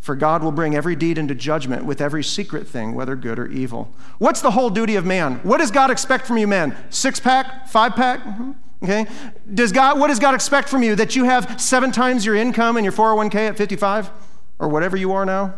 For 0.06 0.16
God 0.16 0.44
will 0.44 0.52
bring 0.52 0.76
every 0.76 0.96
deed 0.96 1.18
into 1.18 1.34
judgment 1.34 1.84
with 1.84 2.00
every 2.00 2.24
secret 2.24 2.68
thing, 2.68 2.94
whether 2.94 3.16
good 3.16 3.40
or 3.40 3.48
evil. 3.48 3.92
What's 4.20 4.40
the 4.40 4.52
whole 4.52 4.70
duty 4.70 4.96
of 4.98 5.04
man? 5.04 5.40
What 5.42 5.58
does 5.58 5.72
God 5.72 5.90
expect 5.90 6.28
from 6.28 6.38
you, 6.38 6.46
man? 6.46 6.78
Six 6.92 7.20
pack? 7.20 7.68
Five 7.70 7.96
pack? 7.96 8.22
Okay? 8.84 9.08
Does 9.52 9.72
God, 9.72 10.00
what 10.00 10.10
does 10.10 10.20
God 10.20 10.36
expect 10.36 10.70
from 10.70 10.84
you? 10.84 10.96
That 10.96 11.16
you 11.16 11.24
have 11.24 11.60
seven 11.60 11.92
times 11.92 12.24
your 12.24 12.36
income 12.36 12.78
in 12.78 12.84
your 12.84 12.94
401k 12.94 13.48
at 13.48 13.58
55? 13.58 14.12
Or 14.60 14.68
whatever 14.68 14.96
you 14.96 15.12
are 15.12 15.26
now? 15.26 15.56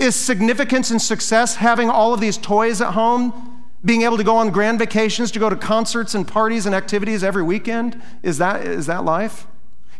Is 0.00 0.16
significance 0.16 0.90
and 0.90 1.00
success 1.00 1.54
having 1.54 1.88
all 1.88 2.12
of 2.12 2.20
these 2.20 2.36
toys 2.36 2.80
at 2.80 2.94
home? 2.94 3.55
Being 3.86 4.02
able 4.02 4.18
to 4.18 4.24
go 4.24 4.36
on 4.36 4.50
grand 4.50 4.78
vacations, 4.78 5.30
to 5.30 5.38
go 5.38 5.48
to 5.48 5.56
concerts 5.56 6.14
and 6.14 6.28
parties 6.28 6.66
and 6.66 6.74
activities 6.74 7.24
every 7.24 7.42
weekend? 7.42 8.02
Is 8.22 8.36
that, 8.38 8.66
is 8.66 8.86
that 8.86 9.04
life? 9.04 9.46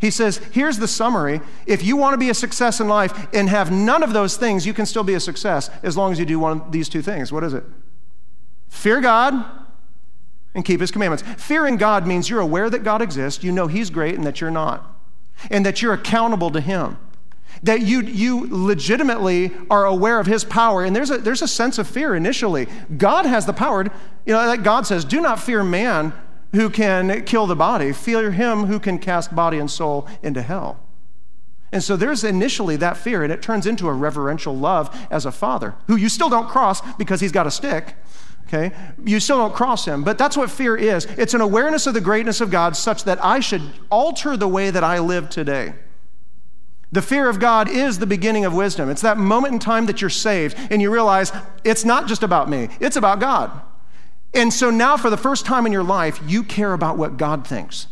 He 0.00 0.10
says, 0.10 0.38
here's 0.52 0.78
the 0.78 0.88
summary. 0.88 1.40
If 1.66 1.82
you 1.82 1.96
want 1.96 2.12
to 2.12 2.18
be 2.18 2.28
a 2.28 2.34
success 2.34 2.80
in 2.80 2.88
life 2.88 3.28
and 3.32 3.48
have 3.48 3.72
none 3.72 4.02
of 4.02 4.12
those 4.12 4.36
things, 4.36 4.66
you 4.66 4.74
can 4.74 4.84
still 4.84 5.04
be 5.04 5.14
a 5.14 5.20
success 5.20 5.70
as 5.82 5.96
long 5.96 6.12
as 6.12 6.18
you 6.18 6.26
do 6.26 6.38
one 6.38 6.60
of 6.60 6.72
these 6.72 6.88
two 6.88 7.00
things. 7.00 7.32
What 7.32 7.44
is 7.44 7.54
it? 7.54 7.64
Fear 8.68 9.00
God 9.00 9.44
and 10.54 10.64
keep 10.64 10.80
his 10.80 10.90
commandments. 10.90 11.22
Fearing 11.42 11.76
God 11.76 12.06
means 12.06 12.28
you're 12.28 12.40
aware 12.40 12.68
that 12.68 12.82
God 12.82 13.00
exists, 13.00 13.44
you 13.44 13.52
know 13.52 13.68
he's 13.68 13.88
great 13.88 14.16
and 14.16 14.26
that 14.26 14.40
you're 14.40 14.50
not, 14.50 14.84
and 15.50 15.64
that 15.64 15.80
you're 15.80 15.92
accountable 15.92 16.50
to 16.50 16.60
him. 16.60 16.98
That 17.62 17.82
you, 17.82 18.02
you 18.02 18.48
legitimately 18.50 19.52
are 19.70 19.86
aware 19.86 20.20
of 20.20 20.26
his 20.26 20.44
power. 20.44 20.84
And 20.84 20.94
there's 20.94 21.10
a, 21.10 21.18
there's 21.18 21.42
a 21.42 21.48
sense 21.48 21.78
of 21.78 21.88
fear 21.88 22.14
initially. 22.14 22.68
God 22.96 23.26
has 23.26 23.46
the 23.46 23.52
power. 23.52 23.84
You 24.24 24.32
know, 24.32 24.46
like 24.46 24.62
God 24.62 24.86
says, 24.86 25.04
do 25.04 25.20
not 25.20 25.40
fear 25.40 25.64
man, 25.64 26.12
who 26.52 26.70
can 26.70 27.24
kill 27.24 27.46
the 27.46 27.56
body, 27.56 27.92
fear 27.92 28.30
him 28.30 28.64
who 28.64 28.80
can 28.80 28.98
cast 28.98 29.34
body 29.34 29.58
and 29.58 29.70
soul 29.70 30.08
into 30.22 30.42
hell. 30.42 30.80
And 31.72 31.82
so 31.82 31.96
there's 31.96 32.24
initially 32.24 32.76
that 32.76 32.96
fear, 32.96 33.22
and 33.22 33.32
it 33.32 33.42
turns 33.42 33.66
into 33.66 33.88
a 33.88 33.92
reverential 33.92 34.56
love 34.56 34.96
as 35.10 35.26
a 35.26 35.32
father, 35.32 35.74
who 35.88 35.96
you 35.96 36.08
still 36.08 36.30
don't 36.30 36.48
cross 36.48 36.80
because 36.94 37.20
he's 37.20 37.32
got 37.32 37.46
a 37.46 37.50
stick. 37.50 37.94
Okay? 38.46 38.72
You 39.04 39.18
still 39.18 39.38
don't 39.38 39.54
cross 39.54 39.84
him, 39.84 40.04
but 40.04 40.16
that's 40.16 40.36
what 40.36 40.50
fear 40.50 40.76
is. 40.76 41.04
It's 41.04 41.34
an 41.34 41.40
awareness 41.40 41.86
of 41.86 41.94
the 41.94 42.00
greatness 42.00 42.40
of 42.40 42.50
God 42.50 42.76
such 42.76 43.04
that 43.04 43.22
I 43.22 43.40
should 43.40 43.62
alter 43.90 44.36
the 44.36 44.48
way 44.48 44.70
that 44.70 44.84
I 44.84 45.00
live 45.00 45.28
today. 45.28 45.74
The 46.96 47.02
fear 47.02 47.28
of 47.28 47.38
God 47.38 47.68
is 47.68 47.98
the 47.98 48.06
beginning 48.06 48.46
of 48.46 48.54
wisdom. 48.54 48.88
It's 48.88 49.02
that 49.02 49.18
moment 49.18 49.52
in 49.52 49.60
time 49.60 49.84
that 49.84 50.00
you're 50.00 50.08
saved 50.08 50.56
and 50.70 50.80
you 50.80 50.90
realize 50.90 51.30
it's 51.62 51.84
not 51.84 52.08
just 52.08 52.22
about 52.22 52.48
me, 52.48 52.70
it's 52.80 52.96
about 52.96 53.20
God. 53.20 53.50
And 54.32 54.50
so 54.50 54.70
now, 54.70 54.96
for 54.96 55.10
the 55.10 55.18
first 55.18 55.44
time 55.44 55.66
in 55.66 55.72
your 55.72 55.84
life, 55.84 56.18
you 56.26 56.42
care 56.42 56.72
about 56.72 56.96
what 56.96 57.18
God 57.18 57.46
thinks. 57.46 57.88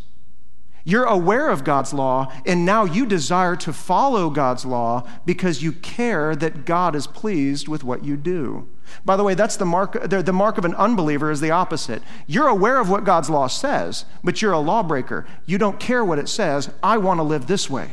You're 0.85 1.05
aware 1.05 1.51
of 1.51 1.65
God's 1.65 1.93
law, 1.93 2.33
and 2.47 2.65
now 2.65 2.87
you 2.87 3.05
desire 3.05 3.57
to 3.57 3.75
follow 3.75 4.31
God's 4.31 4.65
law 4.65 5.07
because 5.27 5.63
you 5.63 5.73
care 5.73 6.35
that 6.37 6.65
God 6.65 6.97
is 6.97 7.07
pleased 7.07 7.69
with 7.69 7.85
what 7.85 8.07
you 8.07 8.17
do. 8.17 8.67
By 9.05 9.19
the 9.19 9.25
way, 9.25 9.35
that's 9.35 9.59
the 9.59 9.67
mark, 9.67 10.03
the 10.09 10.33
mark 10.33 10.57
of 10.57 10.65
an 10.65 10.75
unbeliever 10.77 11.31
is 11.31 11.43
the 11.43 11.51
opposite. 11.51 12.03
You're 12.27 12.49
aware 12.49 12.81
of 12.81 12.89
what 12.89 13.05
God's 13.05 13.29
law 13.29 13.49
says, 13.49 14.07
but 14.23 14.41
you're 14.41 14.53
a 14.53 14.59
lawbreaker. 14.61 15.27
You 15.45 15.59
don't 15.59 15.79
care 15.79 16.03
what 16.03 16.19
it 16.19 16.31
says. 16.31 16.71
I 16.83 16.97
want 16.97 17.19
to 17.19 17.23
live 17.23 17.49
this 17.49 17.69
way. 17.69 17.91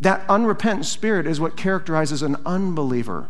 That 0.00 0.28
unrepentant 0.28 0.86
spirit 0.86 1.26
is 1.26 1.40
what 1.40 1.56
characterizes 1.56 2.22
an 2.22 2.36
unbeliever. 2.44 3.28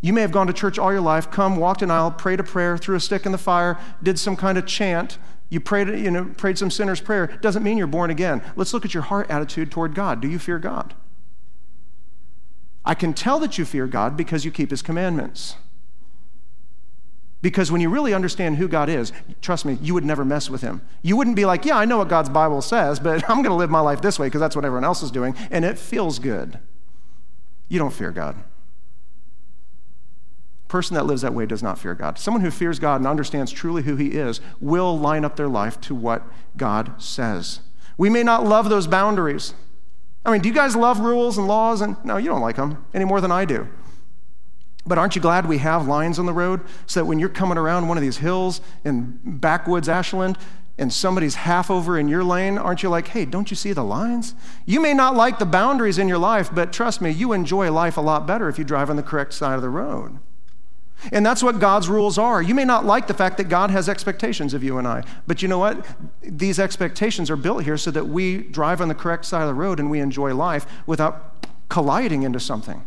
You 0.00 0.12
may 0.12 0.20
have 0.20 0.32
gone 0.32 0.46
to 0.48 0.52
church 0.52 0.78
all 0.78 0.92
your 0.92 1.00
life, 1.00 1.30
come, 1.30 1.56
walked 1.56 1.80
an 1.80 1.90
aisle, 1.90 2.10
prayed 2.10 2.40
a 2.40 2.44
prayer, 2.44 2.76
threw 2.76 2.96
a 2.96 3.00
stick 3.00 3.24
in 3.24 3.32
the 3.32 3.38
fire, 3.38 3.78
did 4.02 4.18
some 4.18 4.36
kind 4.36 4.58
of 4.58 4.66
chant. 4.66 5.16
You 5.48 5.60
prayed, 5.60 5.88
you 5.88 6.10
know, 6.10 6.26
prayed 6.36 6.58
some 6.58 6.70
sinner's 6.70 7.00
prayer. 7.00 7.26
Doesn't 7.26 7.62
mean 7.62 7.78
you're 7.78 7.86
born 7.86 8.10
again. 8.10 8.42
Let's 8.56 8.74
look 8.74 8.84
at 8.84 8.92
your 8.92 9.04
heart 9.04 9.30
attitude 9.30 9.70
toward 9.70 9.94
God. 9.94 10.20
Do 10.20 10.28
you 10.28 10.38
fear 10.38 10.58
God? 10.58 10.94
I 12.84 12.94
can 12.94 13.14
tell 13.14 13.38
that 13.38 13.56
you 13.56 13.64
fear 13.64 13.86
God 13.86 14.16
because 14.16 14.44
you 14.44 14.50
keep 14.50 14.70
his 14.70 14.82
commandments. 14.82 15.56
Because 17.44 17.70
when 17.70 17.82
you 17.82 17.90
really 17.90 18.14
understand 18.14 18.56
who 18.56 18.68
God 18.68 18.88
is, 18.88 19.12
trust 19.42 19.66
me, 19.66 19.76
you 19.82 19.92
would 19.92 20.04
never 20.04 20.24
mess 20.24 20.48
with 20.48 20.62
him. 20.62 20.80
You 21.02 21.14
wouldn't 21.14 21.36
be 21.36 21.44
like, 21.44 21.66
yeah, 21.66 21.76
I 21.76 21.84
know 21.84 21.98
what 21.98 22.08
God's 22.08 22.30
Bible 22.30 22.62
says, 22.62 22.98
but 22.98 23.22
I'm 23.28 23.42
going 23.42 23.50
to 23.50 23.54
live 23.54 23.68
my 23.68 23.80
life 23.80 24.00
this 24.00 24.18
way 24.18 24.28
because 24.28 24.40
that's 24.40 24.56
what 24.56 24.64
everyone 24.64 24.84
else 24.84 25.02
is 25.02 25.10
doing, 25.10 25.36
and 25.50 25.62
it 25.62 25.78
feels 25.78 26.18
good. 26.18 26.58
You 27.68 27.78
don't 27.78 27.92
fear 27.92 28.12
God 28.12 28.42
person 30.74 30.96
that 30.96 31.06
lives 31.06 31.22
that 31.22 31.32
way 31.32 31.46
does 31.46 31.62
not 31.62 31.78
fear 31.78 31.94
God. 31.94 32.18
Someone 32.18 32.40
who 32.42 32.50
fears 32.50 32.80
God 32.80 32.96
and 32.96 33.06
understands 33.06 33.52
truly 33.52 33.84
who 33.84 33.94
he 33.94 34.08
is 34.08 34.40
will 34.60 34.98
line 34.98 35.24
up 35.24 35.36
their 35.36 35.46
life 35.46 35.80
to 35.82 35.94
what 35.94 36.26
God 36.56 37.00
says. 37.00 37.60
We 37.96 38.10
may 38.10 38.24
not 38.24 38.44
love 38.44 38.68
those 38.68 38.88
boundaries. 38.88 39.54
I 40.26 40.32
mean, 40.32 40.40
do 40.40 40.48
you 40.48 40.54
guys 40.54 40.74
love 40.74 40.98
rules 40.98 41.38
and 41.38 41.46
laws? 41.46 41.80
And 41.80 41.96
no, 42.04 42.16
you 42.16 42.28
don't 42.28 42.40
like 42.40 42.56
them 42.56 42.84
any 42.92 43.04
more 43.04 43.20
than 43.20 43.30
I 43.30 43.44
do. 43.44 43.68
But 44.86 44.98
aren't 44.98 45.16
you 45.16 45.22
glad 45.22 45.46
we 45.46 45.58
have 45.58 45.86
lines 45.86 46.18
on 46.18 46.26
the 46.26 46.32
road 46.32 46.60
so 46.86 47.00
that 47.00 47.06
when 47.06 47.18
you're 47.18 47.28
coming 47.28 47.56
around 47.56 47.88
one 47.88 47.96
of 47.96 48.02
these 48.02 48.18
hills 48.18 48.60
in 48.84 49.18
backwoods 49.24 49.88
Ashland 49.88 50.36
and 50.76 50.92
somebody's 50.92 51.36
half 51.36 51.70
over 51.70 51.98
in 51.98 52.08
your 52.08 52.24
lane, 52.24 52.58
aren't 52.58 52.82
you 52.82 52.88
like, 52.88 53.08
hey, 53.08 53.24
don't 53.24 53.50
you 53.50 53.56
see 53.56 53.72
the 53.72 53.84
lines? 53.84 54.34
You 54.66 54.80
may 54.80 54.92
not 54.92 55.14
like 55.14 55.38
the 55.38 55.46
boundaries 55.46 55.98
in 55.98 56.08
your 56.08 56.18
life, 56.18 56.50
but 56.52 56.72
trust 56.72 57.00
me, 57.00 57.10
you 57.10 57.32
enjoy 57.32 57.72
life 57.72 57.96
a 57.96 58.02
lot 58.02 58.26
better 58.26 58.48
if 58.48 58.58
you 58.58 58.64
drive 58.64 58.90
on 58.90 58.96
the 58.96 59.02
correct 59.02 59.32
side 59.32 59.54
of 59.54 59.62
the 59.62 59.70
road. 59.70 60.18
And 61.12 61.24
that's 61.24 61.42
what 61.42 61.60
God's 61.60 61.88
rules 61.88 62.18
are. 62.18 62.42
You 62.42 62.54
may 62.54 62.64
not 62.64 62.84
like 62.84 63.06
the 63.06 63.14
fact 63.14 63.36
that 63.38 63.48
God 63.48 63.70
has 63.70 63.88
expectations 63.88 64.54
of 64.54 64.64
you 64.64 64.78
and 64.78 64.86
I, 64.86 65.02
but 65.26 65.42
you 65.42 65.48
know 65.48 65.58
what? 65.58 65.84
These 66.22 66.58
expectations 66.58 67.30
are 67.30 67.36
built 67.36 67.64
here 67.64 67.76
so 67.76 67.90
that 67.90 68.06
we 68.06 68.38
drive 68.38 68.80
on 68.80 68.88
the 68.88 68.94
correct 68.94 69.24
side 69.24 69.42
of 69.42 69.48
the 69.48 69.54
road 69.54 69.80
and 69.80 69.90
we 69.90 70.00
enjoy 70.00 70.34
life 70.34 70.66
without 70.86 71.46
colliding 71.68 72.22
into 72.22 72.40
something. 72.40 72.84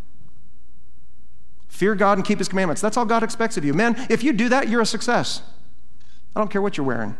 Fear 1.78 1.94
God 1.94 2.18
and 2.18 2.26
keep 2.26 2.40
his 2.40 2.48
commandments. 2.48 2.82
That's 2.82 2.98
all 2.98 3.06
God 3.06 3.22
expects 3.22 3.56
of 3.56 3.64
you. 3.64 3.72
Men, 3.72 4.08
if 4.10 4.24
you 4.24 4.34
do 4.34 4.50
that, 4.50 4.68
you're 4.68 4.82
a 4.82 4.86
success. 4.86 5.44
I 6.36 6.40
don't 6.40 6.50
care 6.50 6.60
what 6.60 6.76
you're 6.76 6.88
wearing. 6.88 7.16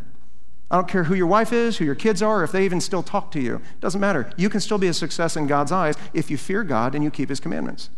I 0.68 0.74
don't 0.74 0.88
care 0.88 1.04
who 1.04 1.14
your 1.14 1.28
wife 1.28 1.52
is, 1.52 1.76
who 1.76 1.84
your 1.84 1.94
kids 1.94 2.22
are, 2.22 2.40
or 2.40 2.42
if 2.42 2.50
they 2.50 2.64
even 2.64 2.80
still 2.80 3.04
talk 3.04 3.30
to 3.30 3.40
you. 3.40 3.54
It 3.58 3.80
doesn't 3.80 4.00
matter. 4.00 4.32
You 4.36 4.48
can 4.48 4.58
still 4.58 4.78
be 4.78 4.88
a 4.88 4.92
success 4.92 5.36
in 5.36 5.46
God's 5.46 5.70
eyes 5.70 5.94
if 6.12 6.28
you 6.28 6.36
fear 6.36 6.64
God 6.64 6.96
and 6.96 7.04
you 7.04 7.10
keep 7.12 7.28
his 7.28 7.38
commandments. 7.38 7.88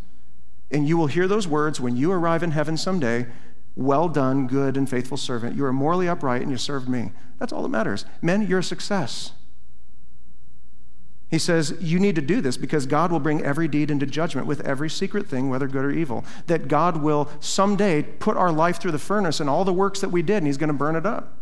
And 0.71 0.87
you 0.87 0.99
will 0.99 1.07
hear 1.07 1.27
those 1.27 1.49
words 1.49 1.81
when 1.81 1.97
you 1.97 2.13
arrive 2.13 2.43
in 2.43 2.51
heaven 2.51 2.77
someday 2.77 3.27
Well 3.75 4.11
done, 4.11 4.47
good 4.47 4.77
and 4.77 4.87
faithful 4.87 5.17
servant. 5.17 5.57
You 5.57 5.65
are 5.65 5.73
morally 5.73 6.11
upright 6.11 6.43
and 6.43 6.51
you 6.51 6.59
served 6.59 6.91
me. 6.91 7.13
That's 7.39 7.55
all 7.55 7.63
that 7.63 7.71
matters. 7.71 8.05
Men, 8.21 8.47
you're 8.47 8.59
a 8.59 8.63
success. 8.63 9.33
He 11.31 11.39
says, 11.39 11.75
You 11.81 12.01
need 12.01 12.17
to 12.17 12.23
do 12.23 12.41
this 12.41 12.57
because 12.57 12.87
God 12.87 13.13
will 13.13 13.21
bring 13.21 13.43
every 13.43 13.69
deed 13.69 13.91
into 13.91 14.05
judgment 14.05 14.47
with 14.47 14.61
every 14.63 14.91
secret 14.91 15.29
thing, 15.29 15.49
whether 15.49 15.69
good 15.69 15.85
or 15.85 15.93
evil. 15.93 16.25
That 16.49 16.67
God 16.67 16.97
will 16.97 17.29
someday 17.39 18.03
put 18.03 18.37
our 18.37 18.51
life 18.51 18.81
through 18.81 18.93
the 18.93 18.99
furnace 18.99 19.39
and 19.39 19.49
all 19.49 19.65
the 19.65 19.73
works 19.73 20.01
that 20.01 20.09
we 20.09 20.23
did, 20.23 20.39
and 20.39 20.47
He's 20.47 20.59
going 20.59 20.69
to 20.69 20.75
burn 20.75 20.97
it 20.97 21.07
up. 21.07 21.37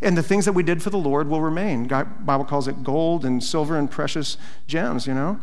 And 0.00 0.16
the 0.16 0.22
things 0.22 0.44
that 0.44 0.52
we 0.52 0.62
did 0.62 0.82
for 0.82 0.90
the 0.90 0.98
Lord 0.98 1.28
will 1.28 1.40
remain. 1.40 1.86
Bible 1.86 2.44
calls 2.44 2.68
it 2.68 2.84
gold 2.84 3.24
and 3.24 3.42
silver 3.42 3.76
and 3.76 3.90
precious 3.90 4.36
gems, 4.66 5.06
you 5.06 5.14
know? 5.14 5.40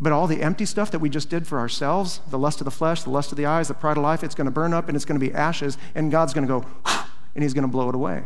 But 0.00 0.12
all 0.12 0.26
the 0.26 0.42
empty 0.42 0.64
stuff 0.64 0.90
that 0.90 0.98
we 0.98 1.08
just 1.08 1.28
did 1.28 1.46
for 1.46 1.58
ourselves, 1.58 2.20
the 2.30 2.38
lust 2.38 2.60
of 2.60 2.64
the 2.64 2.70
flesh, 2.70 3.02
the 3.02 3.10
lust 3.10 3.32
of 3.32 3.38
the 3.38 3.46
eyes, 3.46 3.68
the 3.68 3.74
pride 3.74 3.96
of 3.96 4.02
life, 4.02 4.22
it's 4.22 4.34
going 4.34 4.44
to 4.44 4.50
burn 4.50 4.72
up 4.72 4.88
and 4.88 4.96
it's 4.96 5.04
going 5.04 5.18
to 5.18 5.26
be 5.26 5.34
ashes, 5.34 5.78
and 5.94 6.10
God's 6.10 6.34
going 6.34 6.46
to 6.46 6.60
go, 6.60 6.66
and 7.34 7.42
He's 7.42 7.54
going 7.54 7.62
to 7.62 7.68
blow 7.68 7.88
it 7.88 7.94
away. 7.94 8.24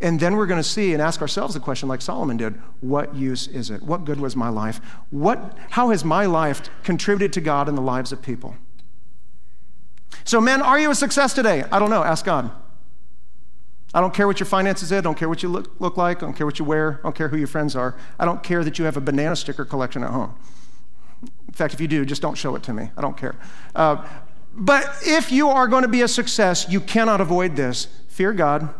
And 0.00 0.20
then 0.20 0.36
we're 0.36 0.46
going 0.46 0.62
to 0.62 0.68
see 0.68 0.92
and 0.92 1.00
ask 1.00 1.20
ourselves 1.20 1.54
the 1.54 1.60
question, 1.60 1.88
like 1.88 2.02
Solomon 2.02 2.36
did 2.36 2.54
what 2.80 3.14
use 3.14 3.48
is 3.48 3.70
it? 3.70 3.82
What 3.82 4.04
good 4.04 4.20
was 4.20 4.36
my 4.36 4.48
life? 4.48 4.80
What, 5.10 5.56
how 5.70 5.90
has 5.90 6.04
my 6.04 6.26
life 6.26 6.68
contributed 6.82 7.32
to 7.34 7.40
God 7.40 7.68
and 7.68 7.76
the 7.76 7.82
lives 7.82 8.12
of 8.12 8.20
people? 8.20 8.56
So, 10.24 10.40
men, 10.40 10.60
are 10.60 10.78
you 10.78 10.90
a 10.90 10.94
success 10.94 11.32
today? 11.32 11.64
I 11.70 11.78
don't 11.78 11.90
know. 11.90 12.02
Ask 12.02 12.24
God. 12.24 12.50
I 13.94 14.00
don't 14.00 14.12
care 14.12 14.26
what 14.26 14.38
your 14.38 14.46
finances 14.46 14.92
is. 14.92 14.98
I 14.98 15.00
don't 15.00 15.16
care 15.16 15.28
what 15.28 15.42
you 15.42 15.48
look, 15.48 15.80
look 15.80 15.96
like. 15.96 16.18
I 16.18 16.26
don't 16.26 16.34
care 16.34 16.46
what 16.46 16.58
you 16.58 16.64
wear. 16.64 17.00
I 17.00 17.02
don't 17.04 17.14
care 17.14 17.28
who 17.28 17.36
your 17.36 17.46
friends 17.46 17.74
are. 17.74 17.96
I 18.18 18.24
don't 18.24 18.42
care 18.42 18.62
that 18.62 18.78
you 18.78 18.84
have 18.84 18.96
a 18.96 19.00
banana 19.00 19.36
sticker 19.36 19.64
collection 19.64 20.02
at 20.02 20.10
home. 20.10 20.34
In 21.22 21.54
fact, 21.54 21.72
if 21.72 21.80
you 21.80 21.88
do, 21.88 22.04
just 22.04 22.20
don't 22.20 22.36
show 22.36 22.54
it 22.56 22.62
to 22.64 22.74
me. 22.74 22.90
I 22.96 23.00
don't 23.00 23.16
care. 23.16 23.36
Uh, 23.74 24.06
but 24.54 24.86
if 25.02 25.32
you 25.32 25.48
are 25.48 25.66
going 25.68 25.82
to 25.82 25.88
be 25.88 26.02
a 26.02 26.08
success, 26.08 26.66
you 26.68 26.80
cannot 26.80 27.20
avoid 27.20 27.56
this. 27.56 27.88
Fear 28.08 28.34
God, 28.34 28.74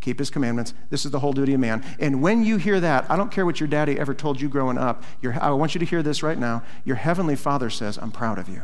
keep 0.00 0.18
his 0.18 0.30
commandments. 0.30 0.74
This 0.90 1.04
is 1.04 1.10
the 1.10 1.20
whole 1.20 1.32
duty 1.32 1.54
of 1.54 1.60
man. 1.60 1.84
And 1.98 2.22
when 2.22 2.44
you 2.44 2.56
hear 2.56 2.80
that, 2.80 3.10
I 3.10 3.16
don't 3.16 3.30
care 3.30 3.44
what 3.44 3.60
your 3.60 3.68
daddy 3.68 3.98
ever 3.98 4.14
told 4.14 4.40
you 4.40 4.48
growing 4.48 4.78
up. 4.78 5.02
Your, 5.20 5.36
I 5.42 5.50
want 5.50 5.74
you 5.74 5.78
to 5.80 5.86
hear 5.86 6.02
this 6.02 6.22
right 6.22 6.38
now. 6.38 6.62
Your 6.84 6.96
heavenly 6.96 7.36
father 7.36 7.70
says, 7.70 7.98
I'm 7.98 8.12
proud 8.12 8.38
of 8.38 8.48
you. 8.48 8.62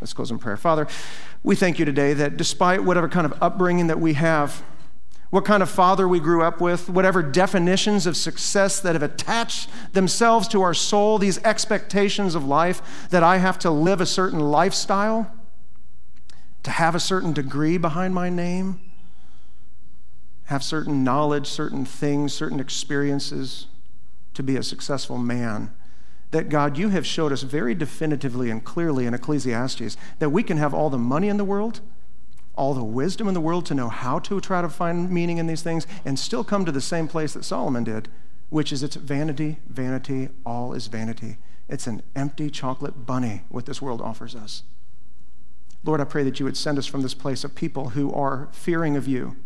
Let's 0.00 0.12
close 0.12 0.30
in 0.30 0.38
prayer. 0.38 0.56
Father, 0.56 0.86
we 1.42 1.56
thank 1.56 1.78
you 1.78 1.84
today 1.84 2.12
that 2.14 2.36
despite 2.36 2.84
whatever 2.84 3.08
kind 3.08 3.24
of 3.24 3.34
upbringing 3.42 3.86
that 3.86 4.00
we 4.00 4.14
have, 4.14 4.62
what 5.30 5.44
kind 5.44 5.62
of 5.62 5.70
father 5.70 6.06
we 6.06 6.20
grew 6.20 6.42
up 6.42 6.60
with, 6.60 6.88
whatever 6.88 7.22
definitions 7.22 8.06
of 8.06 8.16
success 8.16 8.78
that 8.80 8.94
have 8.94 9.02
attached 9.02 9.68
themselves 9.92 10.48
to 10.48 10.62
our 10.62 10.74
soul, 10.74 11.18
these 11.18 11.38
expectations 11.44 12.34
of 12.34 12.44
life 12.44 13.08
that 13.10 13.22
I 13.22 13.38
have 13.38 13.58
to 13.60 13.70
live 13.70 14.00
a 14.00 14.06
certain 14.06 14.38
lifestyle, 14.38 15.30
to 16.66 16.72
have 16.72 16.96
a 16.96 17.00
certain 17.00 17.32
degree 17.32 17.78
behind 17.78 18.12
my 18.12 18.28
name, 18.28 18.80
have 20.46 20.64
certain 20.64 21.04
knowledge, 21.04 21.46
certain 21.46 21.84
things, 21.84 22.34
certain 22.34 22.58
experiences 22.58 23.68
to 24.34 24.42
be 24.42 24.56
a 24.56 24.64
successful 24.64 25.16
man 25.16 25.70
that 26.32 26.48
God, 26.48 26.76
you 26.76 26.88
have 26.88 27.06
showed 27.06 27.30
us 27.30 27.42
very 27.42 27.72
definitively 27.72 28.50
and 28.50 28.64
clearly 28.64 29.06
in 29.06 29.14
Ecclesiastes 29.14 29.96
that 30.18 30.30
we 30.30 30.42
can 30.42 30.56
have 30.56 30.74
all 30.74 30.90
the 30.90 30.98
money 30.98 31.28
in 31.28 31.36
the 31.36 31.44
world, 31.44 31.82
all 32.56 32.74
the 32.74 32.82
wisdom 32.82 33.28
in 33.28 33.34
the 33.34 33.40
world 33.40 33.64
to 33.66 33.74
know 33.74 33.88
how 33.88 34.18
to 34.18 34.40
try 34.40 34.60
to 34.60 34.68
find 34.68 35.08
meaning 35.08 35.38
in 35.38 35.46
these 35.46 35.62
things, 35.62 35.86
and 36.04 36.18
still 36.18 36.42
come 36.42 36.64
to 36.64 36.72
the 36.72 36.80
same 36.80 37.06
place 37.06 37.32
that 37.34 37.44
Solomon 37.44 37.84
did, 37.84 38.08
which 38.48 38.72
is 38.72 38.82
it's 38.82 38.96
vanity, 38.96 39.60
vanity, 39.68 40.30
all 40.44 40.72
is 40.72 40.88
vanity. 40.88 41.38
It's 41.68 41.86
an 41.86 42.02
empty 42.16 42.50
chocolate 42.50 43.06
bunny 43.06 43.44
what 43.50 43.66
this 43.66 43.80
world 43.80 44.00
offers 44.00 44.34
us. 44.34 44.64
Lord, 45.86 46.00
I 46.00 46.04
pray 46.04 46.24
that 46.24 46.38
you 46.40 46.44
would 46.44 46.56
send 46.56 46.78
us 46.78 46.86
from 46.86 47.02
this 47.02 47.14
place 47.14 47.44
of 47.44 47.54
people 47.54 47.90
who 47.90 48.12
are 48.12 48.48
fearing 48.52 48.96
of 48.96 49.06
you. 49.06 49.36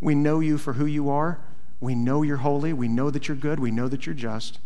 We 0.00 0.14
know 0.14 0.40
you 0.40 0.58
for 0.58 0.74
who 0.74 0.86
you 0.86 1.10
are. 1.10 1.40
We 1.78 1.94
know 1.94 2.22
you're 2.22 2.38
holy. 2.38 2.72
We 2.72 2.88
know 2.88 3.10
that 3.10 3.28
you're 3.28 3.36
good. 3.36 3.60
We 3.60 3.70
know 3.70 3.88
that 3.88 4.06
you're 4.06 4.14
just 4.14 4.58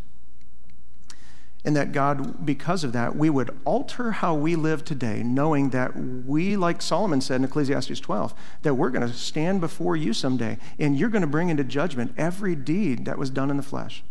and 1.64 1.74
that 1.76 1.92
God, 1.92 2.44
because 2.44 2.84
of 2.84 2.92
that, 2.92 3.16
we 3.16 3.30
would 3.30 3.56
alter 3.64 4.12
how 4.12 4.34
we 4.34 4.54
live 4.54 4.84
today, 4.84 5.22
knowing 5.22 5.70
that 5.70 5.96
we, 5.96 6.56
like 6.56 6.82
Solomon 6.82 7.22
said 7.22 7.36
in 7.36 7.44
Ecclesiastes 7.44 8.00
12, 8.00 8.34
that 8.62 8.74
we're 8.74 8.90
going 8.90 9.08
to 9.08 9.14
stand 9.14 9.62
before 9.62 9.96
you 9.96 10.12
someday, 10.12 10.58
and 10.78 10.98
you're 10.98 11.08
going 11.08 11.22
to 11.22 11.26
bring 11.26 11.48
into 11.48 11.64
judgment 11.64 12.12
every 12.18 12.54
deed 12.54 13.06
that 13.06 13.16
was 13.16 13.30
done 13.30 13.50
in 13.50 13.56
the 13.56 13.62
flesh. 13.62 14.04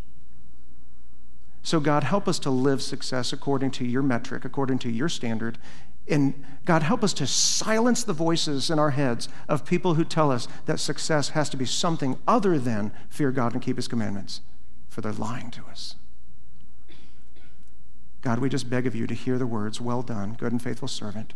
So, 1.62 1.80
God, 1.80 2.04
help 2.04 2.28
us 2.28 2.39
to 2.39 2.50
live 2.50 2.82
success 2.82 3.32
according 3.32 3.72
to 3.72 3.86
your 3.86 4.02
metric, 4.02 4.44
according 4.44 4.80
to 4.80 4.89
your 4.89 5.08
standard. 5.08 5.60
And 6.08 6.43
God, 6.66 6.84
help 6.84 7.04
us 7.04 7.14
to 7.14 7.28
silence 7.28 8.04
the 8.04 8.14
voices 8.14 8.70
in 8.70 8.80
our 8.80 8.91
heads 8.91 9.30
of 9.47 9.66
people 9.66 9.93
who 9.93 10.04
tell 10.04 10.32
us 10.32 10.47
that 10.66 10.80
success 10.80 11.30
has 11.30 11.49
to 11.49 11.58
be 11.58 11.66
something 11.66 12.18
other 12.28 12.60
than 12.60 12.91
fear 13.10 13.32
God 13.32 13.54
and 13.54 13.62
keep 13.62 13.78
his 13.78 13.88
commandments, 13.88 14.41
for 14.89 15.01
they're 15.01 15.14
lying 15.14 15.51
to 15.51 15.64
us. 15.66 15.95
God, 18.22 18.39
we 18.39 18.49
just 18.49 18.70
beg 18.70 18.88
of 18.88 18.95
you 18.95 19.06
to 19.08 19.14
hear 19.14 19.38
the 19.38 19.47
words, 19.47 19.82
Well 19.82 20.01
done, 20.01 20.34
good 20.34 20.51
and 20.51 20.62
faithful 20.62 20.88
servant. 20.88 21.34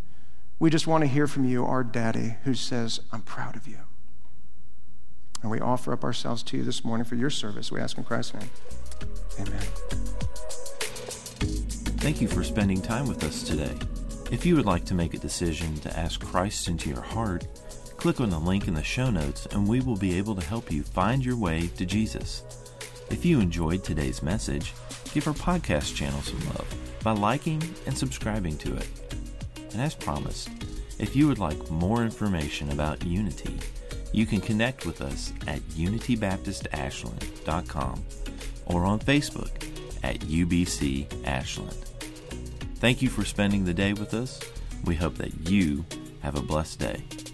We 0.60 0.70
just 0.70 0.88
want 0.88 1.04
to 1.04 1.08
hear 1.08 1.28
from 1.28 1.46
you, 1.46 1.66
our 1.66 1.84
daddy, 1.84 2.36
who 2.44 2.54
says, 2.54 3.02
I'm 3.12 3.22
proud 3.22 3.56
of 3.56 3.68
you. 3.68 3.80
And 5.42 5.52
we 5.52 5.60
offer 5.60 5.94
up 5.94 6.04
ourselves 6.04 6.42
to 6.44 6.58
you 6.58 6.64
this 6.64 6.84
morning 6.84 7.06
for 7.06 7.16
your 7.16 7.30
service. 7.30 7.72
We 7.72 7.80
ask 7.80 7.98
in 7.98 8.04
Christ's 8.04 8.34
name. 8.34 8.50
Amen. 9.40 9.62
Thank 12.00 12.22
you 12.22 12.28
for 12.28 12.44
spending 12.44 12.82
time 12.82 13.08
with 13.08 13.24
us 13.24 13.44
today. 13.44 13.76
If 14.30 14.46
you 14.46 14.58
would 14.58 14.66
like 14.66 14.84
to 14.86 14.94
make 14.94 15.14
a 15.14 15.20
decision 15.20 15.74
to 15.80 15.98
ask 15.98 16.20
Christ 16.20 16.68
into 16.68 16.90
your 16.90 17.02
heart, 17.02 17.48
click 17.96 18.20
on 18.20 18.30
the 18.30 18.38
link 18.38 18.68
in 18.68 18.74
the 18.74 18.84
show 18.84 19.10
notes 19.10 19.48
and 19.52 19.66
we 19.66 19.80
will 19.80 19.96
be 19.96 20.18
able 20.18 20.36
to 20.36 20.46
help 20.46 20.70
you 20.70 20.84
find 20.84 21.24
your 21.24 21.38
way 21.38 21.70
to 21.78 21.86
Jesus. 21.86 22.44
If 23.10 23.26
you 23.26 23.40
enjoyed 23.40 23.86
today's 23.86 24.22
message, 24.22 24.74
give 25.14 25.28
our 25.28 25.34
podcast 25.34 25.96
channel 25.96 26.22
some 26.22 26.46
love 26.48 26.68
by 27.04 27.14
liking 27.14 27.64
and 27.86 27.98
subscribing 27.98 28.58
to 28.58 28.76
it. 28.76 28.90
And 29.72 29.82
as 29.82 29.96
promised, 29.96 30.50
if 31.00 31.16
you 31.16 31.30
would 31.30 31.40
like 31.40 31.72
more 31.72 32.04
information 32.04 32.70
about 32.72 33.06
Unity, 33.06 33.58
you 34.12 34.26
can 34.26 34.42
connect 34.42 34.86
with 34.86 35.02
us 35.02 35.32
at 35.48 35.62
unitybaptistashland.com 35.70 38.04
or 38.66 38.84
on 38.84 39.00
Facebook 39.00 39.64
at 40.04 40.20
UBC 40.20 41.26
Ashland. 41.26 41.87
Thank 42.80 43.02
you 43.02 43.10
for 43.10 43.26
spending 43.26 43.66
the 43.66 43.74
day 43.74 43.94
with 43.94 44.14
us. 44.14 44.40
We 44.86 44.96
hope 44.96 45.16
that 45.16 45.50
you 45.50 45.84
have 46.22 46.38
a 46.38 46.42
blessed 46.42 46.80
day. 46.80 47.27